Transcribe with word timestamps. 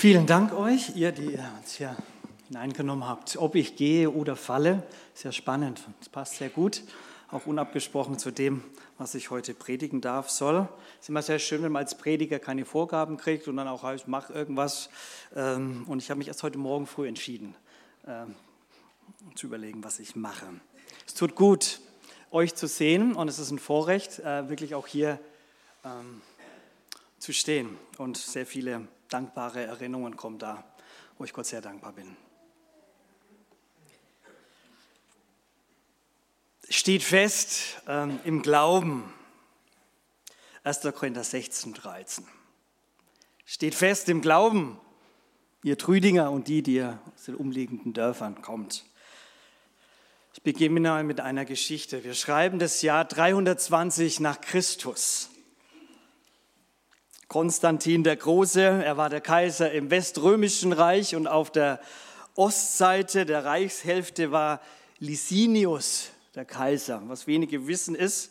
Vielen 0.00 0.26
Dank 0.26 0.52
euch, 0.52 0.94
ihr, 0.94 1.10
die 1.10 1.36
uns 1.58 1.74
hier 1.74 1.96
hineingenommen 2.46 3.08
habt. 3.08 3.36
Ob 3.36 3.56
ich 3.56 3.74
gehe 3.74 4.08
oder 4.08 4.36
falle, 4.36 4.84
sehr 5.12 5.32
spannend. 5.32 5.82
Das 5.98 6.08
passt 6.08 6.36
sehr 6.36 6.50
gut, 6.50 6.84
auch 7.32 7.46
unabgesprochen 7.46 8.16
zu 8.16 8.30
dem, 8.30 8.62
was 8.96 9.16
ich 9.16 9.30
heute 9.30 9.54
predigen 9.54 10.00
darf, 10.00 10.30
soll. 10.30 10.68
Es 11.00 11.06
ist 11.06 11.08
immer 11.08 11.22
sehr 11.22 11.40
schön, 11.40 11.64
wenn 11.64 11.72
man 11.72 11.82
als 11.82 11.98
Prediger 11.98 12.38
keine 12.38 12.64
Vorgaben 12.64 13.16
kriegt 13.16 13.48
und 13.48 13.56
dann 13.56 13.66
auch 13.66 13.82
heißt, 13.82 14.06
mach 14.06 14.30
irgendwas. 14.30 14.88
Ähm, 15.34 15.82
und 15.88 16.00
ich 16.00 16.10
habe 16.10 16.18
mich 16.18 16.28
erst 16.28 16.44
heute 16.44 16.58
Morgen 16.58 16.86
früh 16.86 17.08
entschieden, 17.08 17.56
ähm, 18.06 18.36
zu 19.34 19.48
überlegen, 19.48 19.82
was 19.82 19.98
ich 19.98 20.14
mache. 20.14 20.46
Es 21.08 21.14
tut 21.14 21.34
gut, 21.34 21.80
euch 22.30 22.54
zu 22.54 22.68
sehen 22.68 23.16
und 23.16 23.26
es 23.26 23.40
ist 23.40 23.50
ein 23.50 23.58
Vorrecht, 23.58 24.20
äh, 24.20 24.48
wirklich 24.48 24.76
auch 24.76 24.86
hier 24.86 25.18
ähm, 25.84 26.22
zu 27.18 27.32
stehen 27.32 27.76
und 27.96 28.16
sehr 28.16 28.46
viele 28.46 28.86
dankbare 29.08 29.64
Erinnerungen 29.64 30.16
kommen 30.16 30.38
da, 30.38 30.64
wo 31.16 31.24
ich 31.24 31.32
Gott 31.32 31.46
sehr 31.46 31.60
dankbar 31.60 31.92
bin. 31.92 32.16
Steht 36.70 37.02
fest 37.02 37.80
ähm, 37.86 38.20
im 38.24 38.42
Glauben. 38.42 39.12
1. 40.64 40.82
Korinther 40.94 41.24
16, 41.24 41.72
13. 41.72 42.26
Steht 43.46 43.74
fest 43.74 44.10
im 44.10 44.20
Glauben, 44.20 44.78
ihr 45.62 45.78
Trüdinger 45.78 46.30
und 46.30 46.48
die, 46.48 46.62
die 46.62 46.74
ihr 46.74 47.00
aus 47.14 47.24
den 47.24 47.36
umliegenden 47.36 47.94
Dörfern 47.94 48.42
kommt. 48.42 48.84
Ich 50.34 50.42
beginne 50.42 51.02
mit 51.02 51.20
einer 51.20 51.46
Geschichte. 51.46 52.04
Wir 52.04 52.14
schreiben 52.14 52.58
das 52.58 52.82
Jahr 52.82 53.06
320 53.06 54.20
nach 54.20 54.40
Christus. 54.40 55.27
Konstantin 57.28 58.04
der 58.04 58.16
Große, 58.16 58.62
er 58.62 58.96
war 58.96 59.10
der 59.10 59.20
Kaiser 59.20 59.70
im 59.70 59.90
Weströmischen 59.90 60.72
Reich 60.72 61.14
und 61.14 61.26
auf 61.26 61.52
der 61.52 61.78
Ostseite 62.36 63.26
der 63.26 63.44
Reichshälfte 63.44 64.32
war 64.32 64.62
Licinius 64.98 66.08
der 66.34 66.46
Kaiser. 66.46 67.02
Was 67.06 67.26
wenige 67.26 67.66
wissen 67.66 67.94
ist, 67.94 68.30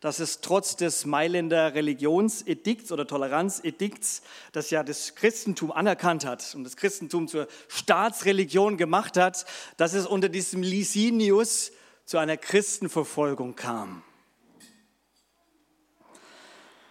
dass 0.00 0.18
es 0.18 0.42
trotz 0.42 0.76
des 0.76 1.06
Mailänder 1.06 1.72
Religionsedikts 1.74 2.92
oder 2.92 3.06
Toleranzedikts, 3.06 4.20
das 4.52 4.68
ja 4.68 4.82
das 4.82 5.14
Christentum 5.14 5.72
anerkannt 5.72 6.26
hat 6.26 6.54
und 6.54 6.64
das 6.64 6.76
Christentum 6.76 7.28
zur 7.28 7.48
Staatsreligion 7.68 8.76
gemacht 8.76 9.16
hat, 9.16 9.46
dass 9.78 9.94
es 9.94 10.06
unter 10.06 10.28
diesem 10.28 10.62
Licinius 10.62 11.72
zu 12.04 12.18
einer 12.18 12.36
Christenverfolgung 12.36 13.56
kam. 13.56 14.02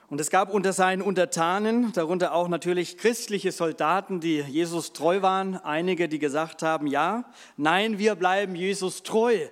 Und 0.09 0.21
es 0.21 0.29
gab 0.29 0.53
unter 0.53 0.73
seinen 0.73 1.01
Untertanen, 1.01 1.91
darunter 1.93 2.33
auch 2.33 2.47
natürlich 2.47 2.97
christliche 2.97 3.51
Soldaten, 3.51 4.19
die 4.19 4.41
Jesus 4.41 4.93
treu 4.93 5.21
waren, 5.21 5.55
einige, 5.57 6.07
die 6.07 6.19
gesagt 6.19 6.61
haben, 6.61 6.87
ja, 6.87 7.25
nein, 7.57 7.97
wir 7.97 8.15
bleiben 8.15 8.55
Jesus 8.55 9.03
treu. 9.03 9.47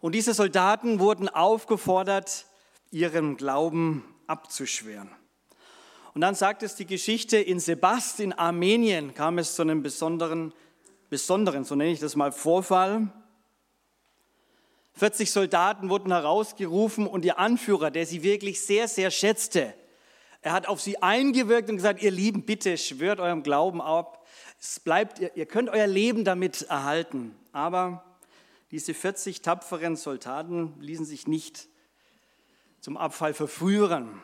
Und 0.00 0.14
diese 0.14 0.34
Soldaten 0.34 1.00
wurden 1.00 1.28
aufgefordert, 1.28 2.46
ihren 2.90 3.36
Glauben 3.36 4.04
abzuschweren. 4.26 5.10
Und 6.14 6.20
dann 6.20 6.36
sagt 6.36 6.62
es 6.62 6.76
die 6.76 6.86
Geschichte, 6.86 7.38
in 7.38 7.58
Sebast 7.58 8.20
in 8.20 8.32
Armenien 8.32 9.14
kam 9.14 9.38
es 9.38 9.56
zu 9.56 9.62
einem 9.62 9.82
besonderen, 9.82 10.52
besonderen, 11.10 11.64
so 11.64 11.74
nenne 11.74 11.90
ich 11.90 12.00
das 12.00 12.14
mal, 12.14 12.30
Vorfall. 12.30 13.08
40 14.94 15.30
Soldaten 15.30 15.90
wurden 15.90 16.12
herausgerufen 16.12 17.06
und 17.06 17.24
ihr 17.24 17.38
Anführer, 17.38 17.90
der 17.90 18.06
sie 18.06 18.22
wirklich 18.22 18.60
sehr, 18.64 18.88
sehr 18.88 19.10
schätzte, 19.10 19.74
er 20.44 20.52
hat 20.52 20.68
auf 20.68 20.78
sie 20.78 21.02
eingewirkt 21.02 21.70
und 21.70 21.76
gesagt, 21.76 22.02
ihr 22.02 22.10
Lieben, 22.10 22.44
bitte 22.44 22.76
schwört 22.76 23.18
eurem 23.18 23.42
Glauben 23.42 23.80
ab. 23.80 24.26
Es 24.60 24.78
bleibt, 24.78 25.18
ihr, 25.18 25.34
ihr 25.36 25.46
könnt 25.46 25.70
euer 25.70 25.86
Leben 25.86 26.22
damit 26.22 26.62
erhalten. 26.68 27.34
Aber 27.52 28.04
diese 28.70 28.92
40 28.92 29.40
tapferen 29.40 29.96
Soldaten 29.96 30.74
ließen 30.80 31.06
sich 31.06 31.26
nicht 31.26 31.66
zum 32.78 32.98
Abfall 32.98 33.32
verführen. 33.32 34.20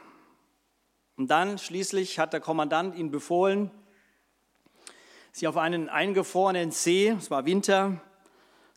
Und 1.16 1.28
dann 1.28 1.56
schließlich 1.56 2.19
hat 2.19 2.34
der 2.34 2.41
Kommandant 2.41 2.97
ihnen 2.97 3.10
befohlen, 3.10 3.70
sie 5.32 5.48
auf 5.48 5.56
einen 5.56 5.88
eingefrorenen 5.88 6.70
See, 6.70 7.08
es 7.08 7.31
war 7.31 7.47
Winter, 7.47 8.02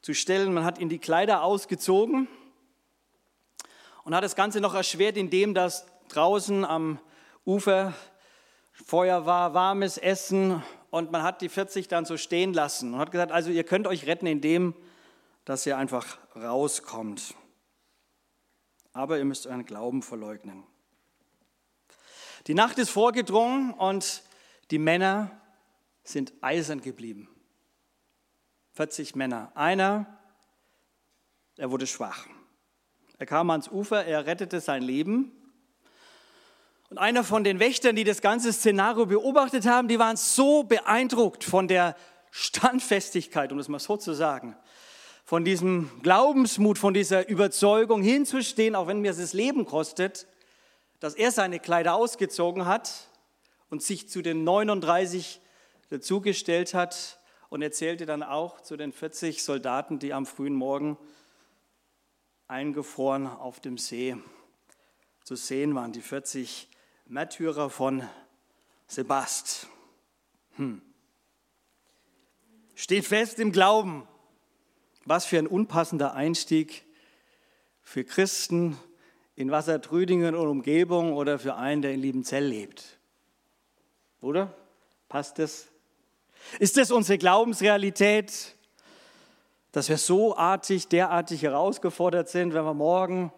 zu 0.04 0.14
stellen. 0.14 0.54
Man 0.54 0.66
hat 0.66 0.78
ihnen 0.78 0.90
die 0.90 1.00
Kleider 1.00 1.42
ausgezogen 1.42 2.28
und 4.04 4.14
hat 4.14 4.24
das 4.24 4.36
Ganze 4.36 4.62
noch 4.62 4.76
erschwert, 4.76 5.18
indem 5.18 5.56
das 5.56 5.88
draußen 6.10 6.64
am 6.64 7.00
Ufer 7.46 7.94
Feuer 8.74 9.26
war, 9.26 9.54
warmes 9.54 9.98
Essen 9.98 10.62
und 10.90 11.12
man 11.12 11.24
hat 11.24 11.42
die 11.42 11.50
40 11.50 11.88
dann 11.88 12.06
so 12.06 12.18
stehen 12.18 12.54
lassen 12.54 12.94
und 12.94 13.00
hat 13.00 13.12
gesagt, 13.12 13.32
also 13.32 13.50
ihr 13.50 13.64
könnt 13.64 13.88
euch 13.88 14.06
retten, 14.06 14.28
indem 14.28 14.76
dass 15.46 15.66
ihr 15.66 15.78
einfach 15.78 16.18
rauskommt. 16.36 17.36
Aber 18.94 19.18
ihr 19.18 19.26
müsst 19.26 19.48
euren 19.48 19.66
Glauben 19.66 20.02
verleugnen. 20.02 20.64
Die 22.48 22.54
Nacht 22.54 22.78
ist 22.78 22.90
vorgedrungen 22.90 23.74
und 23.74 24.24
die 24.72 24.80
Männer 24.80 25.32
sind 26.04 26.34
eisern 26.42 26.82
geblieben. 26.82 27.33
40 28.74 29.16
Männer. 29.16 29.52
Einer, 29.54 30.08
er 31.58 31.70
wurde 31.70 31.86
schwach. 31.86 32.26
Er 33.20 33.28
kam 33.28 33.52
ans 33.52 33.68
Ufer, 33.68 34.06
er 34.06 34.26
rettete 34.26 34.60
sein 34.62 34.82
Leben. 34.82 35.32
Und 36.90 36.98
einer 36.98 37.24
von 37.24 37.44
den 37.44 37.60
Wächtern, 37.60 37.96
die 37.96 38.04
das 38.04 38.22
ganze 38.22 38.52
Szenario 38.52 39.06
beobachtet 39.06 39.68
haben, 39.68 39.88
die 39.88 40.00
waren 40.00 40.18
so 40.18 40.64
beeindruckt 40.64 41.44
von 41.44 41.68
der 41.68 41.96
Standfestigkeit, 42.32 43.52
um 43.52 43.60
das 43.60 43.68
mal 43.68 43.80
so 43.80 43.96
zu 43.96 44.14
sagen, 44.14 44.58
von 45.24 45.46
diesem 45.46 45.92
Glaubensmut, 46.02 46.80
von 46.80 46.96
dieser 46.96 47.30
Überzeugung 47.30 48.02
hinzustehen, 48.02 48.76
auch 48.76 48.88
wenn 48.88 49.02
mir 49.02 49.12
es 49.12 49.18
das 49.18 49.34
Leben 49.34 49.66
kostet, 49.66 50.28
dass 51.00 51.14
er 51.14 51.32
seine 51.32 51.60
Kleider 51.60 51.94
ausgezogen 51.94 52.66
hat 52.66 52.92
und 53.70 53.84
sich 53.84 54.10
zu 54.10 54.24
den 54.24 54.44
39 54.44 55.42
dazugestellt 55.90 56.74
hat 56.74 57.20
und 57.54 57.62
erzählte 57.62 58.08
dann 58.08 58.24
auch 58.24 58.62
zu 58.62 58.78
den 58.78 58.92
40 58.92 59.44
Soldaten, 59.44 60.00
die 60.00 60.12
am 60.12 60.26
frühen 60.26 60.56
Morgen 60.56 60.98
eingefroren 62.48 63.28
auf 63.28 63.60
dem 63.60 63.78
See 63.78 64.18
zu 65.24 65.36
sehen 65.36 65.76
waren, 65.76 65.92
die 65.92 66.02
40 66.02 66.68
Märtyrer 67.06 67.70
von 67.70 68.10
Sebast. 68.88 69.68
Hm. 70.56 70.82
Steht 72.74 73.06
fest 73.06 73.38
im 73.38 73.52
Glauben. 73.52 74.08
Was 75.06 75.28
für 75.28 75.38
ein 75.38 75.46
unpassender 75.46 76.16
Einstieg 76.16 76.84
für 77.84 78.04
Christen 78.04 78.80
in 79.36 79.52
Wassertrüdingen 79.52 80.34
und 80.34 80.48
Umgebung 80.48 81.14
oder 81.14 81.38
für 81.38 81.54
einen, 81.54 81.84
der 81.84 81.94
in 81.94 82.02
Liebenzell 82.02 82.48
lebt. 82.48 82.98
Oder? 84.22 84.58
Passt 85.08 85.38
das? 85.38 85.68
Ist 86.60 86.78
das 86.78 86.92
unsere 86.92 87.18
Glaubensrealität, 87.18 88.56
dass 89.72 89.90
wir 89.90 89.98
so 89.98 90.38
artig, 90.38 90.88
derartig 90.88 91.42
herausgefordert 91.42 92.30
sind, 92.30 92.54
wenn 92.54 92.64
wir 92.64 92.74
morgen 92.74 93.34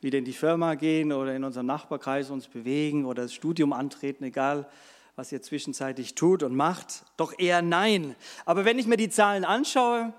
wieder 0.00 0.18
in 0.18 0.24
die 0.24 0.32
Firma 0.32 0.74
gehen 0.74 1.12
oder 1.12 1.34
in 1.34 1.44
unserem 1.44 1.66
Nachbarkreis 1.66 2.30
uns 2.30 2.48
bewegen 2.48 3.04
oder 3.04 3.22
das 3.22 3.34
Studium 3.34 3.72
antreten, 3.72 4.24
egal 4.24 4.68
was 5.16 5.32
ihr 5.32 5.42
zwischenzeitlich 5.42 6.14
tut 6.14 6.42
und 6.42 6.54
macht? 6.54 7.04
Doch 7.16 7.38
eher 7.38 7.60
nein. 7.60 8.16
Aber 8.46 8.64
wenn 8.64 8.78
ich 8.78 8.86
mir 8.86 8.96
die 8.96 9.10
Zahlen 9.10 9.44
anschaue, 9.44 10.14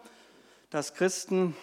dass 0.69 0.93
Christen 0.93 1.55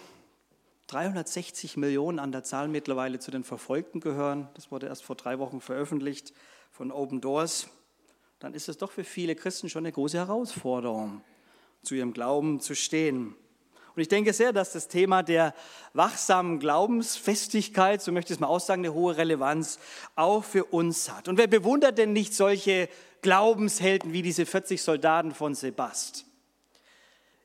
360 0.87 1.77
Millionen 1.77 2.19
an 2.19 2.31
der 2.31 2.43
Zahl 2.43 2.67
mittlerweile 2.67 3.19
zu 3.19 3.31
den 3.31 3.43
Verfolgten 3.43 3.99
gehören, 3.99 4.49
das 4.55 4.71
wurde 4.71 4.87
erst 4.87 5.03
vor 5.03 5.15
drei 5.15 5.39
Wochen 5.39 5.61
veröffentlicht 5.61 6.33
von 6.71 6.91
Open 6.91 7.21
Doors, 7.21 7.69
dann 8.39 8.53
ist 8.53 8.69
es 8.69 8.77
doch 8.77 8.91
für 8.91 9.03
viele 9.03 9.35
Christen 9.35 9.69
schon 9.69 9.85
eine 9.85 9.91
große 9.91 10.17
Herausforderung, 10.17 11.21
zu 11.83 11.95
ihrem 11.95 12.13
Glauben 12.13 12.59
zu 12.59 12.75
stehen. 12.75 13.35
Und 13.95 14.01
ich 14.01 14.07
denke 14.07 14.31
sehr, 14.31 14.53
dass 14.53 14.71
das 14.71 14.87
Thema 14.87 15.23
der 15.23 15.53
wachsamen 15.93 16.59
Glaubensfestigkeit, 16.59 18.01
so 18.01 18.11
möchte 18.11 18.31
ich 18.31 18.37
es 18.37 18.39
mal 18.39 18.47
aussagen, 18.47 18.81
eine 18.81 18.93
hohe 18.93 19.17
Relevanz 19.17 19.79
auch 20.15 20.43
für 20.43 20.63
uns 20.65 21.11
hat. 21.11 21.27
Und 21.27 21.37
wer 21.37 21.47
bewundert 21.47 21.97
denn 21.97 22.13
nicht 22.13 22.33
solche 22.33 22.87
Glaubenshelden 23.21 24.13
wie 24.13 24.21
diese 24.21 24.45
40 24.45 24.81
Soldaten 24.81 25.33
von 25.33 25.53
Sebast? 25.53 26.25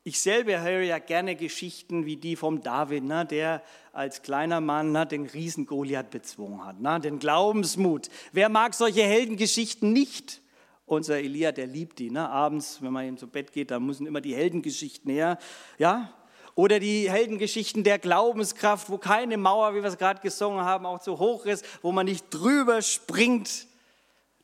Ich 0.04 0.20
selber 0.20 0.60
höre 0.60 0.82
ja 0.82 0.98
gerne 0.98 1.34
Geschichten 1.34 2.04
wie 2.04 2.16
die 2.16 2.36
vom 2.36 2.62
David, 2.62 3.04
ne, 3.04 3.24
der 3.24 3.62
als 3.92 4.22
kleiner 4.22 4.60
Mann 4.60 4.92
ne, 4.92 5.06
den 5.06 5.26
Riesen 5.26 5.66
Goliath 5.66 6.10
bezwungen 6.10 6.64
hat, 6.64 6.78
ne, 6.78 7.00
den 7.00 7.18
Glaubensmut. 7.18 8.10
Wer 8.30 8.50
mag 8.50 8.74
solche 8.74 9.02
Heldengeschichten 9.02 9.92
nicht? 9.92 10.42
Unser 10.86 11.18
Elia, 11.18 11.52
der 11.52 11.66
liebt 11.66 11.98
die. 11.98 12.10
Ne? 12.10 12.28
Abends, 12.28 12.82
wenn 12.82 12.92
man 12.92 13.06
ihm 13.06 13.16
zu 13.16 13.26
Bett 13.26 13.52
geht, 13.52 13.70
da 13.70 13.80
müssen 13.80 14.06
immer 14.06 14.20
die 14.20 14.34
Heldengeschichten 14.34 15.10
her. 15.10 15.38
Ja? 15.78 16.12
Oder 16.54 16.78
die 16.78 17.10
Heldengeschichten 17.10 17.82
der 17.84 17.98
Glaubenskraft, 17.98 18.88
wo 18.90 18.98
keine 18.98 19.36
Mauer, 19.38 19.74
wie 19.74 19.82
wir 19.82 19.88
es 19.88 19.98
gerade 19.98 20.20
gesungen 20.20 20.64
haben, 20.64 20.86
auch 20.86 21.00
zu 21.00 21.18
hoch 21.18 21.46
ist, 21.46 21.64
wo 21.82 21.90
man 21.90 22.06
nicht 22.06 22.26
drüber 22.30 22.82
springt. 22.82 23.66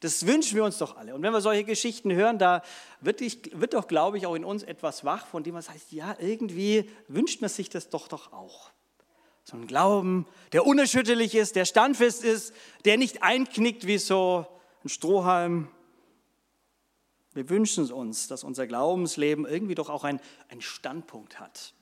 Das 0.00 0.26
wünschen 0.26 0.56
wir 0.56 0.64
uns 0.64 0.78
doch 0.78 0.96
alle. 0.96 1.14
Und 1.14 1.22
wenn 1.22 1.32
wir 1.32 1.42
solche 1.42 1.64
Geschichten 1.64 2.12
hören, 2.12 2.38
da 2.38 2.62
wird, 3.00 3.20
ich, 3.20 3.50
wird 3.52 3.75
doch, 3.75 3.87
glaube 3.87 4.16
ich, 4.16 4.26
auch 4.26 4.34
in 4.34 4.44
uns 4.44 4.62
etwas 4.62 5.04
wach, 5.04 5.26
von 5.26 5.42
dem 5.42 5.52
man 5.52 5.62
sagt, 5.62 5.92
ja, 5.92 6.16
irgendwie 6.19 6.90
wünscht 7.06 7.42
man 7.42 7.50
sich 7.50 7.69
das 7.69 7.90
doch 7.90 8.08
doch 8.08 8.32
auch. 8.32 8.70
So 9.44 9.56
ein 9.56 9.66
Glauben, 9.66 10.26
der 10.52 10.66
unerschütterlich 10.66 11.34
ist, 11.34 11.54
der 11.54 11.64
standfest 11.64 12.25
ist, 12.25 12.54
der 12.84 12.96
nicht 12.96 13.22
einknickt 13.22 13.87
wie 13.87 13.98
so 13.98 14.46
ein 14.84 14.88
Strohhalm. 14.88 15.69
Wir 17.32 17.48
wünschen 17.48 17.84
es 17.84 17.92
uns, 17.92 18.26
dass 18.26 18.42
unser 18.42 18.66
Glaubensleben 18.66 19.46
irgendwie 19.46 19.74
doch 19.74 19.88
auch 19.88 20.04
einen 20.04 20.20
Standpunkt 20.58 21.38
hat. 21.38 21.74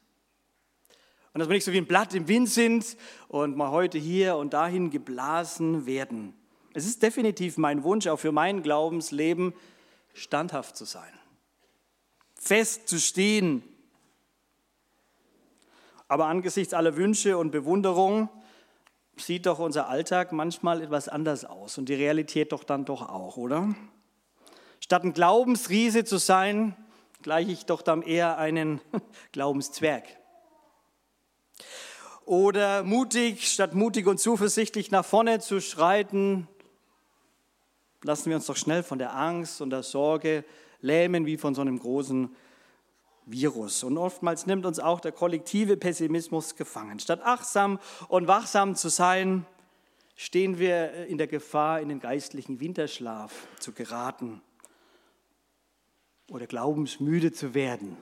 Und 1.32 1.40
dass 1.40 1.48
wir 1.48 1.54
nicht 1.54 1.64
so 1.64 1.72
wie 1.72 1.78
ein 1.78 1.86
Blatt 1.86 2.14
im 2.14 2.28
Wind 2.28 2.48
sind 2.48 2.96
und 3.28 3.56
mal 3.56 3.70
heute 3.70 3.98
hier 3.98 4.36
und 4.36 4.52
dahin 4.52 4.90
geblasen 4.90 5.86
werden. 5.86 6.34
Es 6.74 6.86
ist 6.86 7.02
definitiv 7.02 7.56
mein 7.56 7.82
Wunsch, 7.82 8.06
auch 8.06 8.18
für 8.18 8.32
mein 8.32 8.62
Glaubensleben, 8.62 9.54
standhaft 10.14 10.76
zu 10.76 10.84
sein, 10.84 11.12
fest 12.34 12.88
zu 12.88 12.98
stehen. 12.98 13.62
Aber 16.08 16.26
angesichts 16.26 16.74
aller 16.74 16.96
Wünsche 16.96 17.38
und 17.38 17.50
Bewunderung 17.50 18.28
sieht 19.16 19.46
doch 19.46 19.58
unser 19.58 19.88
Alltag 19.88 20.32
manchmal 20.32 20.82
etwas 20.82 21.08
anders 21.08 21.44
aus 21.44 21.78
und 21.78 21.88
die 21.88 21.94
Realität 21.94 22.52
doch 22.52 22.64
dann 22.64 22.84
doch 22.84 23.08
auch, 23.08 23.36
oder? 23.36 23.74
Statt 24.88 25.04
ein 25.04 25.12
Glaubensriese 25.12 26.04
zu 26.04 26.16
sein, 26.16 26.74
gleiche 27.20 27.52
ich 27.52 27.66
doch 27.66 27.82
dann 27.82 28.00
eher 28.00 28.38
einen 28.38 28.80
Glaubenszwerg. 29.32 30.04
Oder 32.24 32.84
mutig, 32.84 33.52
statt 33.52 33.74
mutig 33.74 34.06
und 34.06 34.18
zuversichtlich 34.18 34.90
nach 34.90 35.04
vorne 35.04 35.40
zu 35.40 35.60
schreiten, 35.60 36.48
lassen 38.02 38.30
wir 38.30 38.36
uns 38.36 38.46
doch 38.46 38.56
schnell 38.56 38.82
von 38.82 38.98
der 38.98 39.14
Angst 39.14 39.60
und 39.60 39.68
der 39.68 39.82
Sorge 39.82 40.42
lähmen 40.80 41.26
wie 41.26 41.36
von 41.36 41.54
so 41.54 41.60
einem 41.60 41.78
großen 41.78 42.34
Virus. 43.26 43.84
Und 43.84 43.98
oftmals 43.98 44.46
nimmt 44.46 44.64
uns 44.64 44.78
auch 44.78 45.00
der 45.00 45.12
kollektive 45.12 45.76
Pessimismus 45.76 46.56
gefangen. 46.56 46.98
Statt 46.98 47.20
achtsam 47.22 47.78
und 48.08 48.26
wachsam 48.26 48.74
zu 48.74 48.88
sein, 48.88 49.44
stehen 50.16 50.58
wir 50.58 51.06
in 51.08 51.18
der 51.18 51.26
Gefahr, 51.26 51.82
in 51.82 51.90
den 51.90 52.00
geistlichen 52.00 52.58
Winterschlaf 52.60 53.48
zu 53.58 53.72
geraten 53.72 54.40
oder 56.28 56.46
glaubensmüde 56.46 57.32
zu 57.32 57.54
werden. 57.54 57.96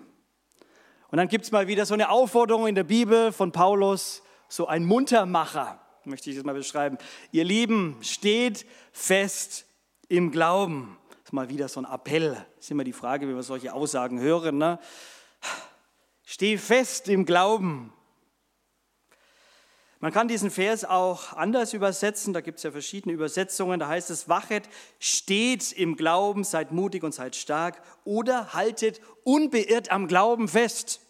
Und 1.11 1.19
dann 1.19 1.29
gibt 1.29 1.45
es 1.45 1.53
mal 1.53 1.69
wieder 1.69 1.87
so 1.87 1.95
eine 1.95 2.11
Aufforderung 2.11 2.67
in 2.67 2.75
der 2.75 2.85
Bibel 2.85 3.33
von 3.33 3.53
Paulus, 3.53 4.23
so 4.49 4.67
ein 4.67 4.85
Muntermacher, 4.85 5.81
möchte 6.05 6.31
ich 6.31 6.37
das 6.37 6.45
mal 6.45 6.55
beschreiben. 6.55 6.99
Ihr 7.33 7.45
Lieben, 7.45 7.97
steht 8.01 8.67
fest 8.93 9.67
im 10.09 10.31
Glauben. 10.31 10.99
Das 11.11 11.27
ist 11.27 11.33
mal 11.33 11.49
wieder 11.49 11.69
so 11.69 11.81
ein 11.81 11.87
Appell. 11.87 12.33
Das 12.57 12.67
ist 12.67 12.71
immer 12.71 12.85
die 12.85 12.93
Frage, 12.93 13.29
wie 13.29 13.35
wir 13.35 13.43
solche 13.43 13.73
Aussagen 13.73 14.21
hören. 14.21 14.59
Ne? 14.59 14.79
Steh 16.25 16.59
fest 16.59 17.09
im 17.09 17.25
Glauben. 17.25 17.93
Man 20.01 20.13
kann 20.13 20.29
diesen 20.29 20.51
Vers 20.51 20.85
auch 20.85 21.33
anders 21.33 21.73
übersetzen, 21.73 22.35
da 22.35 22.43
gibt 22.43 22.59
es 22.59 22.65
ja 22.65 22.71
verschiedene 22.71 23.15
Übersetzungen. 23.15 23.81
Da 23.81 23.89
heißt 23.89 24.11
es, 24.11 24.29
wachet, 24.29 24.69
steht 24.99 25.73
im 25.73 25.97
Glauben, 25.97 26.45
seid 26.45 26.71
mutig 26.71 27.03
und 27.03 27.15
seid 27.15 27.35
stark 27.35 27.81
oder 28.05 28.53
haltet 28.53 29.01
unbeirrt 29.25 29.91
am 29.91 30.07
Glauben 30.07 30.49
fest. 30.49 31.01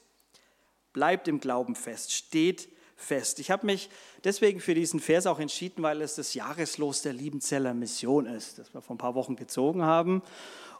Bleibt 0.92 1.26
im 1.26 1.40
Glauben 1.40 1.74
fest, 1.74 2.12
steht 2.12 2.68
fest. 2.94 3.40
Ich 3.40 3.50
habe 3.50 3.66
mich 3.66 3.90
deswegen 4.22 4.60
für 4.60 4.74
diesen 4.74 5.00
Vers 5.00 5.26
auch 5.26 5.40
entschieden, 5.40 5.82
weil 5.82 6.00
es 6.00 6.14
das 6.14 6.34
Jahreslos 6.34 7.02
der 7.02 7.12
Liebenzeller 7.12 7.74
Mission 7.74 8.26
ist, 8.26 8.58
das 8.58 8.72
wir 8.72 8.80
vor 8.80 8.94
ein 8.94 8.98
paar 8.98 9.14
Wochen 9.16 9.36
gezogen 9.36 9.82
haben 9.82 10.22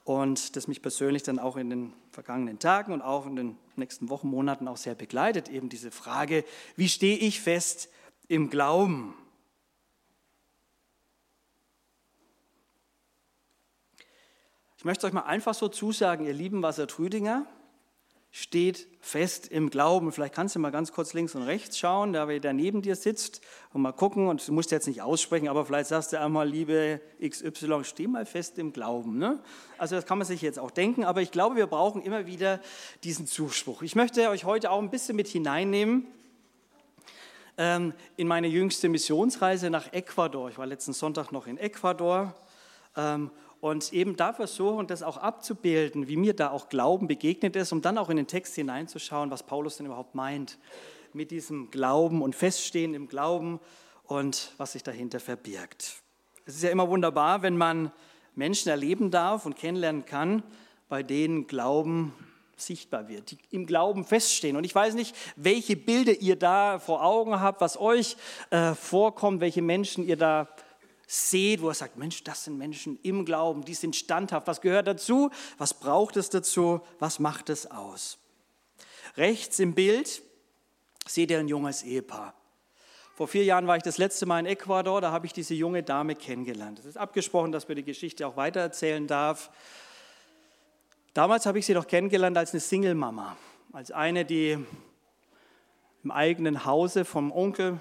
und 0.06 0.54
das 0.54 0.68
mich 0.68 0.82
persönlich 0.82 1.24
dann 1.24 1.40
auch 1.40 1.56
in 1.56 1.68
den 1.68 1.92
vergangenen 2.12 2.60
Tagen 2.60 2.92
und 2.92 3.02
auch 3.02 3.26
in 3.26 3.34
den 3.34 3.58
nächsten 3.74 4.08
Wochen, 4.08 4.28
Monaten 4.28 4.68
auch 4.68 4.76
sehr 4.76 4.94
begleitet, 4.94 5.48
eben 5.48 5.68
diese 5.68 5.90
Frage, 5.90 6.44
wie 6.76 6.88
stehe 6.88 7.18
ich 7.18 7.40
fest 7.40 7.88
im 8.28 8.48
Glauben? 8.48 9.14
Ich 14.78 14.84
möchte 14.84 15.08
euch 15.08 15.12
mal 15.12 15.22
einfach 15.22 15.54
so 15.54 15.66
zusagen, 15.66 16.24
ihr 16.24 16.34
lieben 16.34 16.62
Wassertrüdinger, 16.62 17.44
steht 18.36 18.86
fest 19.00 19.48
im 19.48 19.70
Glauben. 19.70 20.12
Vielleicht 20.12 20.34
kannst 20.34 20.54
du 20.54 20.58
mal 20.58 20.70
ganz 20.70 20.92
kurz 20.92 21.14
links 21.14 21.34
und 21.34 21.44
rechts 21.44 21.78
schauen, 21.78 22.12
da 22.12 22.28
wer 22.28 22.52
neben 22.52 22.82
dir 22.82 22.94
sitzt 22.94 23.40
und 23.72 23.80
mal 23.80 23.92
gucken. 23.92 24.28
Und 24.28 24.46
du 24.46 24.52
musst 24.52 24.70
jetzt 24.72 24.86
nicht 24.86 25.00
aussprechen, 25.00 25.48
aber 25.48 25.64
vielleicht 25.64 25.88
sagst 25.88 26.12
du 26.12 26.20
einmal, 26.20 26.46
liebe 26.46 27.00
XY, 27.26 27.84
steh 27.84 28.06
mal 28.06 28.26
fest 28.26 28.58
im 28.58 28.74
Glauben. 28.74 29.16
Ne? 29.16 29.40
Also 29.78 29.96
das 29.96 30.04
kann 30.04 30.18
man 30.18 30.26
sich 30.26 30.42
jetzt 30.42 30.58
auch 30.58 30.70
denken, 30.70 31.02
aber 31.02 31.22
ich 31.22 31.30
glaube, 31.30 31.56
wir 31.56 31.66
brauchen 31.66 32.02
immer 32.02 32.26
wieder 32.26 32.60
diesen 33.04 33.26
Zuspruch. 33.26 33.80
Ich 33.80 33.96
möchte 33.96 34.28
euch 34.28 34.44
heute 34.44 34.70
auch 34.70 34.82
ein 34.82 34.90
bisschen 34.90 35.16
mit 35.16 35.28
hineinnehmen 35.28 36.06
ähm, 37.56 37.94
in 38.18 38.28
meine 38.28 38.48
jüngste 38.48 38.90
Missionsreise 38.90 39.70
nach 39.70 39.94
Ecuador. 39.94 40.50
Ich 40.50 40.58
war 40.58 40.66
letzten 40.66 40.92
Sonntag 40.92 41.32
noch 41.32 41.46
in 41.46 41.56
Ecuador. 41.56 42.34
Ähm, 42.98 43.30
und 43.60 43.92
eben 43.92 44.16
da 44.16 44.32
versuchen, 44.32 44.86
das 44.86 45.02
auch 45.02 45.16
abzubilden, 45.16 46.08
wie 46.08 46.16
mir 46.16 46.34
da 46.34 46.50
auch 46.50 46.68
Glauben 46.68 47.08
begegnet 47.08 47.56
ist, 47.56 47.72
um 47.72 47.82
dann 47.82 47.98
auch 47.98 48.10
in 48.10 48.16
den 48.16 48.26
Text 48.26 48.54
hineinzuschauen, 48.54 49.30
was 49.30 49.42
Paulus 49.42 49.76
denn 49.78 49.86
überhaupt 49.86 50.14
meint 50.14 50.58
mit 51.12 51.30
diesem 51.30 51.70
Glauben 51.70 52.22
und 52.22 52.34
Feststehen 52.34 52.94
im 52.94 53.08
Glauben 53.08 53.60
und 54.04 54.52
was 54.58 54.72
sich 54.72 54.82
dahinter 54.82 55.20
verbirgt. 55.20 56.02
Es 56.44 56.56
ist 56.56 56.62
ja 56.62 56.70
immer 56.70 56.88
wunderbar, 56.88 57.42
wenn 57.42 57.56
man 57.56 57.90
Menschen 58.34 58.68
erleben 58.68 59.10
darf 59.10 59.46
und 59.46 59.56
kennenlernen 59.56 60.04
kann, 60.04 60.42
bei 60.88 61.02
denen 61.02 61.46
Glauben 61.46 62.12
sichtbar 62.56 63.08
wird, 63.08 63.32
die 63.32 63.38
im 63.50 63.66
Glauben 63.66 64.04
feststehen. 64.04 64.56
Und 64.56 64.64
ich 64.64 64.74
weiß 64.74 64.94
nicht, 64.94 65.14
welche 65.36 65.76
Bilder 65.76 66.12
ihr 66.12 66.36
da 66.36 66.78
vor 66.78 67.04
Augen 67.04 67.40
habt, 67.40 67.60
was 67.60 67.78
euch 67.78 68.16
äh, 68.50 68.74
vorkommt, 68.74 69.40
welche 69.40 69.62
Menschen 69.62 70.06
ihr 70.06 70.16
da 70.16 70.48
seht, 71.06 71.62
wo 71.62 71.68
er 71.68 71.74
sagt, 71.74 71.96
Mensch, 71.96 72.24
das 72.24 72.44
sind 72.44 72.58
Menschen 72.58 72.98
im 73.02 73.24
Glauben, 73.24 73.64
die 73.64 73.74
sind 73.74 73.94
standhaft. 73.94 74.46
Was 74.46 74.60
gehört 74.60 74.88
dazu? 74.88 75.30
Was 75.56 75.74
braucht 75.74 76.16
es 76.16 76.30
dazu? 76.30 76.80
Was 76.98 77.18
macht 77.20 77.48
es 77.48 77.70
aus? 77.70 78.18
Rechts 79.16 79.58
im 79.60 79.74
Bild 79.74 80.22
seht 81.06 81.30
ihr 81.30 81.38
ein 81.38 81.48
junges 81.48 81.82
Ehepaar. 81.82 82.34
Vor 83.14 83.28
vier 83.28 83.44
Jahren 83.44 83.66
war 83.66 83.76
ich 83.76 83.82
das 83.82 83.96
letzte 83.96 84.26
Mal 84.26 84.40
in 84.40 84.46
Ecuador, 84.46 85.00
da 85.00 85.10
habe 85.10 85.24
ich 85.24 85.32
diese 85.32 85.54
junge 85.54 85.82
Dame 85.82 86.16
kennengelernt. 86.16 86.80
Es 86.80 86.84
ist 86.84 86.98
abgesprochen, 86.98 87.50
dass 87.50 87.66
wir 87.66 87.74
die 87.74 87.84
Geschichte 87.84 88.26
auch 88.26 88.36
weitererzählen 88.36 89.06
darf. 89.06 89.50
Damals 91.14 91.46
habe 91.46 91.58
ich 91.58 91.64
sie 91.64 91.72
doch 91.72 91.86
kennengelernt 91.86 92.36
als 92.36 92.52
eine 92.52 92.60
Single-Mama, 92.60 93.38
als 93.72 93.90
eine, 93.90 94.26
die 94.26 94.58
im 96.04 96.10
eigenen 96.10 96.66
Hause 96.66 97.06
vom 97.06 97.32
Onkel 97.32 97.80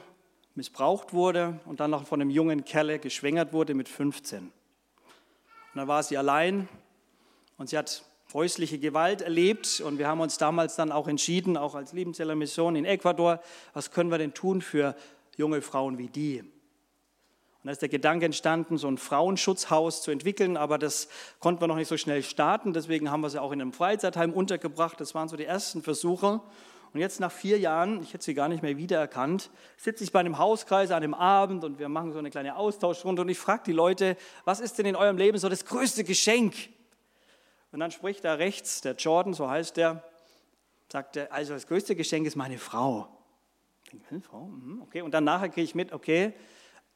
missbraucht 0.56 1.14
wurde 1.14 1.60
und 1.66 1.80
dann 1.80 1.92
noch 1.92 2.08
von 2.08 2.22
einem 2.22 2.30
jungen 2.30 2.64
Kerle 2.64 3.00
geschwängert 3.00 3.54
wurde 3.54 3.74
mit 3.74 3.90
15. 3.90 4.44
Und 4.44 4.52
dann 5.74 5.88
war 5.88 6.02
sie 6.02 6.18
allein 6.18 6.70
und 7.58 7.70
sie 7.70 7.78
hat 7.78 8.04
häusliche 8.34 8.80
Gewalt 8.80 9.22
erlebt 9.22 9.82
und 9.82 9.98
wir 9.98 10.08
haben 10.08 10.20
uns 10.20 10.38
damals 10.38 10.76
dann 10.76 10.92
auch 10.92 11.08
entschieden, 11.08 11.56
auch 11.58 11.76
als 11.76 11.94
Liebenzeller 11.94 12.36
Mission 12.36 12.76
in 12.76 12.84
Ecuador, 12.84 13.42
was 13.74 13.92
können 13.92 14.12
wir 14.12 14.18
denn 14.18 14.34
tun 14.34 14.62
für 14.62 14.96
junge 15.38 15.62
Frauen 15.62 15.98
wie 15.98 16.08
die? 16.08 16.40
Und 16.40 16.50
da 17.64 17.72
ist 17.72 17.82
der 17.82 17.90
Gedanke 17.90 18.26
entstanden, 18.26 18.78
so 18.78 18.88
ein 18.88 18.98
Frauenschutzhaus 18.98 20.04
zu 20.04 20.12
entwickeln, 20.12 20.56
aber 20.58 20.78
das 20.78 21.08
konnten 21.40 21.62
wir 21.62 21.68
noch 21.68 21.78
nicht 21.78 21.88
so 21.88 21.98
schnell 21.98 22.24
starten, 22.24 22.74
deswegen 22.74 23.10
haben 23.10 23.22
wir 23.22 23.30
sie 23.30 23.42
auch 23.42 23.52
in 23.52 23.62
einem 23.62 23.74
Freizeitheim 23.74 24.34
untergebracht. 24.34 25.00
Das 25.00 25.16
waren 25.16 25.30
so 25.30 25.36
die 25.36 25.46
ersten 25.46 25.82
Versuche. 25.82 26.42
Und 26.96 27.02
jetzt 27.02 27.20
nach 27.20 27.32
vier 27.34 27.60
Jahren, 27.60 28.02
ich 28.02 28.14
hätte 28.14 28.24
sie 28.24 28.34
gar 28.34 28.48
nicht 28.48 28.64
mehr 28.64 28.78
wiedererkannt, 28.78 29.52
sitze 29.76 30.06
ich 30.06 30.14
bei 30.14 30.22
einem 30.22 30.38
Hauskreis 30.38 30.92
an 30.92 31.04
einem 31.04 31.14
Abend 31.14 31.66
und 31.66 31.78
wir 31.78 31.90
machen 31.90 32.14
so 32.14 32.20
eine 32.20 32.30
kleine 32.30 32.56
Austauschrunde 32.56 33.22
und 33.22 33.28
ich 33.28 33.38
frage 33.38 33.64
die 33.66 33.74
Leute, 33.74 34.16
was 34.46 34.62
ist 34.62 34.78
denn 34.78 34.86
in 34.86 34.96
eurem 34.96 35.18
Leben 35.18 35.38
so 35.38 35.50
das 35.50 35.66
größte 35.66 36.06
Geschenk? 36.06 36.56
Und 37.74 37.82
dann 37.82 37.92
spricht 37.92 38.24
da 38.24 38.36
rechts 38.36 38.80
der 38.80 38.94
Jordan, 38.94 39.34
so 39.34 39.50
heißt 39.50 39.76
der, 39.76 40.06
sagt 40.90 41.18
er, 41.18 41.34
also 41.34 41.52
das 41.52 41.68
größte 41.68 41.98
Geschenk 41.98 42.28
ist 42.28 42.38
meine 42.38 42.58
Frau. 42.58 43.10
Frau, 44.22 44.46
mhm, 44.46 44.82
okay, 44.82 45.02
und 45.02 45.14
dann 45.14 45.26
nachher 45.26 45.50
kriege 45.50 45.66
ich 45.66 45.76
mit, 45.76 45.92
okay, 45.92 46.32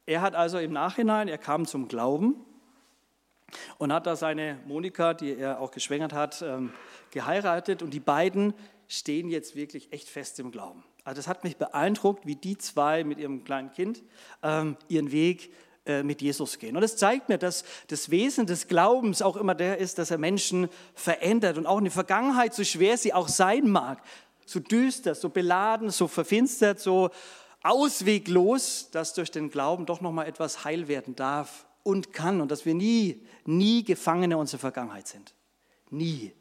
er 0.06 0.22
hat 0.22 0.34
also 0.34 0.56
im 0.56 0.72
Nachhinein, 0.72 1.28
er 1.28 1.36
kam 1.36 1.66
zum 1.66 1.88
Glauben 1.88 2.36
und 3.76 3.92
hat 3.92 4.06
da 4.06 4.16
seine 4.16 4.60
Monika, 4.64 5.12
die 5.12 5.36
er 5.36 5.60
auch 5.60 5.70
geschwängert 5.72 6.14
hat, 6.14 6.40
ähm, 6.40 6.72
geheiratet 7.10 7.82
und 7.82 7.92
die 7.92 8.00
beiden 8.00 8.54
stehen 8.90 9.28
jetzt 9.28 9.54
wirklich 9.54 9.92
echt 9.92 10.08
fest 10.08 10.40
im 10.40 10.50
Glauben. 10.50 10.82
Also 11.04 11.20
das 11.20 11.28
hat 11.28 11.44
mich 11.44 11.56
beeindruckt, 11.56 12.26
wie 12.26 12.34
die 12.34 12.58
zwei 12.58 13.04
mit 13.04 13.18
ihrem 13.18 13.44
kleinen 13.44 13.72
Kind 13.72 14.02
ähm, 14.42 14.76
ihren 14.88 15.12
Weg 15.12 15.52
äh, 15.86 16.02
mit 16.02 16.20
Jesus 16.20 16.58
gehen. 16.58 16.76
Und 16.76 16.82
es 16.82 16.96
zeigt 16.96 17.28
mir, 17.28 17.38
dass 17.38 17.64
das 17.86 18.10
Wesen 18.10 18.46
des 18.46 18.66
Glaubens 18.66 19.22
auch 19.22 19.36
immer 19.36 19.54
der 19.54 19.78
ist, 19.78 19.98
dass 19.98 20.10
er 20.10 20.18
Menschen 20.18 20.68
verändert 20.94 21.56
und 21.56 21.66
auch 21.66 21.78
in 21.78 21.84
der 21.84 21.92
Vergangenheit, 21.92 22.52
so 22.52 22.64
schwer 22.64 22.98
sie 22.98 23.14
auch 23.14 23.28
sein 23.28 23.70
mag, 23.70 24.02
so 24.44 24.58
düster, 24.58 25.14
so 25.14 25.28
beladen, 25.28 25.90
so 25.90 26.08
verfinstert, 26.08 26.80
so 26.80 27.10
ausweglos, 27.62 28.90
dass 28.90 29.14
durch 29.14 29.30
den 29.30 29.50
Glauben 29.50 29.86
doch 29.86 30.00
noch 30.00 30.12
mal 30.12 30.26
etwas 30.26 30.64
heil 30.64 30.88
werden 30.88 31.14
darf 31.14 31.64
und 31.84 32.12
kann 32.12 32.40
und 32.40 32.50
dass 32.50 32.66
wir 32.66 32.74
nie, 32.74 33.24
nie 33.44 33.84
Gefangene 33.84 34.36
unserer 34.36 34.58
Vergangenheit 34.58 35.06
sind. 35.06 35.32
Nie. 35.90 36.32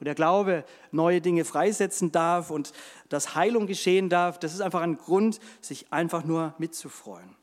Und 0.00 0.04
der 0.04 0.14
Glaube 0.14 0.64
neue 0.92 1.20
Dinge 1.20 1.44
freisetzen 1.44 2.12
darf 2.12 2.50
und 2.50 2.72
dass 3.08 3.34
Heilung 3.34 3.66
geschehen 3.66 4.08
darf, 4.08 4.38
das 4.38 4.54
ist 4.54 4.60
einfach 4.60 4.82
ein 4.82 4.96
Grund, 4.96 5.40
sich 5.60 5.92
einfach 5.92 6.24
nur 6.24 6.54
mitzufreuen. 6.58 7.36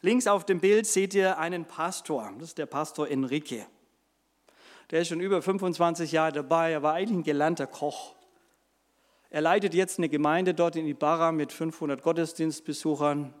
Links 0.00 0.26
auf 0.26 0.44
dem 0.44 0.60
Bild 0.60 0.86
seht 0.86 1.14
ihr 1.14 1.38
einen 1.38 1.64
Pastor. 1.64 2.32
Das 2.38 2.48
ist 2.48 2.58
der 2.58 2.66
Pastor 2.66 3.08
Enrique. 3.08 3.64
Der 4.90 5.00
ist 5.00 5.08
schon 5.08 5.20
über 5.20 5.40
25 5.40 6.10
Jahre 6.10 6.32
dabei. 6.32 6.72
Er 6.72 6.82
war 6.82 6.94
eigentlich 6.94 7.18
ein 7.18 7.22
gelernter 7.22 7.68
Koch. 7.68 8.16
Er 9.30 9.40
leitet 9.40 9.74
jetzt 9.74 9.98
eine 9.98 10.08
Gemeinde 10.08 10.54
dort 10.54 10.76
in 10.76 10.86
Ibarra 10.86 11.30
mit 11.30 11.52
500 11.52 12.02
Gottesdienstbesuchern. 12.02 13.32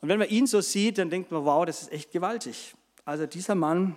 Und 0.00 0.08
wenn 0.08 0.18
man 0.18 0.28
ihn 0.28 0.46
so 0.46 0.60
sieht, 0.60 0.98
dann 0.98 1.10
denkt 1.10 1.30
man, 1.30 1.44
wow, 1.44 1.66
das 1.66 1.82
ist 1.82 1.92
echt 1.92 2.12
gewaltig. 2.12 2.74
Also 3.04 3.26
dieser 3.26 3.54
Mann, 3.54 3.96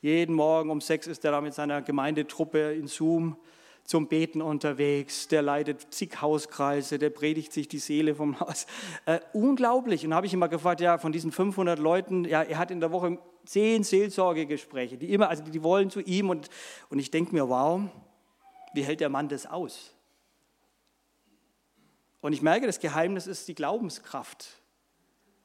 jeden 0.00 0.34
Morgen 0.34 0.70
um 0.70 0.80
sechs 0.80 1.06
ist 1.06 1.24
er 1.24 1.32
da 1.32 1.40
mit 1.40 1.54
seiner 1.54 1.82
Gemeindetruppe 1.82 2.72
in 2.72 2.86
Zoom 2.86 3.36
zum 3.84 4.08
Beten 4.08 4.40
unterwegs, 4.40 5.28
der 5.28 5.42
leitet 5.42 5.92
zig 5.92 6.20
Hauskreise, 6.20 6.98
der 6.98 7.10
predigt 7.10 7.52
sich 7.52 7.66
die 7.66 7.78
Seele 7.78 8.14
vom 8.14 8.38
Haus. 8.40 8.66
Äh, 9.06 9.20
unglaublich. 9.32 10.06
Und 10.06 10.14
habe 10.14 10.26
ich 10.26 10.34
immer 10.34 10.48
gefragt, 10.48 10.80
ja, 10.80 10.98
von 10.98 11.12
diesen 11.12 11.32
500 11.32 11.78
Leuten, 11.78 12.24
ja, 12.24 12.42
er 12.42 12.58
hat 12.58 12.70
in 12.70 12.80
der 12.80 12.92
Woche 12.92 13.18
zehn 13.44 13.82
Seelsorgegespräche, 13.82 14.96
die 14.96 15.12
immer, 15.12 15.28
also 15.28 15.42
die 15.42 15.62
wollen 15.62 15.90
zu 15.90 16.00
ihm 16.00 16.30
und, 16.30 16.50
und 16.88 16.98
ich 16.98 17.10
denke 17.10 17.34
mir, 17.34 17.48
wow, 17.48 17.80
wie 18.74 18.82
hält 18.82 19.00
der 19.00 19.08
Mann 19.08 19.28
das 19.28 19.46
aus? 19.46 19.92
Und 22.20 22.32
ich 22.32 22.42
merke, 22.42 22.66
das 22.66 22.78
Geheimnis 22.78 23.26
ist 23.26 23.48
die 23.48 23.54
Glaubenskraft. 23.54 24.59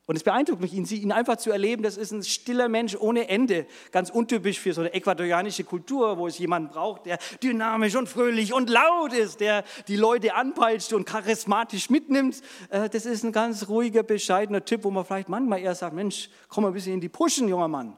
Und 0.07 0.15
es 0.15 0.23
beeindruckt 0.23 0.61
mich, 0.61 0.73
ihn, 0.73 1.11
einfach 1.11 1.37
zu 1.37 1.51
erleben, 1.51 1.81
das 1.81 1.97
ist 1.97 2.11
ein 2.11 2.23
stiller 2.23 2.69
Mensch 2.69 2.95
ohne 2.95 3.27
Ende. 3.27 3.65
Ganz 3.91 4.11
untypisch 4.11 4.59
für 4.59 4.71
so 4.71 4.81
eine 4.81 4.93
ecuadorianische 4.93 5.63
Kultur, 5.63 6.19
wo 6.19 6.27
es 6.27 6.37
jemanden 6.37 6.69
braucht, 6.69 7.07
der 7.07 7.17
dynamisch 7.41 7.95
und 7.95 8.07
fröhlich 8.07 8.53
und 8.53 8.69
laut 8.69 9.13
ist, 9.13 9.39
der 9.39 9.63
die 9.87 9.95
Leute 9.95 10.35
anpeitscht 10.35 10.93
und 10.93 11.05
charismatisch 11.05 11.89
mitnimmt. 11.89 12.43
Äh, 12.69 12.87
das 12.87 13.07
ist 13.07 13.23
ein 13.23 13.31
ganz 13.31 13.67
ruhiger, 13.67 14.03
bescheidener 14.03 14.63
Typ, 14.63 14.83
wo 14.83 14.91
man 14.91 15.05
vielleicht 15.05 15.27
manchmal 15.27 15.59
eher 15.59 15.73
sagt, 15.73 15.95
Mensch, 15.95 16.29
komm 16.49 16.63
mal 16.63 16.69
ein 16.69 16.75
bisschen 16.75 16.93
in 16.93 17.01
die 17.01 17.09
Puschen, 17.09 17.47
junger 17.47 17.67
Mann. 17.67 17.95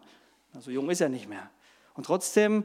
So 0.54 0.60
also 0.60 0.72
jung 0.72 0.90
ist 0.90 1.02
er 1.02 1.10
nicht 1.10 1.28
mehr. 1.28 1.50
Und 1.94 2.06
trotzdem, 2.06 2.64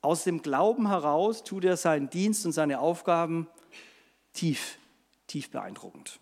aus 0.00 0.22
dem 0.22 0.42
Glauben 0.42 0.88
heraus 0.88 1.42
tut 1.42 1.64
er 1.64 1.76
seinen 1.76 2.08
Dienst 2.08 2.46
und 2.46 2.52
seine 2.52 2.78
Aufgaben 2.78 3.48
tief, 4.32 4.78
tief 5.26 5.50
beeindruckend. 5.50 6.20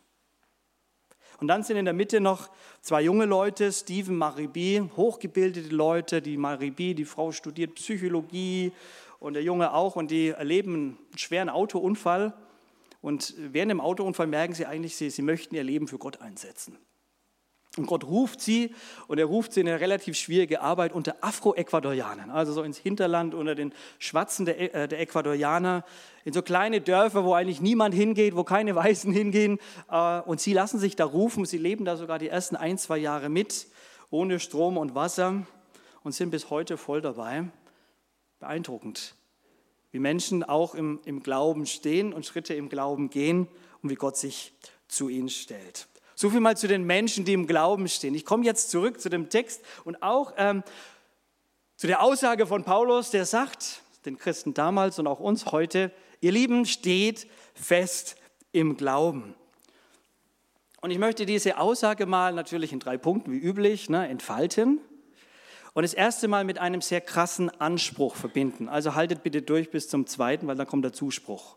Und 1.41 1.49
dann 1.49 1.63
sind 1.63 1.77
in 1.77 1.85
der 1.85 1.95
Mitte 1.95 2.21
noch 2.21 2.51
zwei 2.81 3.03
junge 3.03 3.25
Leute, 3.25 3.73
Steven 3.73 4.17
Maribi, 4.17 4.83
hochgebildete 4.97 5.75
Leute. 5.75 6.23
Die 6.23 6.37
Maribi, 6.37 6.95
die 6.95 7.05
Frau 7.05 7.33
studiert 7.33 7.75
Psychologie 7.75 8.73
und 9.21 9.35
der 9.35 9.43
Junge 9.43 9.73
auch 9.73 9.97
und 9.97 10.11
die 10.11 10.29
erleben 10.29 10.75
einen 10.75 10.99
schweren 11.17 11.49
Autounfall. 11.49 12.35
Und 13.01 13.35
während 13.37 13.71
dem 13.71 13.81
Autounfall 13.81 14.27
merken 14.27 14.55
sie 14.55 14.67
eigentlich, 14.67 14.97
sie, 14.97 15.11
sie 15.11 15.23
möchten 15.23 15.55
ihr 15.55 15.65
Leben 15.65 15.89
für 15.89 15.99
Gott 15.99 16.21
einsetzen. 16.21 16.79
Und 17.77 17.87
Gott 17.87 18.05
ruft 18.05 18.41
sie 18.41 18.73
und 19.09 19.19
er 19.19 19.25
ruft 19.25 19.53
sie 19.53 19.61
in 19.61 19.69
eine 19.69 19.81
relativ 19.81 20.17
schwierige 20.17 20.61
Arbeit 20.61 20.93
unter 20.93 21.17
Afro-Ecuadorianern, 21.23 22.31
also 22.31 22.53
so 22.53 22.63
ins 22.63 22.79
Hinterland 22.79 23.35
unter 23.35 23.57
den 23.57 23.73
Schwatzen 23.99 24.47
der, 24.47 24.75
äh, 24.75 24.87
der 24.87 25.01
Ecuadorianer, 25.01 25.85
in 26.25 26.33
so 26.33 26.41
kleine 26.43 26.81
Dörfer, 26.81 27.25
wo 27.25 27.35
eigentlich 27.35 27.61
niemand 27.61 27.93
hingeht, 27.93 28.37
wo 28.37 28.45
keine 28.45 28.75
Weißen 28.77 29.13
hingehen. 29.13 29.59
Äh, 29.91 30.21
und 30.21 30.41
sie 30.41 30.53
lassen 30.53 30.79
sich 30.79 30.95
da 30.95 31.05
rufen, 31.05 31.47
sie 31.47 31.59
leben 31.59 31.85
da 31.85 31.97
sogar 31.97 32.21
die 32.21 32.29
ersten 32.29 32.55
ein, 32.55 32.79
zwei 32.79 32.99
Jahre 32.99 33.29
mit, 33.29 33.67
ohne 34.09 34.39
Strom 34.39 34.77
und 34.77 34.95
Wasser 34.95 35.45
und 36.05 36.13
sind 36.13 36.31
bis 36.31 36.51
heute 36.51 36.77
voll 36.77 37.01
dabei. 37.01 37.45
Beeindruckend, 38.39 39.17
wie 39.91 39.99
Menschen 39.99 40.45
auch 40.45 40.77
im, 40.77 41.01
im 41.07 41.25
Glauben 41.25 41.67
stehen 41.67 42.13
und 42.13 42.25
Schritte 42.25 42.55
im 42.55 42.69
Glauben 42.69 43.11
gehen 43.11 43.49
und 43.83 43.91
wie 43.91 43.95
Gott 43.97 44.17
sich 44.17 44.53
zu 44.87 45.09
ihnen 45.09 45.29
stellt. 45.29 45.89
So 46.15 46.31
viel 46.31 46.41
mal 46.41 46.57
zu 46.57 46.69
den 46.69 46.85
Menschen, 46.85 47.25
die 47.25 47.33
im 47.33 47.47
Glauben 47.47 47.89
stehen. 47.89 48.15
Ich 48.15 48.25
komme 48.25 48.45
jetzt 48.45 48.71
zurück 48.71 49.01
zu 49.01 49.09
dem 49.09 49.31
Text 49.31 49.63
und 49.85 50.03
auch 50.03 50.33
ähm, 50.37 50.63
zu 51.77 51.87
der 51.87 52.03
Aussage 52.03 52.47
von 52.47 52.65
Paulus, 52.65 53.11
der 53.11 53.27
sagt, 53.27 53.83
den 54.07 54.19
Christen 54.19 54.55
damals 54.55 54.99
und 54.99 55.07
auch 55.07 55.21
uns 55.21 55.47
heute, 55.47 55.91
ihr 56.21 56.33
Lieben, 56.33 56.67
steht 56.67 57.27
fest 57.55 58.17
im 58.53 58.77
Glauben. 58.77 59.35
Und 60.81 60.91
ich 60.91 60.99
möchte 60.99 61.27
diese 61.27 61.59
Aussage 61.59 62.07
mal 62.07 62.33
natürlich 62.33 62.73
in 62.73 62.79
drei 62.79 62.99
Punkten 62.99 63.33
wie 63.33 63.39
üblich 63.39 63.89
ne, 63.89 64.07
entfalten 64.09 64.79
und 65.73 65.83
das 65.83 65.95
erste 65.95 66.29
Mal 66.29 66.45
mit 66.45 66.59
einem 66.59 66.81
sehr 66.81 67.01
krassen 67.01 67.51
Anspruch 67.61 68.15
verbinden. 68.15 68.69
Also 68.69 68.95
haltet 68.95 69.23
bitte 69.23 69.43
durch 69.43 69.71
bis 69.71 69.89
zum 69.89 70.07
zweiten, 70.07 70.47
weil 70.47 70.57
dann 70.57 70.67
kommt 70.67 70.85
der 70.85 70.93
Zuspruch. 70.93 71.57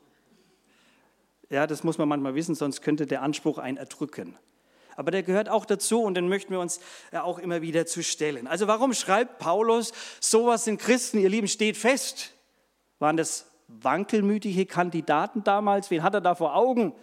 Ja, 1.50 1.66
das 1.66 1.84
muss 1.84 1.98
man 1.98 2.10
manchmal 2.10 2.36
wissen, 2.36 2.56
sonst 2.56 2.82
könnte 2.82 3.06
der 3.06 3.22
Anspruch 3.22 3.58
einen 3.58 3.78
erdrücken. 3.78 4.38
Aber 4.98 5.12
der 5.12 5.24
gehört 5.24 5.48
auch 5.48 5.66
dazu 5.66 6.02
und 6.02 6.16
den 6.16 6.28
möchten 6.28 6.52
wir 6.52 6.60
uns 6.60 6.80
ja 7.12 7.24
auch 7.24 7.38
immer 7.38 7.62
wieder 7.62 7.86
zu 7.86 8.04
stellen. 8.04 8.48
Also 8.48 8.68
warum 8.68 8.94
schreibt 8.94 9.38
Paulus, 9.38 9.94
sowas 10.20 10.64
sind 10.64 10.80
Christen, 10.80 11.20
ihr 11.20 11.30
Lieben, 11.30 11.48
steht 11.48 11.78
fest? 11.78 12.34
Waren 13.00 13.16
das 13.16 13.46
wankelmütige 13.68 14.66
Kandidaten 14.66 15.44
damals? 15.44 15.92
Wen 15.92 16.02
hat 16.02 16.16
er 16.16 16.22
da 16.22 16.34
vor 16.34 16.56
Augen? 16.56 16.94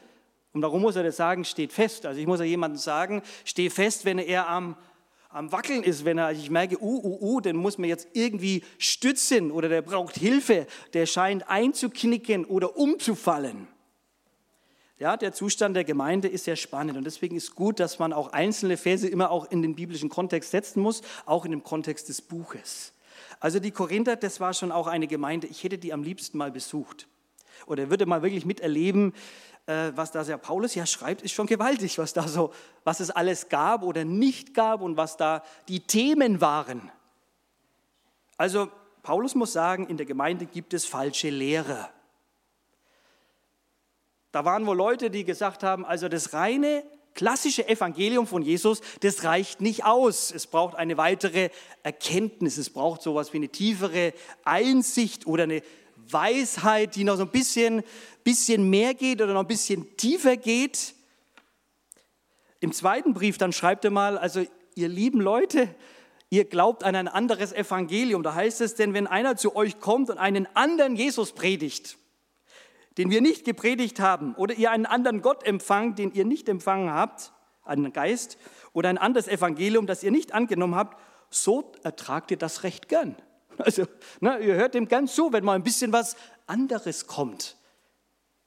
Und 0.53 0.63
warum 0.63 0.83
muss 0.83 0.97
er 0.97 1.05
das 1.05 1.17
sagen, 1.17 1.45
steht 1.45 1.73
fest? 1.73 2.05
Also 2.05 2.21
ich 2.21 2.27
muss 2.27 2.41
ja 2.41 2.45
jemandem 2.45 2.79
sagen, 2.79 3.23
steh 3.45 3.71
fest, 3.71 4.05
wenn 4.05 4.19
er 4.19 4.49
am, 4.49 4.77
am 5.29 5.53
Wackeln 5.53 5.85
ist, 5.85 6.05
wenn 6.05 6.19
er, 6.19 6.27
also 6.27 6.43
ich 6.43 6.51
merke, 6.51 6.81
uh, 6.81 7.01
uh, 7.01 7.19
uh, 7.21 7.41
den 7.41 7.57
muss 7.57 7.79
man 7.79 7.89
jetzt 7.89 8.09
irgendwie 8.13 8.65
stützen 8.79 9.53
oder 9.53 9.69
der 9.69 9.83
braucht 9.83 10.17
Hilfe, 10.17 10.67
der 10.95 11.07
scheint 11.07 11.49
einzuknicken 11.49 12.45
oder 12.45 12.77
umzufallen. 12.77 13.69
Ja, 15.05 15.19
der 15.19 15.35
Zustand 15.35 15.77
der 15.77 15.85
Gemeinde 15.85 16.29
ist 16.29 16.45
sehr 16.45 16.57
spannend 16.57 16.97
und 16.97 17.05
deswegen 17.05 17.37
ist 17.37 17.55
gut, 17.55 17.79
dass 17.79 17.99
man 17.99 18.15
auch 18.15 18.33
einzelne 18.33 18.79
Verse 18.79 19.07
immer 19.07 19.31
auch 19.31 19.51
in 19.51 19.61
den 19.61 19.75
biblischen 19.75 20.09
Kontext 20.09 20.51
setzen 20.51 20.81
muss, 20.81 21.03
auch 21.27 21.45
in 21.45 21.51
dem 21.51 21.63
Kontext 21.63 22.09
des 22.09 22.23
Buches. 22.23 22.95
Also 23.39 23.61
die 23.61 23.71
Korinther, 23.71 24.17
das 24.17 24.41
war 24.41 24.55
schon 24.55 24.73
auch 24.73 24.87
eine 24.87 25.07
Gemeinde, 25.07 25.47
ich 25.47 25.63
hätte 25.63 25.77
die 25.77 25.93
am 25.93 26.03
liebsten 26.03 26.39
mal 26.39 26.51
besucht 26.51 27.07
oder 27.67 27.91
würde 27.91 28.07
mal 28.07 28.23
wirklich 28.23 28.47
miterleben, 28.47 29.13
äh, 29.67 29.93
was 29.95 30.11
da 30.11 30.25
der 30.25 30.39
Paulus 30.39 30.75
ja 30.75 30.87
schreibt, 30.87 31.21
ist 31.21 31.33
schon 31.33 31.49
gewaltig, 31.49 31.99
was 31.99 32.15
da 32.15 32.27
so, 32.27 32.55
was 32.85 33.01
es 33.01 33.11
alles 33.11 33.51
gab 33.51 33.83
oder 33.83 34.07
nicht 34.07 34.55
gab 34.55 34.81
und 34.81 34.97
was 34.97 35.19
da 35.19 35.43
die 35.69 35.81
Themen 35.81 36.41
waren. 36.41 36.91
Also 38.39 38.71
Paulus 39.03 39.35
muss 39.35 39.53
sagen, 39.53 39.87
in 39.87 39.99
der 39.99 40.07
Gemeinde 40.07 40.47
gibt 40.47 40.73
es 40.73 40.87
falsche 40.87 41.29
Lehrer. 41.29 41.91
Da 44.35 44.45
waren 44.45 44.67
wohl 44.67 44.77
Leute, 44.77 45.11
die 45.11 45.23
gesagt 45.23 45.63
haben, 45.63 45.85
also 45.85 46.09
das 46.09 46.33
reine 46.33 46.83
klassische 47.15 47.69
Evangelium 47.69 48.27
von 48.27 48.43
Jesus, 48.43 48.81
das 48.99 49.23
reicht 49.23 49.61
nicht 49.61 49.85
aus. 49.85 50.33
Es 50.33 50.49
braucht 50.49 50.75
eine 50.75 50.97
weitere 50.97 51.51
Erkenntnis. 51.85 52.59
Es 52.59 52.69
braucht 52.69 53.01
sowas 53.01 53.33
wie 53.33 53.37
eine 53.37 53.49
tiefere 53.49 54.13
Einsicht 54.43 55.29
oder 55.29 55.45
eine 55.45 55.63
Weisheit, 56.11 56.97
die 56.97 57.05
noch 57.05 57.15
so 57.15 57.23
ein 57.23 57.31
bisschen, 57.31 57.85
bisschen 58.25 58.69
mehr 58.71 58.95
geht 58.95 59.23
oder 59.23 59.35
noch 59.35 59.43
ein 59.43 59.47
bisschen 59.47 59.97
tiefer 59.97 60.37
geht. 60.37 60.95
Im 62.59 62.73
zweiten 62.73 63.15
Brief 63.15 63.39
dann 63.39 63.53
schreibt 63.53 63.85
er 63.85 63.93
mal, 63.93 64.19
also 64.19 64.45
ihr 64.75 64.89
lieben 64.89 65.21
Leute, 65.21 65.73
ihr 66.29 66.45
glaubt 66.45 66.83
an 66.83 66.97
ein 66.97 67.07
anderes 67.07 67.53
Evangelium. 67.53 68.25
Da 68.25 68.35
heißt 68.35 68.63
es, 68.63 68.75
denn 68.75 68.95
wenn 68.95 69.07
einer 69.07 69.37
zu 69.37 69.55
euch 69.55 69.79
kommt 69.79 70.11
und 70.11 70.19
einen 70.19 70.49
anderen 70.55 70.97
Jesus 70.97 71.31
predigt, 71.31 71.99
den 72.99 73.11
wir 73.11 73.21
nicht 73.21 73.45
gepredigt 73.45 74.01
haben, 74.01 74.35
oder 74.35 74.55
ihr 74.55 74.71
einen 74.71 74.87
anderen 74.87 75.23
Gott 75.23 75.45
empfangt, 75.45 75.99
den 75.99 76.13
ihr 76.13 76.25
nicht 76.25 76.49
empfangen 76.49 76.91
habt, 76.91 77.33
einen 77.65 77.93
Geist, 77.93 78.39
oder 78.73 78.89
ein 78.89 78.99
anderes 78.99 79.29
Evangelium, 79.29 79.87
das 79.87 80.03
ihr 80.03 80.11
nicht 80.11 80.33
angenommen 80.33 80.75
habt, 80.75 81.01
so 81.31 81.73
ertragt 81.83 82.31
ihr 82.31 82.37
das 82.37 82.63
recht 82.63 82.89
gern. 82.89 83.17
Also, 83.57 83.85
ne, 84.19 84.41
ihr 84.41 84.55
hört 84.55 84.75
dem 84.75 84.89
gern 84.89 85.07
zu, 85.07 85.33
wenn 85.33 85.45
mal 85.45 85.55
ein 85.55 85.63
bisschen 85.63 85.93
was 85.93 86.17
anderes 86.49 87.07
kommt. 87.07 87.57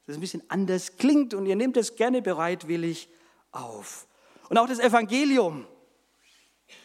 Das 0.06 0.18
ein 0.18 0.20
bisschen 0.20 0.44
anders 0.50 0.98
klingt 0.98 1.34
und 1.34 1.46
ihr 1.46 1.56
nehmt 1.56 1.78
es 1.78 1.96
gerne 1.96 2.22
bereitwillig 2.22 3.08
auf. 3.52 4.06
Und 4.50 4.58
auch 4.58 4.68
das 4.68 4.80
Evangelium 4.80 5.66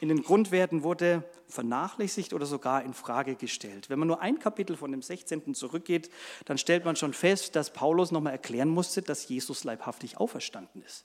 in 0.01 0.09
den 0.09 0.23
Grundwerten 0.23 0.85
wurde 0.85 1.25
vernachlässigt 1.53 2.33
oder 2.33 2.47
sogar 2.47 2.83
in 2.83 2.95
Frage 2.95 3.37
gestellt. 3.37 3.91
Wenn 3.91 3.99
man 3.99 4.09
nur 4.09 4.21
ein 4.21 4.39
Kapitel 4.39 4.77
von 4.77 4.91
dem 4.91 5.03
16. 5.03 5.55
zurückgeht, 5.55 6.11
dann 6.47 6.59
stellt 6.59 6.85
man 6.85 6.97
schon 6.97 7.13
fest, 7.13 7.55
dass 7.55 7.73
Paulus 7.73 8.11
nochmal 8.11 8.33
erklären 8.33 8.69
musste, 8.69 9.03
dass 9.03 9.29
Jesus 9.29 9.65
leibhaftig 9.65 10.19
auferstanden 10.19 10.83
ist. 10.83 11.05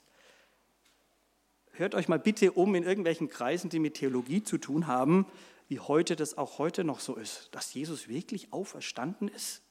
Hört 1.71 1.93
euch 1.93 2.07
mal 2.07 2.17
bitte 2.17 2.53
um 2.53 2.73
in 2.73 2.83
irgendwelchen 2.83 3.29
Kreisen, 3.29 3.69
die 3.69 3.79
mit 3.79 3.95
Theologie 3.95 4.41
zu 4.41 4.57
tun 4.57 4.87
haben, 4.87 5.27
wie 5.67 5.79
heute 5.79 6.15
das 6.15 6.37
auch 6.37 6.57
heute 6.57 6.83
noch 6.83 6.99
so 6.99 7.15
ist, 7.15 7.49
dass 7.51 7.73
Jesus 7.73 8.07
wirklich 8.07 8.51
auferstanden 8.51 9.27
ist, 9.27 9.61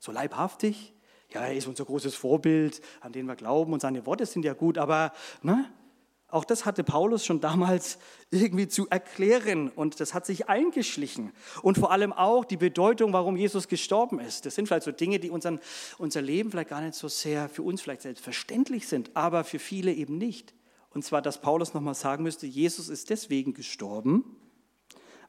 so 0.00 0.10
leibhaftig. 0.10 0.92
Ja, 1.32 1.42
er 1.42 1.54
ist 1.54 1.66
unser 1.66 1.84
großes 1.84 2.14
Vorbild, 2.14 2.80
an 3.00 3.12
den 3.12 3.26
wir 3.26 3.36
glauben 3.36 3.72
und 3.72 3.80
seine 3.80 4.06
Worte 4.06 4.26
sind 4.26 4.44
ja 4.44 4.54
gut, 4.54 4.78
aber 4.78 5.12
ne, 5.42 5.70
Auch 6.36 6.44
das 6.44 6.66
hatte 6.66 6.84
Paulus 6.84 7.24
schon 7.24 7.40
damals 7.40 7.96
irgendwie 8.30 8.68
zu 8.68 8.86
erklären 8.90 9.70
und 9.70 10.00
das 10.00 10.12
hat 10.12 10.26
sich 10.26 10.50
eingeschlichen. 10.50 11.32
Und 11.62 11.78
vor 11.78 11.92
allem 11.92 12.12
auch 12.12 12.44
die 12.44 12.58
Bedeutung, 12.58 13.14
warum 13.14 13.38
Jesus 13.38 13.68
gestorben 13.68 14.20
ist. 14.20 14.44
Das 14.44 14.54
sind 14.54 14.66
vielleicht 14.66 14.84
so 14.84 14.92
Dinge, 14.92 15.18
die 15.18 15.30
unseren, 15.30 15.60
unser 15.96 16.20
Leben 16.20 16.50
vielleicht 16.50 16.68
gar 16.68 16.82
nicht 16.82 16.92
so 16.92 17.08
sehr 17.08 17.48
für 17.48 17.62
uns 17.62 17.80
vielleicht 17.80 18.02
selbstverständlich 18.02 18.86
sind, 18.86 19.16
aber 19.16 19.44
für 19.44 19.58
viele 19.58 19.94
eben 19.94 20.18
nicht. 20.18 20.52
Und 20.90 21.06
zwar, 21.06 21.22
dass 21.22 21.40
Paulus 21.40 21.72
nochmal 21.72 21.94
sagen 21.94 22.22
müsste, 22.22 22.46
Jesus 22.46 22.90
ist 22.90 23.08
deswegen 23.08 23.54
gestorben, 23.54 24.36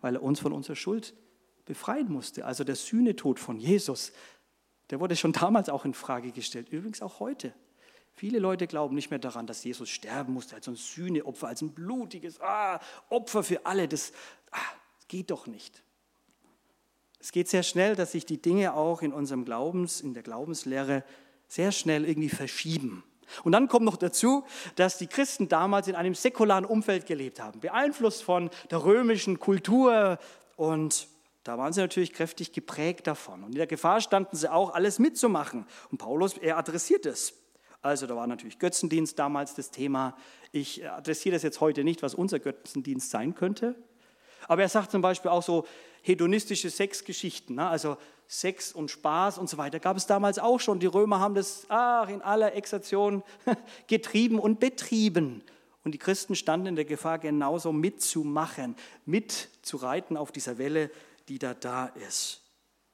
weil 0.02 0.16
er 0.16 0.24
uns 0.24 0.42
von 0.42 0.52
unserer 0.52 0.76
Schuld 0.76 1.14
befreien 1.64 2.12
musste. 2.12 2.44
Also 2.44 2.66
der 2.66 2.76
Sühnetod 2.76 3.40
von 3.40 3.60
Jesus, 3.60 4.12
der 4.90 5.00
wurde 5.00 5.16
schon 5.16 5.32
damals 5.32 5.70
auch 5.70 5.86
in 5.86 5.94
Frage 5.94 6.34
gestellt, 6.34 6.68
übrigens 6.68 7.02
auch 7.02 7.22
heute. 7.22 7.54
Viele 8.18 8.40
Leute 8.40 8.66
glauben 8.66 8.96
nicht 8.96 9.12
mehr 9.12 9.20
daran, 9.20 9.46
dass 9.46 9.64
Jesus 9.64 9.90
sterben 9.90 10.34
musste 10.34 10.56
als 10.56 10.68
ein 10.68 10.76
Sühneopfer, 10.76 11.50
als 11.50 11.62
ein 11.62 11.70
blutiges 11.70 12.42
ah, 12.42 12.80
Opfer 13.10 13.44
für 13.44 13.64
alle. 13.68 13.88
Das, 13.88 14.12
ah, 14.50 14.58
geht 15.08 15.30
doch 15.30 15.46
nicht. 15.46 15.84
Es 17.20 17.32
geht 17.32 17.48
sehr 17.48 17.62
schnell, 17.62 17.96
dass 17.96 18.14
sich 18.14 18.26
die 18.26 18.42
Dinge 18.42 18.74
auch 18.74 19.04
in 19.04 19.14
unserem 19.14 19.46
Glaubens, 19.46 20.02
in 20.02 20.16
der 20.16 20.24
Glaubenslehre 20.24 21.04
sehr 21.48 21.72
schnell 21.72 22.06
irgendwie 22.06 22.30
verschieben. 22.30 23.04
Und 23.44 23.52
dann 23.52 23.68
kommt 23.68 23.86
noch 23.86 23.98
dazu, 23.98 24.44
dass 24.74 24.98
die 24.98 25.06
Christen 25.06 25.48
damals 25.48 25.88
in 25.88 25.94
einem 25.94 26.16
säkularen 26.16 26.66
Umfeld 26.66 27.06
gelebt 27.06 27.40
haben, 27.40 27.60
beeinflusst 27.60 28.24
von 28.24 28.50
der 28.72 28.84
römischen 28.84 29.40
Kultur 29.40 30.18
und 30.56 31.08
da 31.44 31.60
waren 31.60 31.72
sie 31.72 31.82
natürlich 31.82 32.14
kräftig 32.14 32.52
geprägt 32.52 33.06
davon. 33.06 33.44
Und 33.44 33.52
in 33.52 33.58
der 33.58 33.68
Gefahr 33.68 34.02
standen 34.02 34.36
sie 34.36 34.52
auch, 34.52 34.74
alles 34.74 34.98
mitzumachen. 34.98 35.68
Und 35.92 36.00
Paulus, 36.00 36.38
er 36.38 36.58
adressiert 36.58 37.06
es. 37.06 37.36
Also 37.88 38.06
da 38.06 38.16
war 38.16 38.28
natürlich 38.28 38.60
Götzendienst 38.60 39.18
damals 39.18 39.56
das 39.56 39.72
Thema. 39.72 40.16
Ich 40.52 40.88
adressiere 40.90 41.34
das 41.34 41.44
jetzt 41.44 41.62
heute 41.62 41.84
nicht, 41.84 42.04
was 42.04 42.14
unser 42.14 42.40
Götzendienst 42.40 43.10
sein 43.10 43.34
könnte. 43.34 43.76
Aber 44.48 44.62
er 44.62 44.70
sagt 44.70 44.92
zum 44.92 45.02
Beispiel 45.02 45.32
auch 45.32 45.44
so 45.44 45.66
hedonistische 46.02 46.70
Sexgeschichten, 46.70 47.56
ne? 47.56 47.68
also 47.68 47.98
Sex 48.28 48.74
und 48.74 48.92
Spaß 48.92 49.38
und 49.38 49.50
so 49.50 49.58
weiter, 49.58 49.80
gab 49.80 49.96
es 49.96 50.06
damals 50.06 50.38
auch 50.38 50.60
schon. 50.60 50.80
Die 50.80 50.86
Römer 50.86 51.20
haben 51.20 51.34
das 51.34 51.66
ach, 51.70 52.10
in 52.10 52.22
aller 52.22 52.54
Exertion 52.56 53.24
getrieben 53.88 54.38
und 54.38 54.60
betrieben. 54.60 55.42
Und 55.86 55.94
die 55.94 55.98
Christen 55.98 56.36
standen 56.36 56.68
in 56.68 56.76
der 56.76 56.84
Gefahr, 56.84 57.20
genauso 57.20 57.72
mitzumachen, 57.72 58.76
mitzureiten 59.06 60.18
auf 60.18 60.34
dieser 60.34 60.58
Welle, 60.58 60.92
die 61.30 61.40
da 61.40 61.54
da 61.54 61.86
ist. 61.88 62.42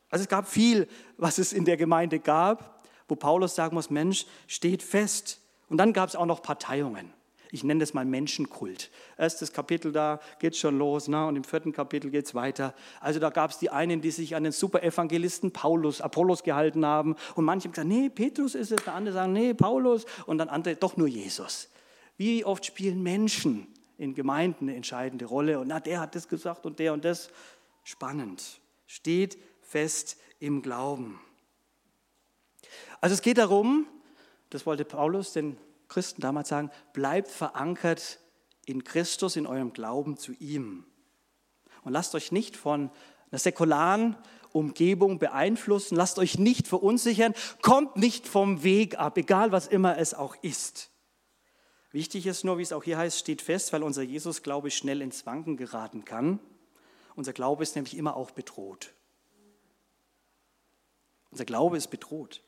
Also 0.10 0.24
es 0.24 0.30
gab 0.30 0.48
viel, 0.48 0.88
was 1.18 1.40
es 1.40 1.52
in 1.52 1.66
der 1.66 1.78
Gemeinde 1.78 2.20
gab, 2.20 2.83
wo 3.08 3.16
Paulus 3.16 3.56
sagen 3.56 3.76
muss, 3.76 3.90
Mensch, 3.90 4.26
steht 4.48 4.84
fest. 4.84 5.40
Und 5.70 5.78
dann 5.78 5.94
gab 5.94 6.10
es 6.10 6.16
auch 6.16 6.26
noch 6.26 6.42
Parteiungen. 6.42 7.14
Ich 7.54 7.64
nenne 7.64 7.82
das 7.82 7.94
mal 7.94 8.04
Menschenkult. 8.04 8.90
Erstes 9.16 9.54
Kapitel, 9.54 9.92
da 9.92 10.20
geht 10.40 10.58
schon 10.58 10.76
los, 10.80 11.08
ne? 11.08 11.28
und 11.28 11.36
im 11.36 11.44
vierten 11.44 11.72
Kapitel 11.72 12.10
geht 12.10 12.26
es 12.26 12.34
weiter. 12.34 12.74
Also 13.00 13.20
da 13.20 13.30
gab 13.30 13.52
es 13.52 13.60
die 13.60 13.70
einen, 13.70 14.02
die 14.02 14.10
sich 14.10 14.36
an 14.36 14.42
den 14.42 14.52
Superevangelisten 14.52 15.52
Paulus, 15.52 16.02
Apollos 16.02 16.42
gehalten 16.42 16.84
haben. 16.84 17.16
Und 17.36 17.46
manche 17.46 17.68
haben 17.68 17.74
gesagt, 17.74 17.90
nee, 17.90 18.10
Petrus 18.10 18.56
ist 18.56 18.72
es. 18.72 18.84
Der 18.84 18.96
andere 18.96 19.14
sagen, 19.14 19.34
nee, 19.34 19.54
Paulus. 19.54 20.08
Und 20.26 20.40
dann 20.40 20.50
andere, 20.50 20.76
doch 20.76 20.98
nur 20.98 21.08
Jesus. 21.08 21.70
Wie 22.18 22.44
oft 22.44 22.66
spielen 22.66 23.04
Menschen 23.04 23.68
in 24.00 24.16
Gemeinden 24.16 24.68
eine 24.68 24.76
entscheidende 24.76 25.26
Rolle? 25.26 25.60
Und 25.60 25.68
na, 25.68 25.80
der 25.80 26.00
hat 26.00 26.16
das 26.16 26.28
gesagt 26.28 26.66
und 26.66 26.80
der 26.80 26.92
und 26.92 27.06
das 27.06 27.30
spannend. 27.84 28.62
Steht 28.88 29.38
fest 29.62 30.18
im 30.40 30.64
Glauben. 30.64 31.20
Also 33.04 33.16
es 33.16 33.22
geht 33.22 33.38
darum, 33.38 33.86
das 34.50 34.66
wollte 34.66 34.86
Paulus 34.86 35.34
den 35.34 35.58
Christen 35.90 36.22
damals 36.22 36.48
sagen, 36.48 36.72
bleibt 36.94 37.28
verankert 37.28 38.18
in 38.66 38.86
Christus, 38.86 39.36
in 39.36 39.46
eurem 39.46 39.74
Glauben 39.74 40.16
zu 40.16 40.32
ihm. 40.40 40.86
Und 41.82 41.92
lasst 41.92 42.16
euch 42.16 42.32
nicht 42.32 42.56
von 42.56 42.90
einer 43.30 43.40
säkularen 43.40 44.16
Umgebung 44.54 45.20
beeinflussen, 45.20 45.98
lasst 45.98 46.18
euch 46.18 46.40
nicht 46.40 46.66
verunsichern, 46.66 47.34
kommt 47.62 47.98
nicht 47.98 48.26
vom 48.26 48.64
Weg 48.64 48.98
ab, 48.98 49.18
egal 49.18 49.52
was 49.52 49.68
immer 49.68 49.98
es 49.98 50.14
auch 50.14 50.38
ist. 50.42 50.90
Wichtig 51.92 52.26
ist 52.26 52.46
nur, 52.46 52.58
wie 52.58 52.64
es 52.64 52.72
auch 52.72 52.86
hier 52.86 52.98
heißt, 52.98 53.20
steht 53.20 53.42
fest, 53.42 53.74
weil 53.74 53.84
unser 53.84 54.04
Jesus-Glaube 54.04 54.72
schnell 54.72 55.02
ins 55.02 55.26
Wanken 55.26 55.58
geraten 55.58 56.06
kann. 56.06 56.40
Unser 57.16 57.34
Glaube 57.34 57.64
ist 57.64 57.76
nämlich 57.76 57.98
immer 57.98 58.16
auch 58.16 58.32
bedroht. 58.32 58.94
Unser 61.32 61.44
Glaube 61.44 61.76
ist 61.76 61.88
bedroht. 61.88 62.42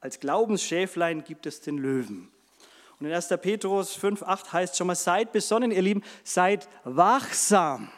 Als 0.00 0.20
Glaubensschäflein 0.20 1.24
gibt 1.24 1.46
es 1.46 1.60
den 1.60 1.78
Löwen. 1.78 2.30
Und 2.98 3.06
in 3.06 3.12
1. 3.12 3.28
Petrus 3.40 3.94
5, 3.94 4.22
8 4.22 4.52
heißt 4.52 4.76
schon 4.76 4.86
mal, 4.86 4.94
seid 4.94 5.32
besonnen, 5.32 5.70
ihr 5.70 5.82
Lieben, 5.82 6.02
seid 6.24 6.68
wachsam. 6.84 7.90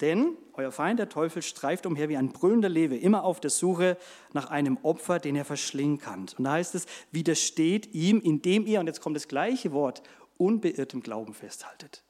Denn 0.00 0.36
euer 0.54 0.72
Feind, 0.72 0.98
der 0.98 1.08
Teufel, 1.08 1.42
streift 1.42 1.86
umher 1.86 2.08
wie 2.08 2.16
ein 2.16 2.32
brüllender 2.32 2.68
Lewe, 2.68 2.96
immer 2.96 3.24
auf 3.24 3.40
der 3.40 3.50
Suche 3.50 3.96
nach 4.32 4.50
einem 4.50 4.78
Opfer, 4.82 5.18
den 5.18 5.36
er 5.36 5.44
verschlingen 5.44 5.98
kann. 5.98 6.26
Und 6.36 6.44
da 6.44 6.52
heißt 6.52 6.74
es, 6.74 6.86
widersteht 7.10 7.94
ihm, 7.94 8.20
indem 8.20 8.66
ihr, 8.66 8.80
und 8.80 8.86
jetzt 8.86 9.00
kommt 9.00 9.16
das 9.16 9.28
gleiche 9.28 9.72
Wort, 9.72 10.02
unbeirrt 10.38 10.94
im 10.94 11.02
Glauben 11.02 11.34
festhaltet 11.34 12.02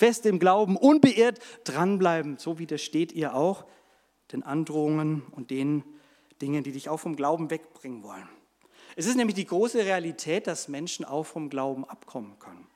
fest 0.00 0.24
im 0.24 0.38
Glauben, 0.38 0.78
unbeirrt 0.78 1.40
dranbleiben. 1.64 2.38
So 2.38 2.58
widersteht 2.58 3.12
ihr 3.12 3.34
auch 3.34 3.66
den 4.32 4.42
Androhungen 4.42 5.22
und 5.32 5.50
den 5.50 5.84
Dingen, 6.40 6.62
die 6.62 6.72
dich 6.72 6.88
auch 6.88 6.98
vom 6.98 7.16
Glauben 7.16 7.50
wegbringen 7.50 8.02
wollen. 8.02 8.28
Es 8.96 9.06
ist 9.06 9.16
nämlich 9.16 9.36
die 9.36 9.46
große 9.46 9.78
Realität, 9.78 10.46
dass 10.46 10.68
Menschen 10.68 11.04
auch 11.04 11.24
vom 11.24 11.48
Glauben 11.48 11.84
abkommen 11.84 12.38
können. 12.38 12.66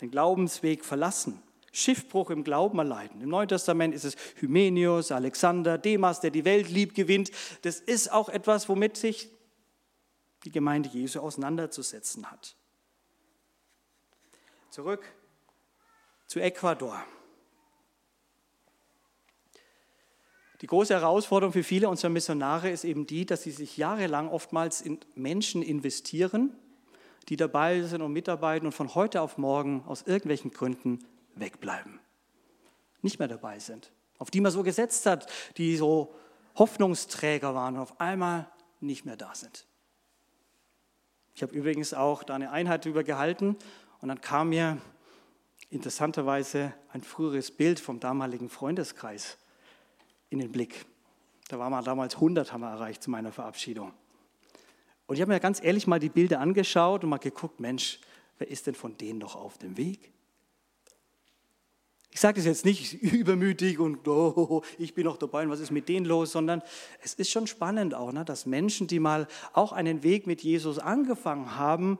Den 0.00 0.10
Glaubensweg 0.10 0.84
verlassen, 0.84 1.42
Schiffbruch 1.72 2.30
im 2.30 2.44
Glauben 2.44 2.78
erleiden. 2.78 3.20
Im 3.20 3.28
Neuen 3.28 3.48
Testament 3.48 3.94
ist 3.94 4.04
es 4.04 4.16
Hymenius, 4.36 5.10
Alexander, 5.10 5.78
Demas, 5.78 6.20
der 6.20 6.30
die 6.30 6.44
Welt 6.44 6.68
lieb 6.70 6.94
gewinnt. 6.94 7.30
Das 7.62 7.80
ist 7.80 8.12
auch 8.12 8.28
etwas, 8.28 8.68
womit 8.68 8.96
sich 8.96 9.28
die 10.44 10.50
Gemeinde 10.50 10.88
Jesu 10.88 11.20
auseinanderzusetzen 11.20 12.30
hat. 12.30 12.56
Zurück 14.70 15.04
zu 16.26 16.40
Ecuador. 16.40 17.04
Die 20.60 20.66
große 20.66 20.92
Herausforderung 20.92 21.52
für 21.52 21.62
viele 21.62 21.88
unserer 21.88 22.10
Missionare 22.10 22.70
ist 22.70 22.84
eben 22.84 23.06
die, 23.06 23.26
dass 23.26 23.42
sie 23.42 23.52
sich 23.52 23.76
jahrelang 23.76 24.28
oftmals 24.28 24.80
in 24.80 24.98
Menschen 25.14 25.62
investieren, 25.62 26.52
die 27.28 27.36
dabei 27.36 27.82
sind 27.82 28.02
und 28.02 28.12
mitarbeiten 28.12 28.66
und 28.66 28.72
von 28.72 28.94
heute 28.94 29.22
auf 29.22 29.38
morgen 29.38 29.84
aus 29.86 30.02
irgendwelchen 30.02 30.50
Gründen 30.50 30.98
wegbleiben, 31.36 32.00
nicht 33.02 33.20
mehr 33.20 33.28
dabei 33.28 33.60
sind, 33.60 33.92
auf 34.18 34.30
die 34.30 34.40
man 34.40 34.50
so 34.50 34.64
gesetzt 34.64 35.06
hat, 35.06 35.30
die 35.58 35.76
so 35.76 36.12
Hoffnungsträger 36.56 37.54
waren 37.54 37.76
und 37.76 37.82
auf 37.82 38.00
einmal 38.00 38.50
nicht 38.80 39.04
mehr 39.04 39.16
da 39.16 39.34
sind. 39.34 39.64
Ich 41.36 41.42
habe 41.42 41.54
übrigens 41.54 41.94
auch 41.94 42.24
da 42.24 42.34
eine 42.34 42.50
Einheit 42.50 42.84
darüber 42.84 43.04
gehalten 43.04 43.56
und 44.00 44.08
dann 44.08 44.20
kam 44.20 44.48
mir 44.48 44.78
interessanterweise 45.70 46.74
ein 46.92 47.02
früheres 47.02 47.52
Bild 47.52 47.78
vom 47.78 48.00
damaligen 48.00 48.48
Freundeskreis 48.48 49.38
in 50.30 50.38
den 50.38 50.52
Blick. 50.52 50.86
Da 51.48 51.58
waren 51.58 51.70
wir 51.70 51.82
damals 51.82 52.14
100, 52.14 52.52
haben 52.52 52.60
wir 52.60 52.70
erreicht 52.70 53.02
zu 53.02 53.10
meiner 53.10 53.32
Verabschiedung. 53.32 53.92
Und 55.06 55.16
ich 55.16 55.22
habe 55.22 55.32
mir 55.32 55.40
ganz 55.40 55.62
ehrlich 55.62 55.86
mal 55.86 55.98
die 55.98 56.10
Bilder 56.10 56.40
angeschaut 56.40 57.02
und 57.02 57.10
mal 57.10 57.18
geguckt, 57.18 57.60
Mensch, 57.60 58.00
wer 58.36 58.48
ist 58.48 58.66
denn 58.66 58.74
von 58.74 58.96
denen 58.98 59.18
noch 59.18 59.36
auf 59.36 59.56
dem 59.56 59.76
Weg? 59.76 60.12
Ich 62.10 62.20
sage 62.20 62.36
das 62.36 62.46
jetzt 62.46 62.64
nicht 62.64 62.94
übermütig 63.02 63.78
und 63.78 64.06
oh, 64.08 64.62
ich 64.78 64.94
bin 64.94 65.04
noch 65.04 65.16
dabei 65.16 65.44
und 65.44 65.50
was 65.50 65.60
ist 65.60 65.70
mit 65.70 65.88
denen 65.88 66.04
los, 66.04 66.32
sondern 66.32 66.62
es 67.02 67.14
ist 67.14 67.30
schon 67.30 67.46
spannend 67.46 67.94
auch, 67.94 68.12
ne, 68.12 68.24
dass 68.24 68.44
Menschen, 68.44 68.86
die 68.86 69.00
mal 69.00 69.28
auch 69.52 69.72
einen 69.72 70.02
Weg 70.02 70.26
mit 70.26 70.42
Jesus 70.42 70.78
angefangen 70.78 71.56
haben, 71.56 71.98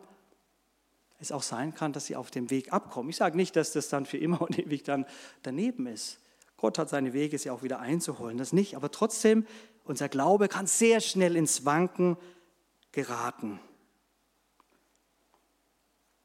es 1.20 1.32
auch 1.32 1.42
sein 1.42 1.74
kann, 1.74 1.92
dass 1.92 2.06
sie 2.06 2.16
auf 2.16 2.30
dem 2.30 2.50
Weg 2.50 2.72
abkommen. 2.72 3.10
Ich 3.10 3.16
sage 3.16 3.36
nicht, 3.36 3.56
dass 3.56 3.72
das 3.72 3.88
dann 3.88 4.06
für 4.06 4.18
immer 4.18 4.40
und 4.46 4.58
ewig 4.58 4.82
dann 4.82 5.06
daneben 5.42 5.86
ist. 5.86 6.20
Gott 6.58 6.76
hat 6.76 6.90
seine 6.90 7.12
Wege, 7.12 7.38
sie 7.38 7.50
auch 7.50 7.62
wieder 7.62 7.78
einzuholen, 7.78 8.36
das 8.36 8.52
nicht. 8.52 8.74
Aber 8.76 8.90
trotzdem, 8.90 9.46
unser 9.84 10.08
Glaube 10.08 10.48
kann 10.48 10.66
sehr 10.66 11.00
schnell 11.00 11.36
ins 11.36 11.64
Wanken 11.64 12.18
geraten. 12.92 13.60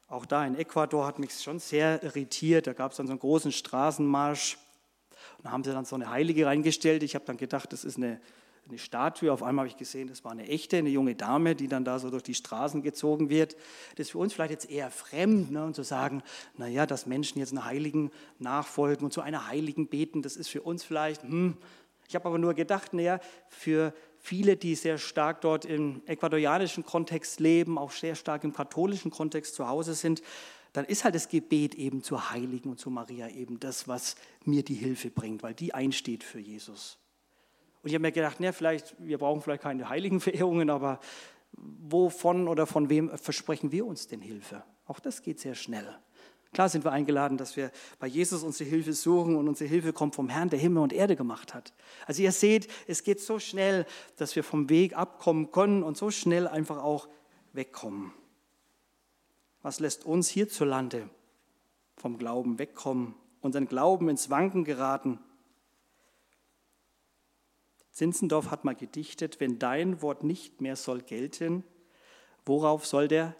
Auch 0.07 0.25
da 0.25 0.45
in 0.45 0.55
Ecuador 0.55 1.05
hat 1.05 1.19
mich 1.19 1.33
schon 1.41 1.59
sehr 1.59 2.03
irritiert. 2.03 2.67
Da 2.67 2.73
gab 2.73 2.91
es 2.91 2.97
dann 2.97 3.07
so 3.07 3.13
einen 3.13 3.19
großen 3.19 3.51
Straßenmarsch. 3.51 4.57
Und 5.37 5.45
da 5.45 5.51
haben 5.51 5.63
sie 5.63 5.71
dann 5.71 5.85
so 5.85 5.95
eine 5.95 6.09
Heilige 6.09 6.47
reingestellt. 6.47 7.03
Ich 7.03 7.15
habe 7.15 7.25
dann 7.25 7.37
gedacht, 7.37 7.71
das 7.71 7.83
ist 7.83 7.97
eine 7.97 8.19
eine 8.67 8.77
Statue. 8.77 9.31
Auf 9.31 9.43
einmal 9.43 9.63
habe 9.63 9.69
ich 9.69 9.77
gesehen, 9.77 10.07
das 10.07 10.23
war 10.23 10.31
eine 10.31 10.47
echte, 10.47 10.77
eine 10.77 10.89
junge 10.89 11.15
Dame, 11.15 11.55
die 11.55 11.67
dann 11.67 11.85
da 11.85 11.99
so 11.99 12.09
durch 12.09 12.23
die 12.23 12.33
Straßen 12.33 12.81
gezogen 12.81 13.29
wird. 13.29 13.55
Das 13.95 14.07
ist 14.07 14.11
für 14.11 14.17
uns 14.17 14.33
vielleicht 14.33 14.51
jetzt 14.51 14.69
eher 14.69 14.89
fremd, 14.89 15.51
ne? 15.51 15.65
und 15.65 15.75
zu 15.75 15.83
sagen, 15.83 16.23
naja, 16.57 16.85
dass 16.85 17.05
Menschen 17.05 17.39
jetzt 17.39 17.51
einer 17.51 17.65
Heiligen 17.65 18.11
nachfolgen 18.39 19.05
und 19.05 19.11
zu 19.11 19.21
einer 19.21 19.47
Heiligen 19.47 19.87
beten, 19.87 20.21
das 20.21 20.35
ist 20.35 20.49
für 20.49 20.61
uns 20.61 20.83
vielleicht, 20.83 21.23
hm. 21.23 21.57
Ich 22.07 22.15
habe 22.15 22.27
aber 22.27 22.37
nur 22.37 22.53
gedacht, 22.53 22.93
naja, 22.93 23.19
für 23.47 23.93
viele, 24.19 24.55
die 24.57 24.75
sehr 24.75 24.97
stark 24.97 25.41
dort 25.41 25.65
im 25.65 26.01
ecuadorianischen 26.05 26.85
Kontext 26.85 27.39
leben, 27.39 27.77
auch 27.77 27.91
sehr 27.91 28.15
stark 28.15 28.43
im 28.43 28.53
katholischen 28.53 29.09
Kontext 29.09 29.55
zu 29.55 29.67
Hause 29.67 29.93
sind, 29.93 30.21
dann 30.73 30.85
ist 30.85 31.03
halt 31.03 31.15
das 31.15 31.29
Gebet 31.29 31.75
eben 31.75 32.03
zur 32.03 32.31
Heiligen 32.31 32.69
und 32.69 32.79
zu 32.79 32.89
Maria 32.89 33.29
eben 33.29 33.59
das, 33.59 33.87
was 33.87 34.15
mir 34.43 34.63
die 34.63 34.75
Hilfe 34.75 35.11
bringt, 35.11 35.43
weil 35.43 35.53
die 35.53 35.73
einsteht 35.73 36.23
für 36.23 36.39
Jesus. 36.39 36.97
Und 37.83 37.89
ich 37.89 37.95
habe 37.95 38.01
mir 38.01 38.11
gedacht, 38.13 38.39
ne, 38.39 38.53
vielleicht, 38.53 38.95
wir 38.97 39.17
brauchen 39.17 39.41
vielleicht 39.41 39.63
keine 39.63 39.89
Heiligenverehrungen, 39.89 40.69
aber 40.71 40.99
wovon 41.51 42.47
oder 42.47 42.65
von 42.65 42.89
wem 42.89 43.15
versprechen 43.17 43.71
wir 43.71 43.85
uns 43.85 44.07
denn 44.07 44.21
Hilfe? 44.21 44.63
Auch 44.87 44.99
das 44.99 45.21
geht 45.21 45.39
sehr 45.39 45.53
schnell. 45.53 45.87
Klar 46.53 46.69
sind 46.69 46.85
wir 46.85 46.91
eingeladen, 46.91 47.37
dass 47.37 47.57
wir 47.57 47.71
bei 47.99 48.07
Jesus 48.07 48.43
unsere 48.43 48.69
Hilfe 48.69 48.93
suchen 48.93 49.35
und 49.35 49.47
unsere 49.47 49.67
Hilfe 49.69 49.91
kommt 49.91 50.15
vom 50.15 50.29
Herrn, 50.29 50.49
der 50.49 50.59
Himmel 50.59 50.83
und 50.83 50.93
Erde 50.93 51.15
gemacht 51.15 51.53
hat. 51.53 51.73
Also 52.05 52.21
ihr 52.21 52.31
seht, 52.31 52.67
es 52.87 53.03
geht 53.03 53.19
so 53.19 53.39
schnell, 53.39 53.85
dass 54.17 54.35
wir 54.35 54.43
vom 54.43 54.69
Weg 54.69 54.95
abkommen 54.95 55.51
können 55.51 55.83
und 55.83 55.97
so 55.97 56.11
schnell 56.11 56.47
einfach 56.47 56.77
auch 56.77 57.09
wegkommen. 57.53 58.13
Was 59.63 59.79
lässt 59.79 60.05
uns 60.05 60.29
hierzulande 60.29 61.09
vom 61.97 62.17
Glauben 62.17 62.59
wegkommen, 62.59 63.15
unseren 63.41 63.67
Glauben 63.67 64.07
ins 64.09 64.29
Wanken 64.29 64.63
geraten? 64.63 65.19
Zinzendorf 67.93 68.49
hat 68.51 68.65
mal 68.65 68.75
gedichtet, 68.75 69.39
wenn 69.39 69.59
dein 69.59 70.01
Wort 70.01 70.23
nicht 70.23 70.61
mehr 70.61 70.75
soll 70.75 71.01
gelten, 71.01 71.63
worauf 72.45 72.85
soll 72.85 73.07
der 73.07 73.35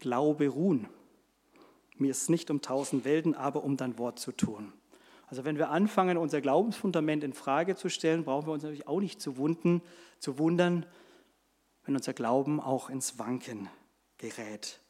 Glaube 0.00 0.48
ruhen? 0.48 0.88
Mir 1.96 2.10
ist 2.10 2.30
nicht 2.30 2.50
um 2.50 2.62
tausend 2.62 3.04
Welten, 3.04 3.34
aber 3.34 3.62
um 3.62 3.76
dein 3.76 3.98
Wort 3.98 4.18
zu 4.18 4.32
tun. 4.32 4.72
Also 5.26 5.44
wenn 5.44 5.58
wir 5.58 5.70
anfangen, 5.70 6.16
unser 6.16 6.40
Glaubensfundament 6.40 7.22
in 7.22 7.32
Frage 7.32 7.76
zu 7.76 7.88
stellen, 7.88 8.24
brauchen 8.24 8.46
wir 8.48 8.52
uns 8.52 8.62
natürlich 8.62 8.88
auch 8.88 9.00
nicht 9.00 9.20
zu, 9.20 9.36
wunden, 9.36 9.82
zu 10.18 10.38
wundern, 10.38 10.86
wenn 11.84 11.94
unser 11.94 12.14
Glauben 12.14 12.60
auch 12.60 12.90
ins 12.90 13.18
Wanken 13.18 13.68
gerät. 14.18 14.80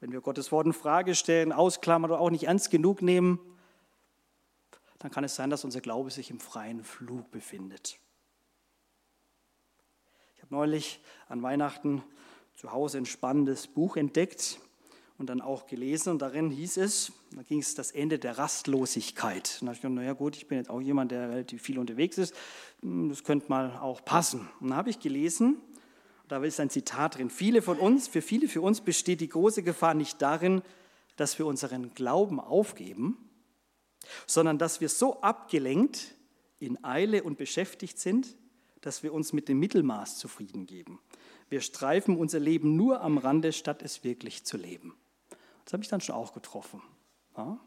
Wenn 0.00 0.12
wir 0.12 0.20
Gottes 0.20 0.52
Wort 0.52 0.66
in 0.66 0.72
Frage 0.72 1.14
stellen, 1.14 1.52
ausklammern 1.52 2.10
oder 2.10 2.20
auch 2.20 2.30
nicht 2.30 2.44
ernst 2.44 2.70
genug 2.70 3.00
nehmen, 3.00 3.38
dann 5.02 5.10
kann 5.10 5.24
es 5.24 5.34
sein, 5.34 5.50
dass 5.50 5.64
unser 5.64 5.80
Glaube 5.80 6.12
sich 6.12 6.30
im 6.30 6.38
freien 6.38 6.84
Flug 6.84 7.28
befindet. 7.32 7.98
Ich 10.36 10.42
habe 10.42 10.54
neulich 10.54 11.00
an 11.28 11.42
Weihnachten 11.42 12.04
zu 12.54 12.70
Hause 12.70 12.98
ein 12.98 13.06
spannendes 13.06 13.66
Buch 13.66 13.96
entdeckt 13.96 14.60
und 15.18 15.26
dann 15.26 15.40
auch 15.40 15.66
gelesen 15.66 16.10
und 16.10 16.22
darin 16.22 16.52
hieß 16.52 16.76
es, 16.76 17.12
da 17.32 17.42
ging 17.42 17.58
es 17.58 17.74
das 17.74 17.90
Ende 17.90 18.20
der 18.20 18.38
Rastlosigkeit. 18.38 19.58
Und 19.60 19.66
da 19.66 19.70
habe 19.70 19.74
ich 19.74 19.82
gedacht, 19.82 19.96
naja 19.96 20.12
gut, 20.12 20.36
ich 20.36 20.46
bin 20.46 20.58
jetzt 20.58 20.70
auch 20.70 20.80
jemand, 20.80 21.10
der 21.10 21.30
relativ 21.30 21.62
viel 21.62 21.80
unterwegs 21.80 22.16
ist, 22.16 22.32
hm, 22.80 23.08
das 23.08 23.24
könnte 23.24 23.46
mal 23.48 23.78
auch 23.78 24.04
passen. 24.04 24.48
Und 24.60 24.68
dann 24.68 24.76
habe 24.76 24.90
ich 24.90 25.00
gelesen, 25.00 25.56
da 26.28 26.40
ist 26.44 26.60
ein 26.60 26.70
Zitat 26.70 27.18
drin, 27.18 27.28
viele 27.28 27.60
von 27.60 27.76
uns, 27.76 28.06
für 28.06 28.22
viele 28.22 28.46
für 28.46 28.60
uns 28.60 28.80
besteht 28.80 29.20
die 29.20 29.28
große 29.28 29.64
Gefahr 29.64 29.94
nicht 29.94 30.22
darin, 30.22 30.62
dass 31.16 31.40
wir 31.40 31.46
unseren 31.46 31.92
Glauben 31.92 32.38
aufgeben, 32.38 33.18
sondern 34.26 34.58
dass 34.58 34.80
wir 34.80 34.88
so 34.88 35.20
abgelenkt, 35.20 36.14
in 36.58 36.82
Eile 36.84 37.24
und 37.24 37.38
beschäftigt 37.38 37.98
sind, 37.98 38.36
dass 38.80 39.02
wir 39.02 39.12
uns 39.12 39.32
mit 39.32 39.48
dem 39.48 39.58
Mittelmaß 39.58 40.18
zufrieden 40.18 40.66
geben. 40.66 41.00
Wir 41.48 41.60
streifen 41.60 42.16
unser 42.16 42.40
Leben 42.40 42.76
nur 42.76 43.00
am 43.00 43.18
Rande, 43.18 43.52
statt 43.52 43.82
es 43.82 44.04
wirklich 44.04 44.44
zu 44.44 44.56
leben. 44.56 44.94
Das 45.64 45.72
habe 45.72 45.82
ich 45.82 45.88
dann 45.88 46.00
schon 46.00 46.14
auch 46.14 46.32
getroffen. 46.32 46.82
Ja? 47.36 47.58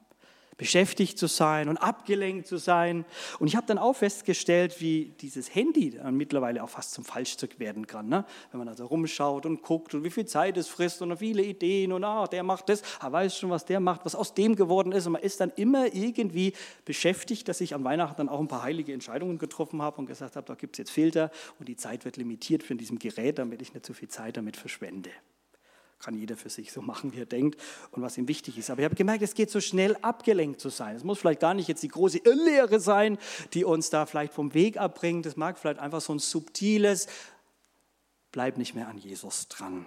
Beschäftigt 0.58 1.18
zu 1.18 1.28
sein 1.28 1.70
und 1.70 1.78
abgelenkt 1.78 2.48
zu 2.48 2.58
sein. 2.58 3.06
Und 3.40 3.48
ich 3.48 3.56
habe 3.56 3.68
dann 3.68 3.78
auch 3.78 3.96
festgestellt, 3.96 4.80
wie 4.80 5.14
dieses 5.20 5.54
Handy 5.54 5.92
dann 5.92 6.16
mittlerweile 6.16 6.64
auch 6.64 6.70
fast 6.70 6.94
zum 6.94 7.04
Falschstück 7.04 7.60
werden 7.60 7.88
kann. 7.88 8.08
Ne? 8.08 8.26
Wenn 8.52 8.60
man 8.60 8.68
da 8.68 8.76
so 8.76 8.86
rumschaut 8.86 9.46
und 9.46 9.62
guckt 9.62 9.94
und 9.94 10.04
wie 10.04 10.10
viel 10.10 10.26
Zeit 10.26 10.58
es 10.58 10.68
frisst 10.68 11.02
und 11.02 11.16
viele 11.18 11.44
Ideen 11.44 11.92
und 11.92 12.04
ah, 12.04 12.28
der 12.28 12.44
macht 12.44 12.70
das, 12.70 12.82
er 13.02 13.12
weiß 13.12 13.38
schon, 13.38 13.50
was 13.50 13.66
der 13.66 13.80
macht, 13.80 14.06
was 14.06 14.16
aus 14.16 14.34
dem 14.34 14.56
geworden 14.56 14.92
ist. 14.92 15.06
Und 15.08 15.14
man 15.14 15.22
ist 15.22 15.40
dann 15.40 15.52
immer 15.56 15.94
irgendwie 15.94 16.54
beschäftigt, 16.86 17.48
dass 17.48 17.62
ich 17.62 17.76
an 17.76 17.84
Weihnachten 17.84 18.18
dann 18.18 18.30
auch 18.30 18.40
ein 18.40 18.48
paar 18.48 18.64
heilige 18.64 18.94
Entscheidungen 18.94 19.38
getroffen 19.38 19.82
habe 19.82 19.98
und 19.98 20.06
gesagt 20.06 20.36
habe, 20.36 20.46
da 20.46 20.56
gibt 20.56 20.76
es 20.76 20.78
jetzt 20.80 20.92
Filter 20.92 21.32
und 21.60 21.68
die 21.68 21.76
Zeit 21.76 22.06
wird 22.06 22.18
limitiert 22.18 22.64
für 22.64 22.76
diesem 22.76 23.00
Gerät, 23.00 23.40
damit 23.40 23.62
ich 23.62 23.74
nicht 23.74 23.86
zu 23.86 23.94
viel 23.94 24.08
Zeit 24.08 24.38
damit 24.38 24.58
verschwende. 24.58 25.10
Kann 26.00 26.18
jeder 26.18 26.36
für 26.36 26.50
sich 26.50 26.72
so 26.72 26.82
machen, 26.82 27.14
wie 27.14 27.20
er 27.20 27.26
denkt 27.26 27.60
und 27.92 28.02
was 28.02 28.18
ihm 28.18 28.28
wichtig 28.28 28.58
ist. 28.58 28.70
Aber 28.70 28.82
ich 28.82 28.86
habe 28.86 28.96
gemerkt, 28.96 29.24
es 29.24 29.34
geht 29.34 29.50
so 29.50 29.62
schnell, 29.62 29.96
abgelenkt 30.02 30.60
zu 30.60 30.70
sein. 30.70 30.96
Es 30.96 31.04
muss 31.04 31.20
vielleicht 31.20 31.40
gar 31.40 31.54
nicht 31.54 31.68
jetzt 31.68 31.84
die 31.84 31.88
große 31.88 32.20
Irrlehre 32.20 32.80
sein, 32.80 33.18
die 33.54 33.64
uns 33.64 33.90
da 33.90 34.06
vielleicht 34.06 34.34
vom 34.34 34.54
Weg 34.54 34.78
abbringt. 34.78 35.26
Es 35.26 35.38
mag 35.38 35.58
vielleicht 35.58 35.80
einfach 35.80 36.02
so 36.02 36.14
ein 36.14 36.20
subtiles, 36.20 37.08
bleib 38.32 38.58
nicht 38.58 38.76
mehr 38.76 38.88
an 38.88 38.98
Jesus 38.98 39.48
dran. 39.48 39.86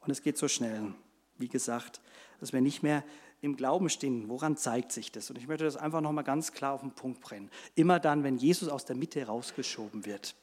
Und 0.00 0.10
es 0.10 0.22
geht 0.22 0.38
so 0.38 0.48
schnell, 0.48 0.94
wie 1.38 1.48
gesagt, 1.48 2.00
dass 2.40 2.52
wir 2.52 2.60
nicht 2.60 2.82
mehr 2.82 3.04
im 3.42 3.56
Glauben 3.56 3.90
stehen. 3.90 4.28
Woran 4.28 4.56
zeigt 4.56 4.92
sich 4.92 5.12
das? 5.12 5.28
Und 5.28 5.36
ich 5.36 5.46
möchte 5.48 5.64
das 5.64 5.76
einfach 5.76 6.00
nochmal 6.00 6.24
ganz 6.24 6.52
klar 6.52 6.72
auf 6.72 6.80
den 6.80 6.92
Punkt 6.92 7.20
bringen. 7.20 7.50
Immer 7.74 8.00
dann, 8.00 8.24
wenn 8.24 8.36
Jesus 8.36 8.68
aus 8.68 8.84
der 8.84 8.96
Mitte 8.96 9.26
rausgeschoben 9.26 10.06
wird, 10.06 10.34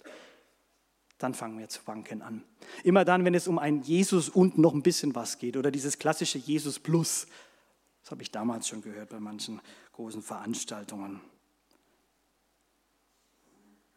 dann 1.19 1.33
fangen 1.33 1.59
wir 1.59 1.69
zu 1.69 1.85
wanken 1.85 2.21
an. 2.21 2.43
Immer 2.83 3.05
dann, 3.05 3.25
wenn 3.25 3.35
es 3.35 3.47
um 3.47 3.59
ein 3.59 3.81
Jesus 3.81 4.29
und 4.29 4.57
noch 4.57 4.73
ein 4.73 4.81
bisschen 4.81 5.13
was 5.13 5.37
geht 5.37 5.57
oder 5.57 5.69
dieses 5.69 5.99
klassische 5.99 6.37
Jesus 6.37 6.79
plus. 6.79 7.27
Das 8.01 8.11
habe 8.11 8.23
ich 8.23 8.31
damals 8.31 8.67
schon 8.67 8.81
gehört 8.81 9.09
bei 9.09 9.19
manchen 9.19 9.61
großen 9.91 10.23
Veranstaltungen. 10.23 11.21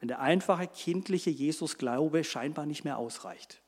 Wenn 0.00 0.08
der 0.08 0.20
einfache 0.20 0.66
kindliche 0.66 1.30
Jesus-Glaube 1.30 2.24
scheinbar 2.24 2.66
nicht 2.66 2.82
mehr 2.82 2.98
ausreicht. 2.98 3.62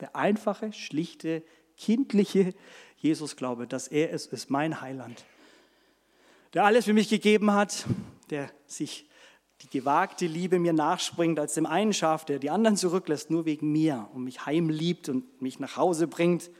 Der 0.00 0.16
einfache, 0.16 0.72
schlichte, 0.72 1.42
kindliche 1.76 2.54
Jesus-Glaube, 2.96 3.66
dass 3.66 3.88
er 3.88 4.10
es 4.10 4.26
ist, 4.26 4.48
mein 4.48 4.80
Heiland, 4.80 5.22
der 6.54 6.64
alles 6.64 6.86
für 6.86 6.94
mich 6.94 7.10
gegeben 7.10 7.52
hat, 7.52 7.84
der 8.30 8.50
sich 8.66 9.06
die 9.62 9.70
gewagte 9.70 10.26
Liebe 10.26 10.58
mir 10.58 10.72
nachspringt 10.72 11.38
als 11.38 11.54
dem 11.54 11.66
einen 11.66 11.92
Schaf, 11.92 12.24
der 12.24 12.38
die 12.38 12.50
anderen 12.50 12.76
zurücklässt, 12.76 13.30
nur 13.30 13.46
wegen 13.46 13.72
mir 13.72 14.08
und 14.12 14.24
mich 14.24 14.44
heimliebt 14.44 15.08
und 15.08 15.40
mich 15.40 15.58
nach 15.58 15.76
Hause 15.76 16.06
bringt, 16.06 16.50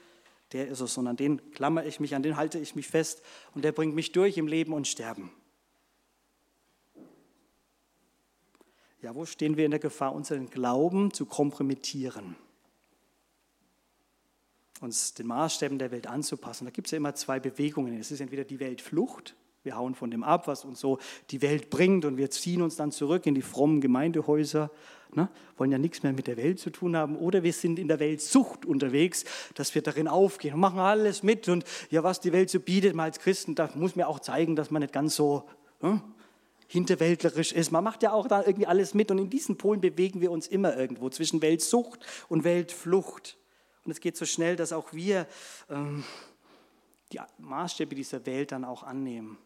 der 0.52 0.68
ist 0.68 0.80
es. 0.80 0.96
An 0.96 1.16
den 1.16 1.50
klammer 1.50 1.84
ich 1.84 2.00
mich, 2.00 2.14
an 2.14 2.22
den 2.22 2.36
halte 2.36 2.58
ich 2.58 2.74
mich 2.74 2.88
fest 2.88 3.22
und 3.54 3.64
der 3.64 3.72
bringt 3.72 3.94
mich 3.94 4.12
durch 4.12 4.38
im 4.38 4.46
Leben 4.46 4.72
und 4.72 4.86
Sterben. 4.86 5.30
Ja, 9.02 9.14
wo 9.14 9.26
stehen 9.26 9.56
wir 9.56 9.66
in 9.66 9.70
der 9.70 9.80
Gefahr, 9.80 10.14
unseren 10.14 10.48
Glauben 10.48 11.12
zu 11.12 11.26
kompromittieren? 11.26 12.34
Uns 14.80 15.14
den 15.14 15.26
Maßstäben 15.26 15.78
der 15.78 15.90
Welt 15.90 16.06
anzupassen. 16.06 16.64
Da 16.64 16.70
gibt 16.70 16.88
es 16.88 16.92
ja 16.92 16.96
immer 16.96 17.14
zwei 17.14 17.38
Bewegungen. 17.38 17.98
Es 17.98 18.10
ist 18.10 18.20
entweder 18.20 18.44
die 18.44 18.58
Weltflucht, 18.58 19.36
wir 19.66 19.76
hauen 19.76 19.94
von 19.94 20.10
dem 20.10 20.24
ab, 20.24 20.46
was 20.46 20.64
uns 20.64 20.80
so 20.80 20.98
die 21.30 21.42
Welt 21.42 21.68
bringt 21.68 22.06
und 22.06 22.16
wir 22.16 22.30
ziehen 22.30 22.62
uns 22.62 22.76
dann 22.76 22.92
zurück 22.92 23.26
in 23.26 23.34
die 23.34 23.42
frommen 23.42 23.82
Gemeindehäuser, 23.82 24.70
ne? 25.12 25.28
wollen 25.56 25.72
ja 25.72 25.78
nichts 25.78 26.02
mehr 26.02 26.12
mit 26.12 26.26
der 26.26 26.36
Welt 26.36 26.58
zu 26.58 26.70
tun 26.70 26.96
haben. 26.96 27.16
Oder 27.16 27.42
wir 27.42 27.52
sind 27.52 27.78
in 27.78 27.88
der 27.88 28.00
Weltsucht 28.00 28.64
unterwegs, 28.64 29.24
dass 29.54 29.74
wir 29.74 29.82
darin 29.82 30.08
aufgehen 30.08 30.54
und 30.54 30.60
machen 30.60 30.78
alles 30.78 31.22
mit. 31.22 31.48
Und 31.48 31.64
ja, 31.90 32.02
was 32.02 32.20
die 32.20 32.32
Welt 32.32 32.48
so 32.48 32.60
bietet, 32.60 32.94
mal 32.94 33.04
als 33.04 33.18
Christen, 33.18 33.54
da 33.54 33.68
muss 33.74 33.96
mir 33.96 34.08
auch 34.08 34.20
zeigen, 34.20 34.56
dass 34.56 34.70
man 34.70 34.80
nicht 34.80 34.94
ganz 34.94 35.16
so 35.16 35.44
ne? 35.82 36.00
hinterwäldlerisch 36.68 37.52
ist. 37.52 37.70
Man 37.70 37.84
macht 37.84 38.02
ja 38.02 38.12
auch 38.12 38.28
da 38.28 38.42
irgendwie 38.42 38.66
alles 38.66 38.94
mit. 38.94 39.10
Und 39.10 39.18
in 39.18 39.30
diesen 39.30 39.58
Polen 39.58 39.80
bewegen 39.80 40.20
wir 40.20 40.30
uns 40.30 40.46
immer 40.46 40.76
irgendwo 40.76 41.10
zwischen 41.10 41.42
Weltsucht 41.42 42.06
und 42.28 42.44
Weltflucht. 42.44 43.36
Und 43.84 43.92
es 43.92 44.00
geht 44.00 44.16
so 44.16 44.24
schnell, 44.24 44.56
dass 44.56 44.72
auch 44.72 44.92
wir 44.92 45.26
ähm, 45.70 46.04
die 47.12 47.20
Maßstäbe 47.38 47.94
dieser 47.94 48.26
Welt 48.26 48.52
dann 48.52 48.64
auch 48.64 48.82
annehmen 48.82 49.38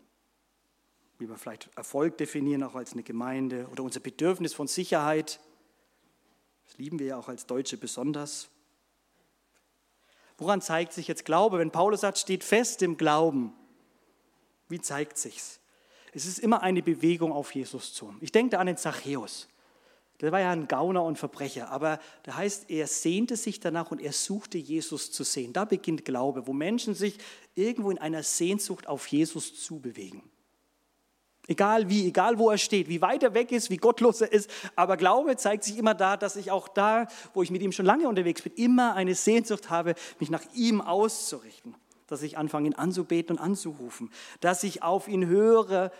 wie 1.20 1.28
wir 1.28 1.36
vielleicht 1.36 1.68
Erfolg 1.76 2.18
definieren, 2.18 2.62
auch 2.62 2.74
als 2.74 2.92
eine 2.92 3.02
Gemeinde, 3.02 3.68
oder 3.70 3.82
unser 3.82 4.00
Bedürfnis 4.00 4.54
von 4.54 4.66
Sicherheit. 4.66 5.40
Das 6.66 6.78
lieben 6.78 6.98
wir 6.98 7.06
ja 7.06 7.16
auch 7.18 7.28
als 7.28 7.46
Deutsche 7.46 7.76
besonders. 7.76 8.48
Woran 10.38 10.62
zeigt 10.62 10.94
sich 10.94 11.06
jetzt 11.06 11.26
Glaube? 11.26 11.58
Wenn 11.58 11.70
Paulus 11.70 12.00
sagt, 12.00 12.18
steht 12.18 12.42
fest 12.42 12.80
im 12.82 12.96
Glauben, 12.96 13.52
wie 14.68 14.80
zeigt 14.80 15.18
sich's? 15.18 15.60
Es 16.12 16.26
ist 16.26 16.38
immer 16.38 16.62
eine 16.62 16.82
Bewegung 16.82 17.32
auf 17.32 17.54
Jesus 17.54 17.92
zu. 17.92 18.14
Ich 18.20 18.32
denke 18.32 18.58
an 18.58 18.66
den 18.66 18.76
Zachäus. 18.76 19.48
Der 20.20 20.32
war 20.32 20.40
ja 20.40 20.50
ein 20.50 20.68
Gauner 20.68 21.04
und 21.04 21.18
Verbrecher, 21.18 21.70
aber 21.70 21.98
da 22.24 22.36
heißt, 22.36 22.68
er 22.70 22.86
sehnte 22.86 23.36
sich 23.36 23.58
danach 23.58 23.90
und 23.90 24.00
er 24.00 24.12
suchte 24.12 24.58
Jesus 24.58 25.12
zu 25.12 25.24
sehen. 25.24 25.52
Da 25.52 25.64
beginnt 25.64 26.04
Glaube, 26.04 26.46
wo 26.46 26.52
Menschen 26.52 26.94
sich 26.94 27.18
irgendwo 27.54 27.90
in 27.90 27.98
einer 27.98 28.22
Sehnsucht 28.22 28.86
auf 28.86 29.06
Jesus 29.06 29.62
zubewegen. 29.62 30.29
Egal 31.48 31.88
wie, 31.88 32.06
egal 32.06 32.38
wo 32.38 32.50
er 32.50 32.58
steht, 32.58 32.88
wie 32.88 33.00
weit 33.00 33.22
er 33.22 33.34
weg 33.34 33.50
ist, 33.50 33.70
wie 33.70 33.76
gottlos 33.76 34.20
er 34.20 34.32
ist. 34.32 34.50
Aber 34.76 34.96
Glaube 34.96 35.36
zeigt 35.36 35.64
sich 35.64 35.78
immer 35.78 35.94
da, 35.94 36.16
dass 36.16 36.36
ich 36.36 36.50
auch 36.50 36.68
da, 36.68 37.08
wo 37.34 37.42
ich 37.42 37.50
mit 37.50 37.62
ihm 37.62 37.72
schon 37.72 37.86
lange 37.86 38.08
unterwegs 38.08 38.42
bin, 38.42 38.52
immer 38.54 38.94
eine 38.94 39.14
Sehnsucht 39.14 39.70
habe, 39.70 39.94
mich 40.18 40.30
nach 40.30 40.44
ihm 40.54 40.80
auszurichten. 40.80 41.74
Dass 42.06 42.22
ich 42.22 42.38
anfange, 42.38 42.68
ihn 42.68 42.74
anzubeten 42.74 43.36
und 43.36 43.42
anzurufen. 43.42 44.10
Dass 44.40 44.62
ich 44.62 44.82
auf 44.82 45.08
ihn 45.08 45.26
höre, 45.26 45.90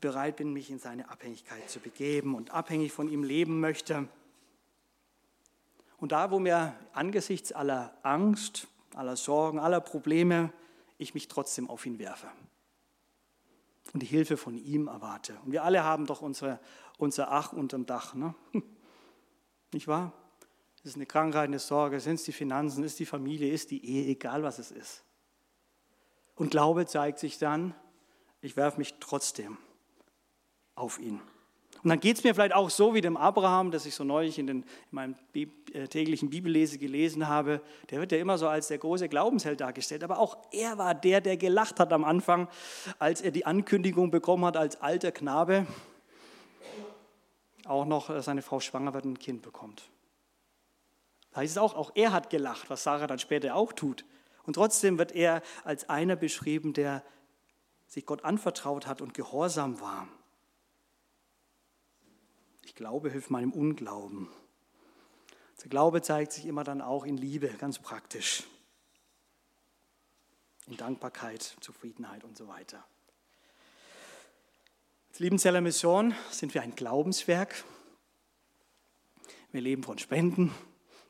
bereit 0.00 0.36
bin, 0.36 0.52
mich 0.52 0.70
in 0.70 0.78
seine 0.78 1.10
Abhängigkeit 1.10 1.68
zu 1.68 1.80
begeben 1.80 2.34
und 2.34 2.52
abhängig 2.52 2.92
von 2.92 3.08
ihm 3.08 3.24
leben 3.24 3.60
möchte. 3.60 4.08
Und 5.98 6.12
da, 6.12 6.30
wo 6.30 6.38
mir 6.38 6.74
angesichts 6.92 7.52
aller 7.52 7.94
Angst, 8.02 8.68
aller 8.94 9.16
Sorgen, 9.16 9.58
aller 9.58 9.80
Probleme, 9.80 10.52
ich 10.98 11.14
mich 11.14 11.28
trotzdem 11.28 11.68
auf 11.68 11.84
ihn 11.86 11.98
werfe 11.98 12.28
und 13.94 14.00
die 14.00 14.06
Hilfe 14.06 14.36
von 14.36 14.58
ihm 14.58 14.88
erwarte. 14.88 15.38
Und 15.44 15.52
wir 15.52 15.62
alle 15.62 15.84
haben 15.84 16.04
doch 16.04 16.20
unsere, 16.20 16.60
unser 16.98 17.30
Ach 17.30 17.52
unterm 17.52 17.86
Dach, 17.86 18.14
ne? 18.14 18.34
nicht 19.72 19.88
wahr? 19.88 20.12
Es 20.80 20.90
ist 20.90 20.96
eine 20.96 21.06
Krankheit, 21.06 21.44
eine 21.44 21.60
Sorge, 21.60 21.98
sind 22.00 22.16
es 22.16 22.24
die 22.24 22.32
Finanzen, 22.32 22.84
ist 22.84 22.98
die 22.98 23.06
Familie, 23.06 23.50
ist 23.50 23.70
die 23.70 23.82
Ehe, 23.86 24.10
egal 24.10 24.42
was 24.42 24.58
es 24.58 24.70
ist. 24.70 25.04
Und 26.34 26.50
Glaube 26.50 26.86
zeigt 26.86 27.20
sich 27.20 27.38
dann, 27.38 27.72
ich 28.42 28.56
werfe 28.56 28.78
mich 28.78 28.96
trotzdem 28.98 29.56
auf 30.74 30.98
ihn. 30.98 31.22
Und 31.84 31.90
dann 31.90 32.00
geht 32.00 32.16
es 32.16 32.24
mir 32.24 32.34
vielleicht 32.34 32.54
auch 32.54 32.70
so 32.70 32.94
wie 32.94 33.02
dem 33.02 33.18
Abraham, 33.18 33.70
das 33.70 33.84
ich 33.84 33.94
so 33.94 34.04
neulich 34.04 34.38
in, 34.38 34.46
den, 34.46 34.62
in 34.62 34.66
meinem 34.90 35.14
äh, 35.34 35.86
täglichen 35.86 36.30
Bibellese 36.30 36.78
gelesen 36.78 37.28
habe. 37.28 37.60
Der 37.90 38.00
wird 38.00 38.10
ja 38.10 38.16
immer 38.16 38.38
so 38.38 38.48
als 38.48 38.68
der 38.68 38.78
große 38.78 39.10
Glaubensheld 39.10 39.60
dargestellt. 39.60 40.02
Aber 40.02 40.18
auch 40.18 40.38
er 40.50 40.78
war 40.78 40.94
der, 40.94 41.20
der 41.20 41.36
gelacht 41.36 41.78
hat 41.78 41.92
am 41.92 42.02
Anfang, 42.02 42.48
als 42.98 43.20
er 43.20 43.32
die 43.32 43.44
Ankündigung 43.44 44.10
bekommen 44.10 44.46
hat 44.46 44.56
als 44.56 44.80
alter 44.80 45.12
Knabe. 45.12 45.66
Auch 47.66 47.84
noch 47.84 48.22
seine 48.22 48.40
Frau 48.40 48.60
schwanger 48.60 48.94
wird 48.94 49.04
und 49.04 49.12
ein 49.12 49.18
Kind 49.18 49.42
bekommt. 49.42 49.90
Da 51.32 51.42
heißt 51.42 51.52
es 51.52 51.58
auch, 51.58 51.74
auch 51.74 51.92
er 51.94 52.12
hat 52.12 52.30
gelacht, 52.30 52.70
was 52.70 52.82
Sarah 52.82 53.06
dann 53.06 53.18
später 53.18 53.54
auch 53.54 53.74
tut. 53.74 54.06
Und 54.44 54.54
trotzdem 54.54 54.96
wird 54.96 55.12
er 55.12 55.42
als 55.64 55.90
einer 55.90 56.16
beschrieben, 56.16 56.72
der 56.72 57.02
sich 57.88 58.06
Gott 58.06 58.24
anvertraut 58.24 58.86
hat 58.86 59.02
und 59.02 59.12
gehorsam 59.12 59.82
war. 59.82 60.08
Ich 62.64 62.74
glaube, 62.74 63.10
hilft 63.10 63.30
meinem 63.30 63.52
Unglauben. 63.52 64.28
Der 65.62 65.70
Glaube 65.70 66.02
zeigt 66.02 66.32
sich 66.32 66.44
immer 66.44 66.62
dann 66.62 66.82
auch 66.82 67.04
in 67.04 67.16
Liebe, 67.16 67.48
ganz 67.48 67.78
praktisch. 67.78 68.44
In 70.66 70.76
Dankbarkeit, 70.76 71.56
Zufriedenheit 71.60 72.22
und 72.22 72.36
so 72.36 72.48
weiter. 72.48 72.84
Als 75.08 75.20
Liebenzeller 75.20 75.60
Mission 75.60 76.14
sind 76.30 76.52
wir 76.52 76.62
ein 76.62 76.74
Glaubenswerk. 76.74 77.64
Wir 79.52 79.60
leben 79.60 79.82
von 79.82 79.98
Spenden. 79.98 80.52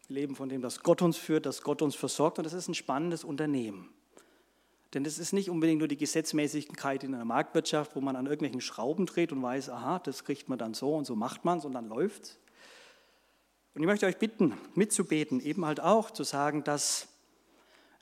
Wir 0.07 0.15
leben 0.15 0.37
von 0.37 0.49
dem, 0.49 0.61
dass 0.61 0.83
Gott 0.83 1.03
uns 1.03 1.17
führt, 1.17 1.47
dass 1.47 1.63
Gott 1.63 1.83
uns 1.83 1.95
versorgt. 1.95 2.39
Und 2.39 2.45
das 2.45 2.53
ist 2.53 2.69
ein 2.69 2.75
spannendes 2.75 3.25
Unternehmen. 3.25 3.93
Denn 4.95 5.05
es 5.05 5.19
ist 5.19 5.33
nicht 5.33 5.51
unbedingt 5.51 5.81
nur 5.81 5.89
die 5.89 5.97
Gesetzmäßigkeit 5.97 7.03
in 7.03 7.15
einer 7.15 7.25
Marktwirtschaft, 7.25 7.97
wo 7.97 8.01
man 8.01 8.15
an 8.15 8.27
irgendwelchen 8.27 8.61
Schrauben 8.61 9.07
dreht 9.07 9.33
und 9.33 9.43
weiß, 9.43 9.71
aha, 9.71 9.99
das 9.99 10.25
kriegt 10.25 10.49
man 10.49 10.57
dann 10.59 10.73
so 10.73 10.95
und 10.95 11.05
so 11.05 11.17
macht 11.17 11.45
man 11.45 11.59
es 11.59 11.65
und 11.65 11.73
dann 11.73 11.89
läuft 11.89 12.39
Und 13.75 13.83
ich 13.83 13.87
möchte 13.87 14.07
euch 14.07 14.19
bitten, 14.19 14.55
mitzubeten, 14.75 15.41
eben 15.41 15.67
halt 15.67 15.81
auch 15.81 16.13
zu 16.13 16.23
sagen, 16.23 16.63
dass 16.63 17.09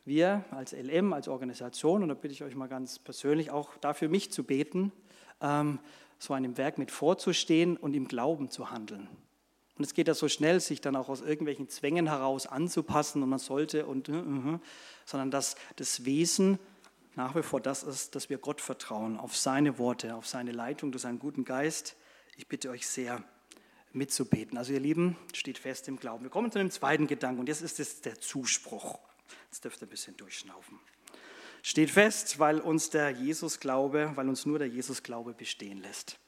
wir 0.04 0.44
als 0.50 0.72
LM, 0.72 1.12
als 1.12 1.28
Organisation, 1.28 2.02
und 2.02 2.08
da 2.08 2.14
bitte 2.14 2.34
ich 2.34 2.42
euch 2.42 2.54
mal 2.54 2.68
ganz 2.68 2.98
persönlich 2.98 3.50
auch 3.50 3.76
dafür 3.78 4.08
mich 4.08 4.30
zu 4.30 4.44
beten, 4.44 4.92
ähm, 5.40 5.78
so 6.18 6.34
einem 6.34 6.58
Werk 6.58 6.76
mit 6.76 6.90
vorzustehen 6.90 7.76
und 7.76 7.94
im 7.94 8.06
Glauben 8.06 8.50
zu 8.50 8.70
handeln. 8.70 9.08
Und 9.78 9.84
es 9.84 9.94
geht 9.94 10.08
ja 10.08 10.14
so 10.14 10.28
schnell, 10.28 10.60
sich 10.60 10.80
dann 10.80 10.94
auch 10.96 11.08
aus 11.08 11.22
irgendwelchen 11.22 11.68
Zwängen 11.68 12.06
heraus 12.06 12.46
anzupassen 12.46 13.22
und 13.22 13.30
man 13.30 13.38
sollte 13.38 13.86
und, 13.86 14.08
uh, 14.08 14.12
uh, 14.12 14.58
sondern 15.06 15.30
dass 15.30 15.56
das 15.76 16.04
Wesen 16.04 16.58
nach 17.14 17.34
wie 17.34 17.42
vor 17.42 17.60
das 17.60 17.82
ist, 17.82 18.14
dass 18.14 18.30
wir 18.30 18.38
Gott 18.38 18.60
vertrauen, 18.60 19.18
auf 19.18 19.36
seine 19.36 19.78
Worte, 19.78 20.14
auf 20.14 20.26
seine 20.26 20.52
Leitung 20.52 20.92
durch 20.92 21.02
seinen 21.02 21.18
guten 21.18 21.44
Geist. 21.44 21.96
Ich 22.36 22.48
bitte 22.48 22.70
euch 22.70 22.86
sehr, 22.86 23.22
mitzubeten. 23.94 24.58
Also 24.58 24.72
ihr 24.72 24.80
Lieben, 24.80 25.16
steht 25.34 25.58
fest 25.58 25.88
im 25.88 25.98
Glauben. 25.98 26.24
Wir 26.24 26.30
kommen 26.30 26.50
zu 26.50 26.58
dem 26.58 26.70
zweiten 26.70 27.06
Gedanken 27.06 27.40
und 27.40 27.48
jetzt 27.48 27.62
ist 27.62 27.80
es 27.80 28.00
der 28.00 28.18
Zuspruch. 28.20 28.98
Jetzt 29.46 29.64
dürft 29.64 29.82
ihr 29.82 29.86
ein 29.86 29.90
bisschen 29.90 30.16
durchschnaufen. 30.16 30.78
Steht 31.62 31.90
fest, 31.90 32.38
weil 32.38 32.60
uns 32.60 32.90
der 32.90 33.10
Jesus-Glaube, 33.10 34.12
weil 34.14 34.28
uns 34.28 34.46
nur 34.46 34.58
der 34.58 34.68
Jesus-Glaube 34.68 35.32
bestehen 35.34 35.80
lässt. 35.80 36.18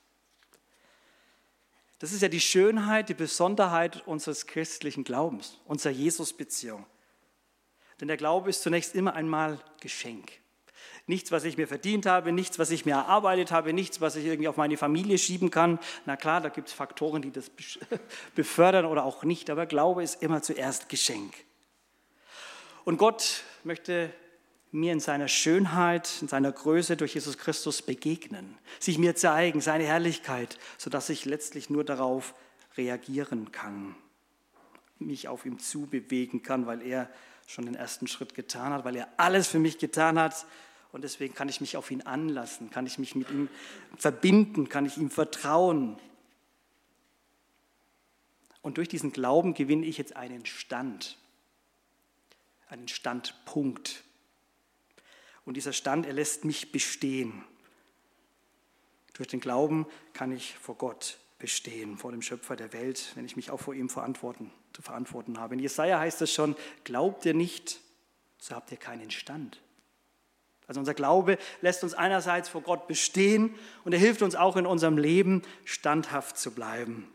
Das 1.99 2.13
ist 2.13 2.23
ja 2.23 2.29
die 2.29 2.41
Schönheit, 2.41 3.09
die 3.09 3.15
Besonderheit 3.15 4.07
unseres 4.07 4.47
christlichen 4.47 5.05
Glaubens, 5.05 5.59
unserer 5.65 5.93
Jesus-Beziehung. 5.93 6.87
Denn 8.01 8.09
der 8.09 8.17
Glaube 8.17 8.51
ist 8.51 8.63
zunächst 8.63 8.95
immer 8.95 9.15
einmal 9.15 9.59
Geschenk. 9.81 10.33
Nichts, 11.07 11.31
was 11.33 11.45
ich 11.45 11.59
mir 11.59 11.69
verdient 11.69 12.07
habe, 12.07 12.33
nichts, 12.33 12.59
was 12.59 12.71
ich 12.71 12.87
mir 12.87 12.93
erarbeitet 12.93 13.53
habe, 13.53 13.75
nichts, 13.75 14.01
was 14.01 14.17
ich 14.17 14.25
irgendwie 14.25 14.49
auf 14.49 14.57
meine 14.57 14.79
Familie 14.79 15.19
schieben 15.19 15.51
kann. 15.51 15.79
Na 16.07 16.17
klar, 16.17 16.41
da 16.41 16.49
gibt 16.49 16.69
es 16.69 16.75
Faktoren, 16.75 17.21
die 17.21 17.31
das 17.31 17.51
befördern 18.35 18.87
oder 18.87 19.05
auch 19.05 19.23
nicht, 19.23 19.51
aber 19.51 19.67
Glaube 19.67 20.03
ist 20.03 20.23
immer 20.23 20.41
zuerst 20.41 20.89
Geschenk. 20.89 21.35
Und 22.85 22.97
Gott 22.97 23.43
möchte 23.65 24.13
mir 24.71 24.93
in 24.93 25.01
seiner 25.01 25.29
Schönheit, 25.29 26.11
in 26.23 26.29
seiner 26.29 26.51
Größe 26.51 26.97
durch 26.97 27.15
Jesus 27.15 27.37
Christus 27.37 27.83
begegnen, 27.83 28.57
sich 28.81 28.99
mir 28.99 29.15
zeigen, 29.15 29.61
seine 29.61 29.85
Herrlichkeit, 29.85 30.59
sodass 30.79 31.11
ich 31.11 31.27
letztlich 31.27 31.69
nur 31.69 31.85
darauf 31.85 32.35
reagieren 32.77 33.53
kann, 33.53 33.95
mich 34.99 35.29
auf 35.29 35.45
ihm 35.45 35.59
zubewegen 35.59 36.43
kann, 36.43 36.67
weil 36.67 36.83
er 36.83 37.11
schon 37.47 37.67
den 37.67 37.75
ersten 37.75 38.07
Schritt 38.07 38.35
getan 38.35 38.73
hat, 38.73 38.85
weil 38.85 38.97
er 38.97 39.09
alles 39.19 39.49
für 39.49 39.59
mich 39.59 39.79
getan 39.79 40.19
hat 40.19 40.47
und 40.95 41.03
deswegen 41.03 41.35
kann 41.35 41.49
ich 41.49 41.61
mich 41.61 41.77
auf 41.77 41.91
ihn 41.91 42.03
anlassen, 42.03 42.71
kann 42.71 42.87
ich 42.87 43.01
mich 43.01 43.17
mit 43.17 43.29
ihm 43.29 43.49
verbinden, 43.99 44.69
kann 44.69 44.87
ich 44.87 44.97
ihm 44.97 45.11
vertrauen. 45.11 45.99
Und 48.63 48.79
durch 48.79 48.89
diesen 48.89 49.13
Glauben 49.13 49.55
gewinne 49.55 49.87
ich 49.87 49.99
jetzt 49.99 50.15
einen 50.15 50.47
Stand, 50.47 51.19
einen 52.69 52.87
Standpunkt. 52.87 54.05
Und 55.45 55.57
dieser 55.57 55.73
Stand, 55.73 56.07
er 56.07 56.13
lässt 56.13 56.45
mich 56.45 56.71
bestehen. 56.71 57.45
Durch 59.15 59.27
den 59.27 59.41
Glauben 59.41 59.87
kann 60.13 60.31
ich 60.31 60.55
vor 60.55 60.77
Gott 60.77 61.19
bestehen, 61.41 61.99
vor 61.99 62.13
dem 62.13 62.23
Schöpfer 62.23 62.55
der 62.55 62.73
Welt, 62.73 63.11
wenn 63.17 63.25
ich 63.25 63.35
mich 63.35 63.51
auch 63.51 63.61
vor 63.61 63.75
ihm 63.75 63.89
verantworten, 63.89 64.53
zu 64.73 64.81
verantworten 64.81 65.41
habe. 65.41 65.55
In 65.55 65.61
Jesaja 65.61 65.99
heißt 65.99 66.23
es 66.23 66.33
schon: 66.33 66.55
Glaubt 66.85 67.27
ihr 67.27 67.35
nicht, 67.35 67.81
so 68.39 68.55
habt 68.55 68.71
ihr 68.71 68.79
keinen 68.79 69.11
Stand. 69.11 69.61
Also 70.67 70.81
unser 70.81 70.95
Glaube 70.95 71.39
lässt 71.61 71.83
uns 71.83 71.95
einerseits 71.95 72.49
vor 72.49 72.63
Gott 72.63 72.89
bestehen 72.89 73.55
und 73.85 73.93
er 73.93 73.99
hilft 73.99 74.23
uns 74.23 74.35
auch 74.35 74.57
in 74.57 74.67
unserem 74.67 74.97
Leben 74.97 75.43
standhaft 75.65 76.39
zu 76.39 76.53
bleiben, 76.53 77.09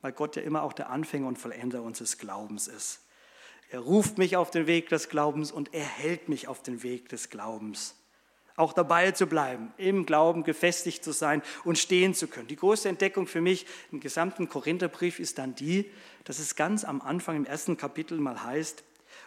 weil 0.00 0.12
Gott 0.12 0.36
ja 0.36 0.42
immer 0.42 0.62
auch 0.62 0.72
der 0.72 0.90
Anfänger 0.90 1.28
und 1.28 1.38
Vollender 1.38 1.82
unseres 1.82 2.18
Glaubens 2.18 2.66
ist. 2.66 3.00
Er 3.70 3.80
ruft 3.80 4.18
mich 4.18 4.36
auf 4.36 4.50
den 4.50 4.66
Weg 4.66 4.88
des 4.88 5.08
Glaubens 5.08 5.50
und 5.50 5.74
er 5.74 5.84
hält 5.84 6.28
mich 6.28 6.48
auf 6.48 6.62
den 6.62 6.82
Weg 6.82 7.08
des 7.08 7.30
Glaubens. 7.30 7.94
Auch 8.54 8.72
dabei 8.72 9.10
zu 9.10 9.26
bleiben, 9.26 9.72
im 9.76 10.06
Glauben 10.06 10.42
gefestigt 10.42 11.04
zu 11.04 11.12
sein 11.12 11.42
und 11.64 11.78
stehen 11.78 12.14
zu 12.14 12.26
können. 12.26 12.48
Die 12.48 12.56
größte 12.56 12.88
Entdeckung 12.88 13.26
für 13.26 13.42
mich 13.42 13.66
im 13.92 14.00
gesamten 14.00 14.48
Korintherbrief 14.48 15.18
ist 15.18 15.38
dann 15.38 15.54
die, 15.54 15.90
dass 16.24 16.38
es 16.38 16.56
ganz 16.56 16.84
am 16.84 17.02
Anfang 17.02 17.36
im 17.36 17.44
ersten 17.44 17.76
Kapitel 17.76 18.18
mal 18.18 18.42
heißt, 18.42 18.82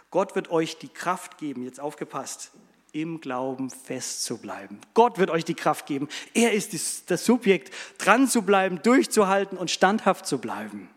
Gott 0.10 0.36
wird 0.36 0.50
euch 0.50 0.80
die 0.80 0.90
Kraft 0.90 1.38
geben, 1.38 1.64
jetzt 1.64 1.80
aufgepasst, 1.80 2.52
im 2.92 3.22
Glauben 3.22 3.70
festzubleiben. 3.70 4.80
Gott 4.94 5.18
wird 5.18 5.30
euch 5.30 5.46
die 5.46 5.54
Kraft 5.54 5.86
geben. 5.86 6.08
Er 6.34 6.54
ist 6.54 7.12
das 7.12 7.26
Subjekt, 7.26 7.74
dran 7.98 8.28
zu 8.28 8.42
bleiben, 8.42 8.82
durchzuhalten 8.82 9.58
und 9.58 9.72
standhaft 9.72 10.26
zu 10.26 10.40
bleiben, 10.40 10.90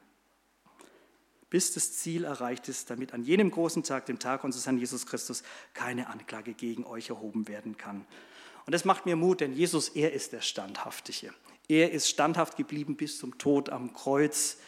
bis 1.51 1.73
das 1.73 1.93
Ziel 1.93 2.25
erreicht 2.25 2.69
ist, 2.69 2.91
damit 2.91 3.13
an 3.13 3.23
jenem 3.23 3.51
großen 3.51 3.83
Tag, 3.83 4.07
dem 4.07 4.19
Tag 4.19 4.45
unseres 4.45 4.67
Herrn 4.67 4.79
Jesus 4.79 5.07
Christus, 5.07 5.43
keine 5.75 6.09
Anklage 6.09 6.55
gegen 6.55 6.85
euch 6.85 7.11
erhoben 7.11 7.49
werden 7.49 7.77
kann. 7.77 8.07
Und 8.65 8.73
das 8.73 8.85
macht 8.85 9.07
mir 9.07 9.17
Mut, 9.17 9.41
denn 9.41 9.53
Jesus, 9.53 9.89
er 9.91 10.13
ist 10.13 10.33
der 10.33 10.41
Standhaftige. 10.41 11.33
Er 11.69 11.91
ist 11.93 12.09
standhaft 12.09 12.57
geblieben 12.57 12.97
bis 12.97 13.19
zum 13.19 13.39
Tod 13.39 13.71
am 13.71 13.93
Kreuz 13.93 14.59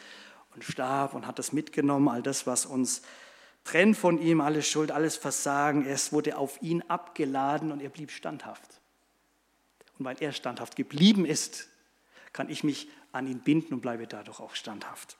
und 0.54 0.64
starb 0.64 1.14
und 1.14 1.26
hat 1.26 1.38
das 1.38 1.52
mitgenommen, 1.52 2.08
all 2.08 2.22
das, 2.22 2.46
was 2.46 2.66
uns 2.66 3.02
trennt 3.64 3.96
von 3.96 4.20
ihm 4.20 4.40
alle 4.40 4.62
Schuld, 4.62 4.90
alles 4.90 5.16
Versagen. 5.16 5.86
Es 5.86 6.12
wurde 6.12 6.36
auf 6.36 6.60
ihn 6.62 6.82
abgeladen 6.82 7.72
und 7.72 7.80
er 7.80 7.88
blieb 7.88 8.10
standhaft. 8.10 8.80
Und 9.98 10.04
weil 10.04 10.16
er 10.20 10.32
standhaft 10.32 10.76
geblieben 10.76 11.24
ist, 11.24 11.68
kann 12.32 12.50
ich 12.50 12.62
mich 12.62 12.88
an 13.12 13.26
ihn 13.26 13.40
binden 13.40 13.74
und 13.74 13.80
bleibe 13.80 14.06
dadurch 14.06 14.40
auch 14.40 14.54
standhaft. 14.54 15.16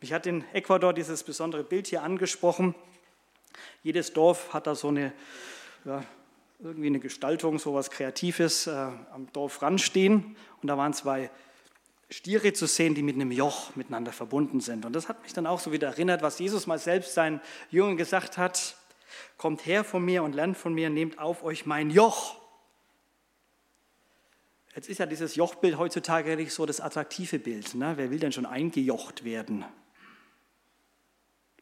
Mich 0.00 0.12
hat 0.12 0.26
in 0.26 0.44
Ecuador 0.52 0.92
dieses 0.92 1.22
besondere 1.22 1.64
Bild 1.64 1.86
hier 1.86 2.02
angesprochen. 2.02 2.74
Jedes 3.82 4.12
Dorf 4.12 4.52
hat 4.52 4.66
da 4.66 4.74
so 4.74 4.88
eine, 4.88 5.12
ja, 5.84 6.04
irgendwie 6.60 6.88
eine 6.88 7.00
Gestaltung, 7.00 7.58
so 7.58 7.74
was 7.74 7.90
Kreatives 7.90 8.66
äh, 8.66 8.70
am 8.70 9.28
Dorf 9.32 9.62
ranstehen. 9.62 10.36
Und 10.60 10.68
da 10.68 10.76
waren 10.76 10.92
zwei 10.92 11.30
Stiere 12.10 12.52
zu 12.52 12.66
sehen, 12.66 12.94
die 12.94 13.02
mit 13.02 13.14
einem 13.14 13.32
Joch 13.32 13.74
miteinander 13.76 14.12
verbunden 14.12 14.60
sind. 14.60 14.84
Und 14.84 14.92
das 14.92 15.08
hat 15.08 15.22
mich 15.22 15.32
dann 15.32 15.46
auch 15.46 15.60
so 15.60 15.72
wieder 15.72 15.88
erinnert, 15.88 16.22
was 16.22 16.38
Jesus 16.38 16.66
mal 16.66 16.78
selbst 16.78 17.14
seinen 17.14 17.40
Jüngern 17.70 17.96
gesagt 17.96 18.38
hat. 18.38 18.76
Kommt 19.36 19.66
her 19.66 19.84
von 19.84 20.04
mir 20.04 20.22
und 20.22 20.34
lernt 20.34 20.56
von 20.56 20.74
mir, 20.74 20.90
nehmt 20.90 21.18
auf 21.18 21.42
euch 21.42 21.66
mein 21.66 21.90
Joch. 21.90 22.36
Jetzt 24.74 24.88
ist 24.88 24.98
ja 24.98 25.06
dieses 25.06 25.36
Jochbild 25.36 25.78
heutzutage 25.78 26.36
nicht 26.36 26.52
so 26.52 26.66
das 26.66 26.80
attraktive 26.80 27.38
Bild. 27.38 27.74
Ne? 27.74 27.92
Wer 27.96 28.10
will 28.10 28.18
denn 28.18 28.32
schon 28.32 28.46
eingejocht 28.46 29.24
werden? 29.24 29.64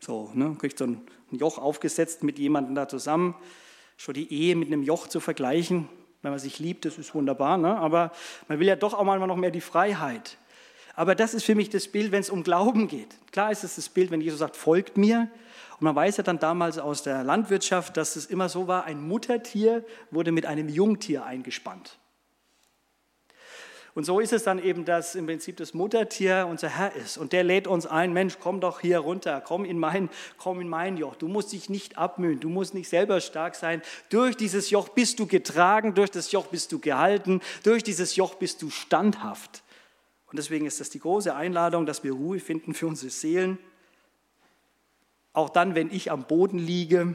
So, 0.00 0.30
ne? 0.34 0.56
kriegt 0.58 0.78
so 0.78 0.86
ein 0.86 1.06
Joch 1.30 1.58
aufgesetzt 1.58 2.22
mit 2.22 2.38
jemandem 2.38 2.74
da 2.74 2.88
zusammen. 2.88 3.34
Schon 3.98 4.14
die 4.14 4.32
Ehe 4.32 4.56
mit 4.56 4.68
einem 4.68 4.82
Joch 4.82 5.08
zu 5.08 5.20
vergleichen, 5.20 5.88
wenn 6.22 6.30
man 6.30 6.38
sich 6.38 6.58
liebt, 6.58 6.84
das 6.84 6.98
ist 6.98 7.14
wunderbar. 7.14 7.58
Ne? 7.58 7.76
Aber 7.76 8.12
man 8.48 8.58
will 8.58 8.66
ja 8.66 8.76
doch 8.76 8.94
auch 8.94 9.04
manchmal 9.04 9.28
noch 9.28 9.36
mehr 9.36 9.50
die 9.50 9.60
Freiheit. 9.60 10.38
Aber 10.94 11.14
das 11.14 11.34
ist 11.34 11.44
für 11.44 11.54
mich 11.54 11.70
das 11.70 11.88
Bild, 11.88 12.12
wenn 12.12 12.20
es 12.20 12.30
um 12.30 12.42
Glauben 12.42 12.88
geht. 12.88 13.08
Klar 13.32 13.50
ist 13.50 13.64
es 13.64 13.76
das 13.76 13.88
Bild, 13.88 14.10
wenn 14.10 14.20
Jesus 14.20 14.40
sagt, 14.40 14.56
folgt 14.56 14.96
mir. 14.96 15.28
Und 15.80 15.84
man 15.84 15.96
weiß 15.96 16.18
ja 16.18 16.22
dann 16.22 16.38
damals 16.38 16.78
aus 16.78 17.02
der 17.02 17.24
Landwirtschaft, 17.24 17.96
dass 17.96 18.16
es 18.16 18.26
immer 18.26 18.48
so 18.48 18.68
war, 18.68 18.84
ein 18.84 19.02
Muttertier 19.02 19.84
wurde 20.10 20.30
mit 20.30 20.46
einem 20.46 20.68
Jungtier 20.68 21.24
eingespannt. 21.24 21.98
Und 23.94 24.04
so 24.04 24.20
ist 24.20 24.32
es 24.32 24.44
dann 24.44 24.58
eben, 24.58 24.86
dass 24.86 25.14
im 25.14 25.26
Prinzip 25.26 25.58
das 25.58 25.74
Muttertier 25.74 26.46
unser 26.48 26.70
Herr 26.70 26.96
ist. 26.96 27.18
Und 27.18 27.34
der 27.34 27.44
lädt 27.44 27.66
uns 27.66 27.86
ein, 27.86 28.14
Mensch, 28.14 28.38
komm 28.40 28.60
doch 28.60 28.80
hier 28.80 29.00
runter, 29.00 29.42
komm 29.46 29.66
in 29.66 29.78
mein, 29.78 30.08
komm 30.38 30.62
in 30.62 30.68
mein 30.68 30.96
Joch. 30.96 31.14
Du 31.14 31.28
musst 31.28 31.52
dich 31.52 31.68
nicht 31.68 31.98
abmühen, 31.98 32.40
du 32.40 32.48
musst 32.48 32.72
nicht 32.72 32.88
selber 32.88 33.20
stark 33.20 33.54
sein. 33.54 33.82
Durch 34.08 34.34
dieses 34.34 34.70
Joch 34.70 34.88
bist 34.88 35.18
du 35.18 35.26
getragen, 35.26 35.94
durch 35.94 36.10
das 36.10 36.32
Joch 36.32 36.46
bist 36.46 36.72
du 36.72 36.78
gehalten, 36.78 37.40
durch 37.64 37.82
dieses 37.82 38.16
Joch 38.16 38.36
bist 38.36 38.62
du 38.62 38.70
standhaft. 38.70 39.62
Und 40.30 40.38
deswegen 40.38 40.64
ist 40.64 40.80
das 40.80 40.88
die 40.88 41.00
große 41.00 41.34
Einladung, 41.34 41.84
dass 41.84 42.02
wir 42.02 42.12
Ruhe 42.12 42.40
finden 42.40 42.72
für 42.72 42.86
unsere 42.86 43.10
Seelen. 43.10 43.58
Auch 45.34 45.50
dann, 45.50 45.74
wenn 45.74 45.90
ich 45.90 46.10
am 46.10 46.24
Boden 46.24 46.58
liege 46.58 47.14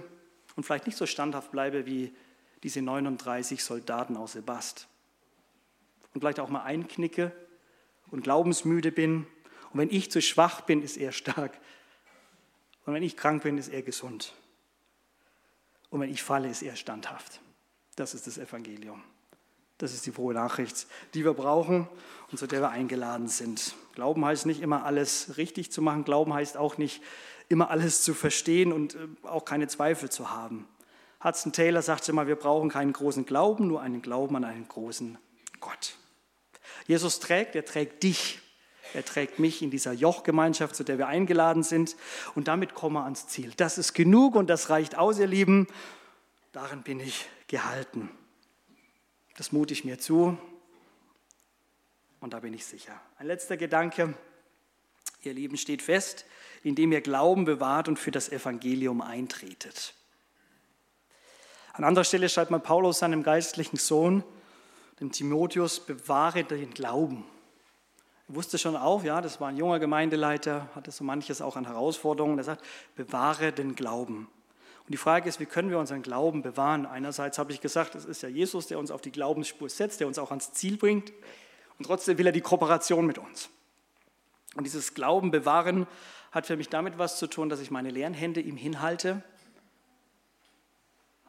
und 0.56 0.64
vielleicht 0.64 0.86
nicht 0.86 0.98
so 0.98 1.08
standhaft 1.08 1.52
bleibe 1.52 1.88
wie 1.88 2.14
diese 2.62 2.84
39 2.84 3.64
Soldaten 3.64 4.16
aus 4.16 4.34
Sebast 4.34 4.88
und 6.18 6.22
vielleicht 6.22 6.40
auch 6.40 6.50
mal 6.50 6.64
einknicke 6.64 7.32
und 8.10 8.24
glaubensmüde 8.24 8.92
bin. 8.92 9.28
Und 9.72 9.80
wenn 9.80 9.92
ich 9.92 10.10
zu 10.10 10.20
schwach 10.20 10.62
bin, 10.62 10.82
ist 10.82 10.98
er 10.98 11.12
stark. 11.12 11.60
Und 12.88 12.96
wenn 12.96 13.04
ich 13.04 13.16
krank 13.16 13.44
bin, 13.44 13.60
ist 13.60 13.68
er 13.68 13.84
gesund. 13.84 14.34
Und 15.92 16.02
wenn 16.02 16.10
ich 16.10 16.24
falle, 16.24 16.50
ist 16.50 16.64
er 16.64 16.76
standhaft. 16.76 17.40
Das 17.98 18.16
ist 18.16 18.26
das 18.26 18.40
Evangelium. 18.40 19.04
Das 19.78 19.94
ist 19.94 20.08
die 20.08 20.12
frohe 20.12 20.34
Nachricht, 20.34 20.88
die 21.14 21.24
wir 21.24 21.36
brauchen 21.36 21.88
und 22.32 22.40
zu 22.40 22.48
der 22.48 22.62
wir 22.62 22.72
eingeladen 22.72 23.28
sind. 23.28 23.76
Glauben 23.94 24.26
heißt 24.26 24.48
nicht 24.48 24.62
immer 24.62 24.86
alles 24.86 25.38
richtig 25.38 25.72
zu 25.72 25.84
machen. 25.84 26.04
Glauben 26.04 26.34
heißt 26.34 26.58
auch 26.58 26.80
nicht 26.80 27.04
immer 27.48 27.70
alles 27.70 28.02
zu 28.02 28.16
verstehen 28.16 28.74
und 28.74 28.96
äh, 28.96 29.08
auch 29.22 29.46
keine 29.46 29.68
Zweifel 29.68 30.10
zu 30.10 30.32
haben. 30.32 30.68
Hudson 31.24 31.54
Taylor 31.54 31.84
sagte 31.84 32.12
immer, 32.12 32.26
wir 32.26 32.38
brauchen 32.38 32.70
keinen 32.70 32.92
großen 32.92 33.28
Glauben, 33.28 33.68
nur 33.68 33.82
einen 33.82 34.02
Glauben 34.02 34.36
an 34.36 34.46
einen 34.46 34.68
großen 34.68 35.20
Gott. 35.60 35.96
Jesus 36.88 37.20
trägt, 37.20 37.56
er 37.56 37.66
trägt 37.66 38.04
dich. 38.04 38.40
Er 38.94 39.04
trägt 39.04 39.38
mich 39.38 39.62
in 39.62 39.70
dieser 39.70 39.92
Jochgemeinschaft, 39.92 40.76
zu 40.76 40.84
der 40.84 40.98
wir 40.98 41.08
eingeladen 41.08 41.62
sind. 41.62 41.98
Und 42.36 42.48
damit 42.48 42.74
kommen 42.74 42.96
wir 42.96 43.04
ans 43.04 43.28
Ziel. 43.28 43.52
Das 43.58 43.78
ist 43.78 43.94
genug 43.94 44.36
und 44.36 44.50
das 44.50 44.70
reicht 44.70 44.98
aus, 44.98 45.20
ihr 45.20 45.28
Lieben. 45.28 45.68
Darin 46.54 46.84
bin 46.84 47.00
ich 47.02 47.26
gehalten. 47.48 48.10
Das 49.36 49.52
mute 49.52 49.74
ich 49.74 49.84
mir 49.84 50.00
zu. 50.00 50.38
Und 52.22 52.34
da 52.34 52.40
bin 52.40 52.54
ich 52.54 52.66
sicher. 52.66 53.00
Ein 53.18 53.28
letzter 53.28 53.58
Gedanke. 53.58 54.14
Ihr 55.22 55.34
Lieben, 55.34 55.58
steht 55.58 55.82
fest, 55.82 56.26
indem 56.64 56.92
ihr 56.92 57.02
Glauben 57.02 57.44
bewahrt 57.44 57.88
und 57.88 58.00
für 58.00 58.12
das 58.12 58.30
Evangelium 58.30 59.02
eintretet. 59.02 59.94
An 61.74 61.84
anderer 61.84 62.06
Stelle 62.06 62.30
schreibt 62.30 62.50
man 62.50 62.64
Paulus 62.64 63.00
seinem 63.00 63.24
geistlichen 63.24 63.78
Sohn, 63.78 64.24
dem 65.00 65.12
Timotheus, 65.12 65.80
bewahre 65.80 66.44
den 66.44 66.72
Glauben. 66.72 67.24
Er 68.30 68.36
wusste 68.36 68.58
schon 68.58 68.76
auch, 68.76 69.04
ja, 69.04 69.22
das 69.22 69.40
war 69.40 69.50
ein 69.50 69.58
junger 69.58 69.80
Gemeindeleiter, 69.80 70.70
hatte 70.76 70.92
so 70.92 71.04
manches 71.04 71.42
auch 71.42 71.56
an 71.56 71.66
Herausforderungen. 71.66 72.38
Er 72.38 72.44
sagt, 72.44 72.66
bewahre 72.96 73.52
den 73.54 73.76
Glauben. 73.76 74.28
Und 74.88 74.92
die 74.94 74.98
Frage 74.98 75.30
ist, 75.30 75.40
wie 75.40 75.46
können 75.46 75.70
wir 75.70 75.80
unseren 75.80 76.02
Glauben 76.02 76.42
bewahren? 76.42 76.86
Einerseits 76.86 77.38
habe 77.38 77.52
ich 77.52 77.62
gesagt, 77.62 77.96
es 77.96 78.06
ist 78.06 78.24
ja 78.24 78.30
Jesus, 78.30 78.68
der 78.68 78.80
uns 78.80 78.92
auf 78.92 79.02
die 79.02 79.12
Glaubensspur 79.12 79.70
setzt, 79.70 80.00
der 80.00 80.08
uns 80.08 80.18
auch 80.18 80.30
ans 80.32 80.54
Ziel 80.54 80.78
bringt. 80.78 81.12
Und 81.78 81.86
trotzdem 81.86 82.18
will 82.18 82.26
er 82.26 82.32
die 82.32 82.42
Kooperation 82.42 83.06
mit 83.06 83.18
uns. 83.18 83.50
Und 84.56 84.64
dieses 84.64 84.94
Glauben 84.94 85.30
bewahren 85.32 85.88
hat 86.32 86.48
für 86.48 86.58
mich 86.58 86.70
damit 86.70 86.98
was 86.98 87.20
zu 87.20 87.28
tun, 87.28 87.50
dass 87.50 87.60
ich 87.60 87.72
meine 87.72 87.92
leeren 87.92 88.14
Hände 88.14 88.42
ihm 88.42 88.58
hinhalte 88.58 89.22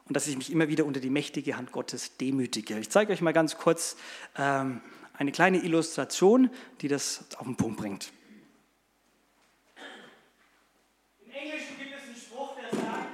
und 0.09 0.15
dass 0.15 0.27
ich 0.27 0.35
mich 0.35 0.51
immer 0.51 0.67
wieder 0.67 0.85
unter 0.85 0.99
die 0.99 1.11
mächtige 1.11 1.55
Hand 1.55 1.71
Gottes 1.71 2.17
demütige. 2.17 2.79
Ich 2.79 2.89
zeige 2.89 3.13
euch 3.13 3.21
mal 3.21 3.31
ganz 3.31 3.57
kurz 3.57 3.95
ähm, 4.35 4.81
eine 5.13 5.31
kleine 5.31 5.59
Illustration, 5.59 6.49
die 6.81 6.87
das 6.87 7.25
auf 7.37 7.45
den 7.45 7.55
Punkt 7.55 7.77
bringt. 7.77 8.11
Im 11.23 11.31
Englischen 11.31 11.77
gibt 11.77 11.91
es 11.95 12.07
einen 12.07 12.15
Spruch, 12.15 12.55
der 12.55 12.71
sagt, 12.71 13.07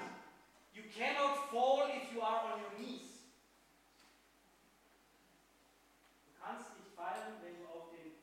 You 0.74 0.84
cannot 0.98 1.36
fall 1.52 1.90
if 1.90 2.16
you 2.16 2.22
are 2.22 2.46
on 2.46 2.62
your 2.62 2.72
knees. 2.78 3.02
Du 6.26 6.40
kannst 6.42 6.70
nicht 6.78 6.96
fallen, 6.96 7.34
wenn 7.44 7.58
du 7.60 7.68
auf 7.68 7.90
den 7.92 8.14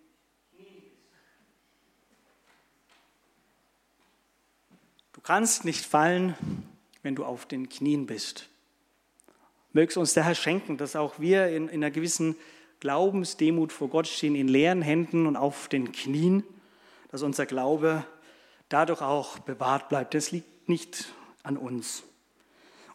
Knien 0.57 0.81
bist. 0.81 1.13
Du 5.13 5.21
kannst 5.21 5.65
nicht 5.67 5.85
fallen, 5.85 6.35
wenn 7.03 7.15
du 7.15 7.27
auf 7.27 7.45
den 7.45 7.69
Knien 7.69 8.07
bist. 8.07 8.49
Möge 9.73 9.91
es 9.91 9.97
uns 9.97 10.15
der 10.15 10.25
Herr 10.25 10.35
schenken, 10.35 10.77
dass 10.77 10.97
auch 10.97 11.19
wir 11.19 11.49
in, 11.49 11.69
in 11.69 11.83
einer 11.83 11.91
gewissen 11.91 12.37
Glaubensdemut 12.81 13.73
vor 13.73 13.89
Gott 13.89 14.07
stehen, 14.07 14.35
in 14.35 14.49
leeren 14.49 14.83
Händen 14.83 15.27
und 15.27 15.37
auf 15.37 15.69
den 15.69 15.93
Knien, 15.93 16.45
dass 17.11 17.23
unser 17.23 17.47
Glaube 17.47 18.05
dadurch 18.69 19.01
auch 19.01 19.39
bewahrt 19.39 19.89
bleibt. 19.89 20.15
Das 20.15 20.31
liegt 20.31 20.69
nicht 20.69 21.07
an 21.43 21.57
uns. 21.57 22.03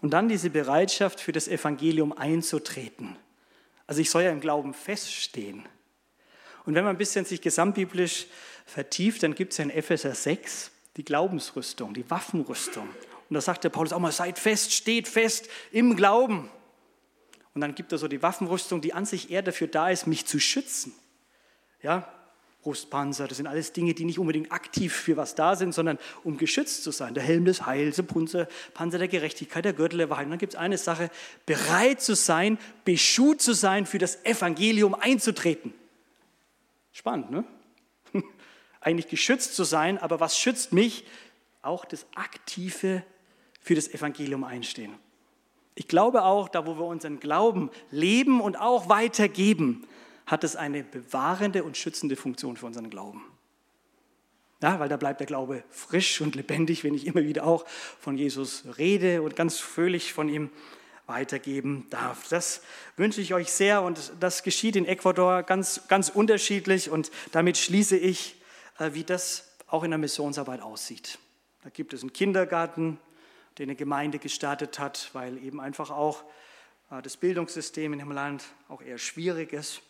Und 0.01 0.11
dann 0.11 0.29
diese 0.29 0.49
Bereitschaft 0.49 1.19
für 1.19 1.31
das 1.31 1.47
Evangelium 1.47 2.11
einzutreten. 2.11 3.15
Also 3.87 4.01
ich 4.01 4.09
soll 4.09 4.23
ja 4.23 4.31
im 4.31 4.41
Glauben 4.41 4.73
feststehen. 4.73 5.63
Und 6.65 6.75
wenn 6.75 6.83
man 6.83 6.95
ein 6.95 6.99
bisschen 6.99 7.25
sich 7.25 7.41
gesamtbiblisch 7.41 8.27
vertieft, 8.65 9.23
dann 9.23 9.33
gibt 9.33 9.53
es 9.53 9.57
ja 9.57 9.63
in 9.63 9.69
Epheser 9.69 10.13
6 10.13 10.71
die 10.97 11.05
Glaubensrüstung, 11.05 11.93
die 11.93 12.09
Waffenrüstung. 12.09 12.89
Und 13.29 13.33
da 13.33 13.41
sagt 13.41 13.63
der 13.63 13.69
Paulus 13.69 13.93
auch 13.93 13.99
mal, 13.99 14.11
seid 14.11 14.37
fest, 14.37 14.73
steht 14.73 15.07
fest 15.07 15.47
im 15.71 15.95
Glauben. 15.95 16.49
Und 17.57 17.61
dann 17.61 17.73
gibt 17.73 17.91
er 17.91 17.97
so 17.97 18.07
die 18.07 18.21
Waffenrüstung, 18.21 18.81
die 18.81 18.93
an 18.93 19.07
sich 19.07 19.31
eher 19.31 19.41
dafür 19.41 19.65
da 19.65 19.89
ist, 19.89 20.05
mich 20.05 20.27
zu 20.27 20.39
schützen. 20.39 20.93
Ja, 21.81 22.07
Brustpanzer, 22.61 23.27
das 23.27 23.37
sind 23.37 23.47
alles 23.47 23.73
Dinge, 23.73 23.95
die 23.95 24.05
nicht 24.05 24.19
unbedingt 24.19 24.51
aktiv 24.51 24.93
für 24.93 25.17
was 25.17 25.33
da 25.33 25.55
sind, 25.55 25.73
sondern 25.73 25.97
um 26.23 26.37
geschützt 26.37 26.83
zu 26.83 26.91
sein. 26.91 27.15
Der 27.15 27.23
Helm 27.23 27.45
des 27.45 27.65
Heils, 27.65 27.95
der 27.95 28.03
Panzer, 28.03 28.47
Panzer 28.75 28.99
der 28.99 29.07
Gerechtigkeit, 29.07 29.65
der 29.65 29.73
Gürtel 29.73 29.97
der 29.97 30.11
Wahrheit. 30.11 30.25
Und 30.25 30.29
dann 30.33 30.37
gibt 30.37 30.53
es 30.53 30.59
eine 30.59 30.77
Sache, 30.77 31.09
bereit 31.47 31.99
zu 31.99 32.15
sein, 32.15 32.59
beschut 32.85 33.41
zu 33.41 33.53
sein, 33.53 33.87
für 33.87 33.97
das 33.97 34.23
Evangelium 34.23 34.93
einzutreten. 34.93 35.73
Spannend, 36.91 37.31
ne? 37.31 37.43
Eigentlich 38.81 39.07
geschützt 39.07 39.55
zu 39.55 39.63
sein, 39.63 39.97
aber 39.97 40.19
was 40.19 40.37
schützt 40.37 40.73
mich? 40.73 41.05
Auch 41.63 41.85
das 41.85 42.05
aktive 42.13 43.01
für 43.61 43.73
das 43.73 43.87
Evangelium 43.87 44.43
einstehen. 44.43 44.93
Ich 45.77 45.87
glaube 45.87 46.23
auch, 46.23 46.49
da 46.49 46.65
wo 46.65 46.79
wir 46.79 46.85
unseren 46.85 47.19
Glauben 47.19 47.69
leben 47.91 48.41
und 48.41 48.59
auch 48.59 48.89
weitergeben, 48.89 49.85
hat 50.25 50.43
es 50.43 50.55
eine 50.55 50.83
bewahrende 50.83 51.63
und 51.63 51.77
schützende 51.77 52.15
Funktion 52.15 52.57
für 52.57 52.65
unseren 52.65 52.89
Glauben. 52.89 53.23
Ja, 54.59 54.79
weil 54.79 54.89
da 54.89 54.97
bleibt 54.97 55.19
der 55.19 55.27
Glaube 55.27 55.63
frisch 55.69 56.19
und 56.19 56.33
lebendig, 56.33 56.83
wenn 56.83 56.95
ich 56.95 57.05
immer 57.05 57.21
wieder 57.21 57.45
auch 57.45 57.63
von 57.99 58.17
Jesus 58.17 58.63
rede 58.79 59.21
und 59.21 59.35
ganz 59.35 59.59
fröhlich 59.59 60.13
von 60.13 60.29
ihm 60.29 60.49
weitergeben 61.05 61.85
darf. 61.91 62.27
Das 62.27 62.63
wünsche 62.95 63.21
ich 63.21 63.35
euch 63.35 63.51
sehr 63.51 63.83
und 63.83 64.13
das 64.19 64.41
geschieht 64.41 64.75
in 64.75 64.85
Ecuador 64.87 65.43
ganz, 65.43 65.87
ganz 65.87 66.09
unterschiedlich 66.09 66.89
und 66.89 67.11
damit 67.31 67.55
schließe 67.55 67.97
ich, 67.97 68.41
äh, 68.79 68.89
wie 68.93 69.03
das 69.03 69.55
auch 69.67 69.83
in 69.83 69.91
der 69.91 69.99
Missionsarbeit 69.99 70.63
aussieht. 70.63 71.19
Da 71.63 71.69
gibt 71.69 71.93
es 71.93 72.01
einen 72.01 72.13
Kindergarten, 72.13 72.97
den 73.57 73.69
eine 73.69 73.75
Gemeinde 73.75 74.19
gestartet 74.19 74.79
hat, 74.79 75.09
weil 75.13 75.37
eben 75.43 75.59
einfach 75.59 75.89
auch 75.89 76.23
äh, 76.91 77.01
das 77.01 77.17
Bildungssystem 77.17 77.93
in 77.93 77.99
dem 77.99 78.11
Land 78.11 78.43
auch 78.69 78.81
eher 78.81 78.97
schwierig 78.97 79.53
ist. 79.53 79.81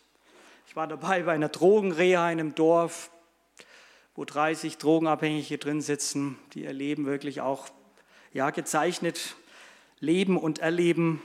Ich 0.66 0.76
war 0.76 0.86
dabei 0.86 1.22
bei 1.22 1.32
einer 1.32 1.48
Drogenreha 1.48 2.30
in 2.30 2.40
einem 2.40 2.54
Dorf, 2.54 3.10
wo 4.14 4.24
30 4.24 4.78
Drogenabhängige 4.78 5.58
drin 5.58 5.80
sitzen, 5.80 6.38
die 6.52 6.64
ihr 6.64 6.72
Leben 6.72 7.06
wirklich 7.06 7.40
auch 7.40 7.68
ja, 8.32 8.50
gezeichnet 8.50 9.36
leben 10.00 10.36
und 10.36 10.58
erleben. 10.58 11.22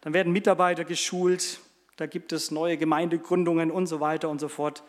Dann 0.00 0.14
werden 0.14 0.32
Mitarbeiter 0.32 0.84
geschult, 0.84 1.60
da 1.96 2.06
gibt 2.06 2.32
es 2.32 2.50
neue 2.50 2.76
Gemeindegründungen 2.76 3.70
und 3.70 3.86
so 3.86 4.00
weiter 4.00 4.28
und 4.28 4.38
so 4.38 4.48
fort. 4.48 4.82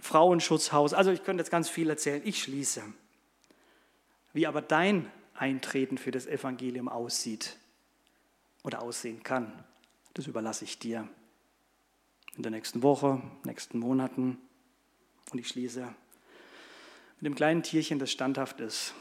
Frauenschutzhaus, 0.00 0.94
also 0.94 1.10
ich 1.10 1.22
könnte 1.24 1.42
jetzt 1.42 1.50
ganz 1.50 1.68
viel 1.68 1.88
erzählen. 1.88 2.22
Ich 2.24 2.42
schließe. 2.42 2.82
Wie 4.32 4.46
aber 4.46 4.62
dein 4.62 5.10
Eintreten 5.34 5.98
für 5.98 6.10
das 6.10 6.26
Evangelium 6.26 6.88
aussieht 6.88 7.58
oder 8.62 8.82
aussehen 8.82 9.22
kann. 9.22 9.52
Das 10.14 10.26
überlasse 10.26 10.64
ich 10.64 10.78
dir. 10.78 11.08
in 12.36 12.42
der 12.42 12.50
nächsten 12.50 12.82
Woche, 12.82 13.22
nächsten 13.44 13.78
Monaten. 13.78 14.38
Und 15.30 15.38
ich 15.38 15.48
schließe 15.48 15.82
mit 17.20 17.26
dem 17.26 17.34
kleinen 17.36 17.62
Tierchen, 17.62 17.98
das 17.98 18.10
standhaft 18.10 18.60
ist. 18.60 18.92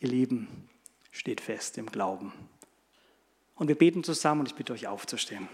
Ihr 0.00 0.08
Lieben, 0.08 0.68
steht 1.10 1.40
fest 1.40 1.78
im 1.78 1.86
Glauben. 1.86 2.32
Und 3.54 3.68
wir 3.68 3.76
beten 3.76 4.02
zusammen 4.02 4.40
und 4.40 4.48
ich 4.48 4.54
bitte 4.54 4.72
euch 4.72 4.86
aufzustehen. 4.86 5.48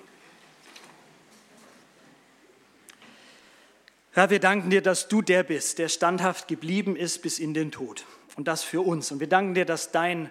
Herr, 4.12 4.30
wir 4.30 4.41
danken 4.41 4.70
dir, 4.70 4.82
dass 4.82 5.09
du 5.09 5.22
der 5.22 5.43
bist, 5.43 5.78
der 5.78 5.89
standhaft 5.89 6.49
geblieben 6.49 6.97
ist 6.97 7.22
bis 7.22 7.39
in 7.39 7.55
den 7.55 7.70
Tod. 7.70 8.07
Und 8.39 8.47
das 8.47 8.62
für 8.62 8.82
uns. 8.82 9.11
Und 9.11 9.18
wir 9.18 9.28
danken 9.28 9.55
dir, 9.55 9.64
dass 9.64 9.91
dein 9.91 10.30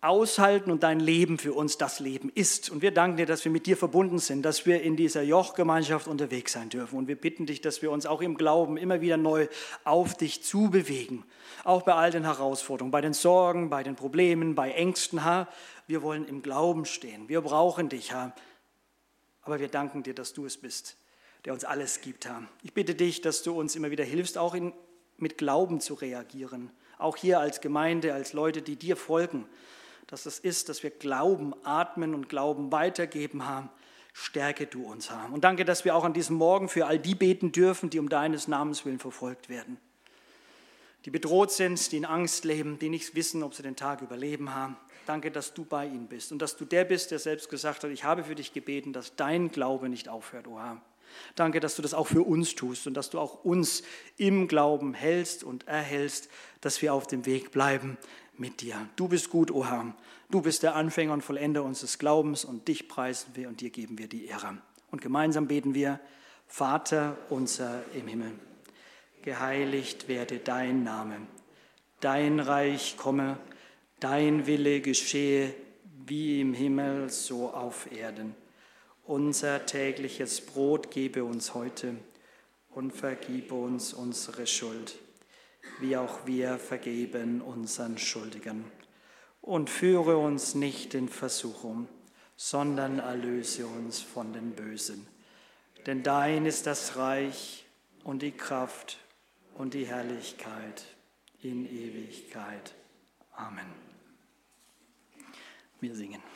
Aushalten 0.00 0.70
und 0.70 0.82
dein 0.82 0.98
Leben 0.98 1.36
für 1.36 1.52
uns 1.52 1.76
das 1.76 2.00
Leben 2.00 2.32
ist. 2.34 2.70
Und 2.70 2.80
wir 2.80 2.90
danken 2.90 3.18
dir, 3.18 3.26
dass 3.26 3.44
wir 3.44 3.52
mit 3.52 3.66
dir 3.66 3.76
verbunden 3.76 4.18
sind, 4.18 4.42
dass 4.42 4.64
wir 4.64 4.80
in 4.80 4.96
dieser 4.96 5.20
Jochgemeinschaft 5.20 6.08
unterwegs 6.08 6.54
sein 6.54 6.70
dürfen. 6.70 6.96
Und 6.96 7.06
wir 7.06 7.16
bitten 7.16 7.44
dich, 7.44 7.60
dass 7.60 7.82
wir 7.82 7.90
uns 7.90 8.06
auch 8.06 8.22
im 8.22 8.38
Glauben 8.38 8.78
immer 8.78 9.02
wieder 9.02 9.18
neu 9.18 9.46
auf 9.84 10.16
dich 10.16 10.42
zubewegen. 10.42 11.22
Auch 11.64 11.82
bei 11.82 11.92
all 11.92 12.10
den 12.10 12.24
Herausforderungen, 12.24 12.92
bei 12.92 13.02
den 13.02 13.12
Sorgen, 13.12 13.68
bei 13.68 13.82
den 13.82 13.94
Problemen, 13.94 14.54
bei 14.54 14.70
Ängsten, 14.70 15.22
Herr. 15.22 15.48
Wir 15.86 16.00
wollen 16.00 16.26
im 16.26 16.40
Glauben 16.40 16.86
stehen. 16.86 17.28
Wir 17.28 17.42
brauchen 17.42 17.90
dich, 17.90 18.12
Herr. 18.12 18.34
Aber 19.42 19.60
wir 19.60 19.68
danken 19.68 20.02
dir, 20.02 20.14
dass 20.14 20.32
du 20.32 20.46
es 20.46 20.56
bist, 20.56 20.96
der 21.44 21.52
uns 21.52 21.66
alles 21.66 22.00
gibt, 22.00 22.24
Herr. 22.24 22.42
Ich 22.62 22.72
bitte 22.72 22.94
dich, 22.94 23.20
dass 23.20 23.42
du 23.42 23.52
uns 23.52 23.76
immer 23.76 23.90
wieder 23.90 24.04
hilfst, 24.04 24.38
auch 24.38 24.54
in, 24.54 24.72
mit 25.18 25.36
Glauben 25.36 25.82
zu 25.82 25.92
reagieren. 25.92 26.70
Auch 26.98 27.16
hier 27.16 27.40
als 27.40 27.60
Gemeinde, 27.60 28.14
als 28.14 28.32
Leute, 28.32 28.62
die 28.62 28.76
dir 28.76 28.96
folgen 28.96 29.46
dass 30.06 30.26
es 30.26 30.38
ist, 30.38 30.68
dass 30.68 30.82
wir 30.82 30.90
Glauben 30.90 31.54
atmen 31.64 32.14
und 32.14 32.28
Glauben 32.28 32.70
weitergeben 32.70 33.46
haben. 33.46 33.68
Stärke 34.12 34.66
du 34.66 34.84
uns, 34.84 35.10
Herr. 35.10 35.30
Und 35.32 35.44
danke, 35.44 35.64
dass 35.64 35.84
wir 35.84 35.94
auch 35.94 36.04
an 36.04 36.14
diesem 36.14 36.36
Morgen 36.36 36.68
für 36.68 36.86
all 36.86 36.98
die 36.98 37.14
beten 37.14 37.52
dürfen, 37.52 37.90
die 37.90 37.98
um 37.98 38.08
deines 38.08 38.48
Namens 38.48 38.86
willen 38.86 38.98
verfolgt 38.98 39.48
werden. 39.48 39.78
Die 41.04 41.10
bedroht 41.10 41.52
sind, 41.52 41.92
die 41.92 41.98
in 41.98 42.04
Angst 42.04 42.44
leben, 42.44 42.78
die 42.78 42.88
nicht 42.88 43.14
wissen, 43.14 43.42
ob 43.42 43.54
sie 43.54 43.62
den 43.62 43.76
Tag 43.76 44.00
überleben 44.00 44.54
haben. 44.54 44.76
Danke, 45.06 45.30
dass 45.30 45.54
du 45.54 45.64
bei 45.64 45.86
ihnen 45.86 46.08
bist 46.08 46.32
und 46.32 46.40
dass 46.40 46.56
du 46.56 46.64
der 46.64 46.84
bist, 46.84 47.10
der 47.10 47.18
selbst 47.18 47.48
gesagt 47.48 47.84
hat, 47.84 47.90
ich 47.90 48.04
habe 48.04 48.24
für 48.24 48.34
dich 48.34 48.52
gebeten, 48.52 48.92
dass 48.92 49.14
dein 49.14 49.50
Glaube 49.50 49.88
nicht 49.88 50.08
aufhört, 50.08 50.48
o 50.48 50.58
Herr. 50.58 50.80
Danke, 51.34 51.60
dass 51.60 51.76
du 51.76 51.82
das 51.82 51.94
auch 51.94 52.06
für 52.06 52.22
uns 52.22 52.54
tust 52.54 52.86
und 52.86 52.94
dass 52.94 53.10
du 53.10 53.18
auch 53.18 53.44
uns 53.44 53.82
im 54.16 54.48
Glauben 54.48 54.94
hältst 54.94 55.44
und 55.44 55.66
erhältst, 55.66 56.28
dass 56.60 56.82
wir 56.82 56.94
auf 56.94 57.06
dem 57.06 57.26
Weg 57.26 57.50
bleiben, 57.50 57.98
mit 58.38 58.60
dir. 58.60 58.88
Du 58.96 59.08
bist 59.08 59.30
gut, 59.30 59.50
o 59.50 59.58
oh 59.58 59.66
Herr. 59.66 59.94
Du 60.30 60.42
bist 60.42 60.62
der 60.62 60.74
Anfänger 60.74 61.12
und 61.12 61.22
Vollender 61.22 61.62
unseres 61.62 61.98
Glaubens 61.98 62.44
und 62.44 62.68
dich 62.68 62.88
preisen 62.88 63.30
wir 63.34 63.48
und 63.48 63.60
dir 63.60 63.70
geben 63.70 63.98
wir 63.98 64.08
die 64.08 64.26
Ehre. 64.26 64.58
Und 64.90 65.00
gemeinsam 65.00 65.46
beten 65.46 65.74
wir, 65.74 66.00
Vater 66.46 67.16
unser 67.30 67.82
im 67.94 68.08
Himmel, 68.08 68.32
geheiligt 69.22 70.08
werde 70.08 70.38
dein 70.38 70.84
Name, 70.84 71.16
dein 72.00 72.40
Reich 72.40 72.96
komme, 72.96 73.38
dein 74.00 74.46
Wille 74.46 74.80
geschehe, 74.80 75.54
wie 76.06 76.40
im 76.40 76.54
Himmel 76.54 77.10
so 77.10 77.50
auf 77.50 77.90
Erden. 77.90 78.34
Unser 79.06 79.66
tägliches 79.66 80.40
Brot 80.40 80.90
gebe 80.90 81.24
uns 81.24 81.54
heute 81.54 81.96
und 82.70 82.92
vergibe 82.92 83.54
uns 83.54 83.94
unsere 83.94 84.46
Schuld 84.46 84.98
wie 85.80 85.96
auch 85.96 86.26
wir 86.26 86.58
vergeben 86.58 87.40
unseren 87.40 87.98
Schuldigen. 87.98 88.64
Und 89.40 89.70
führe 89.70 90.16
uns 90.16 90.54
nicht 90.54 90.94
in 90.94 91.08
Versuchung, 91.08 91.88
sondern 92.36 92.98
erlöse 92.98 93.66
uns 93.66 94.00
von 94.00 94.32
den 94.32 94.52
Bösen. 94.52 95.06
Denn 95.86 96.02
dein 96.02 96.46
ist 96.46 96.66
das 96.66 96.96
Reich 96.96 97.64
und 98.02 98.22
die 98.22 98.32
Kraft 98.32 98.98
und 99.54 99.74
die 99.74 99.86
Herrlichkeit 99.86 100.84
in 101.42 101.64
Ewigkeit. 101.66 102.74
Amen. 103.36 103.72
Wir 105.80 105.94
singen. 105.94 106.35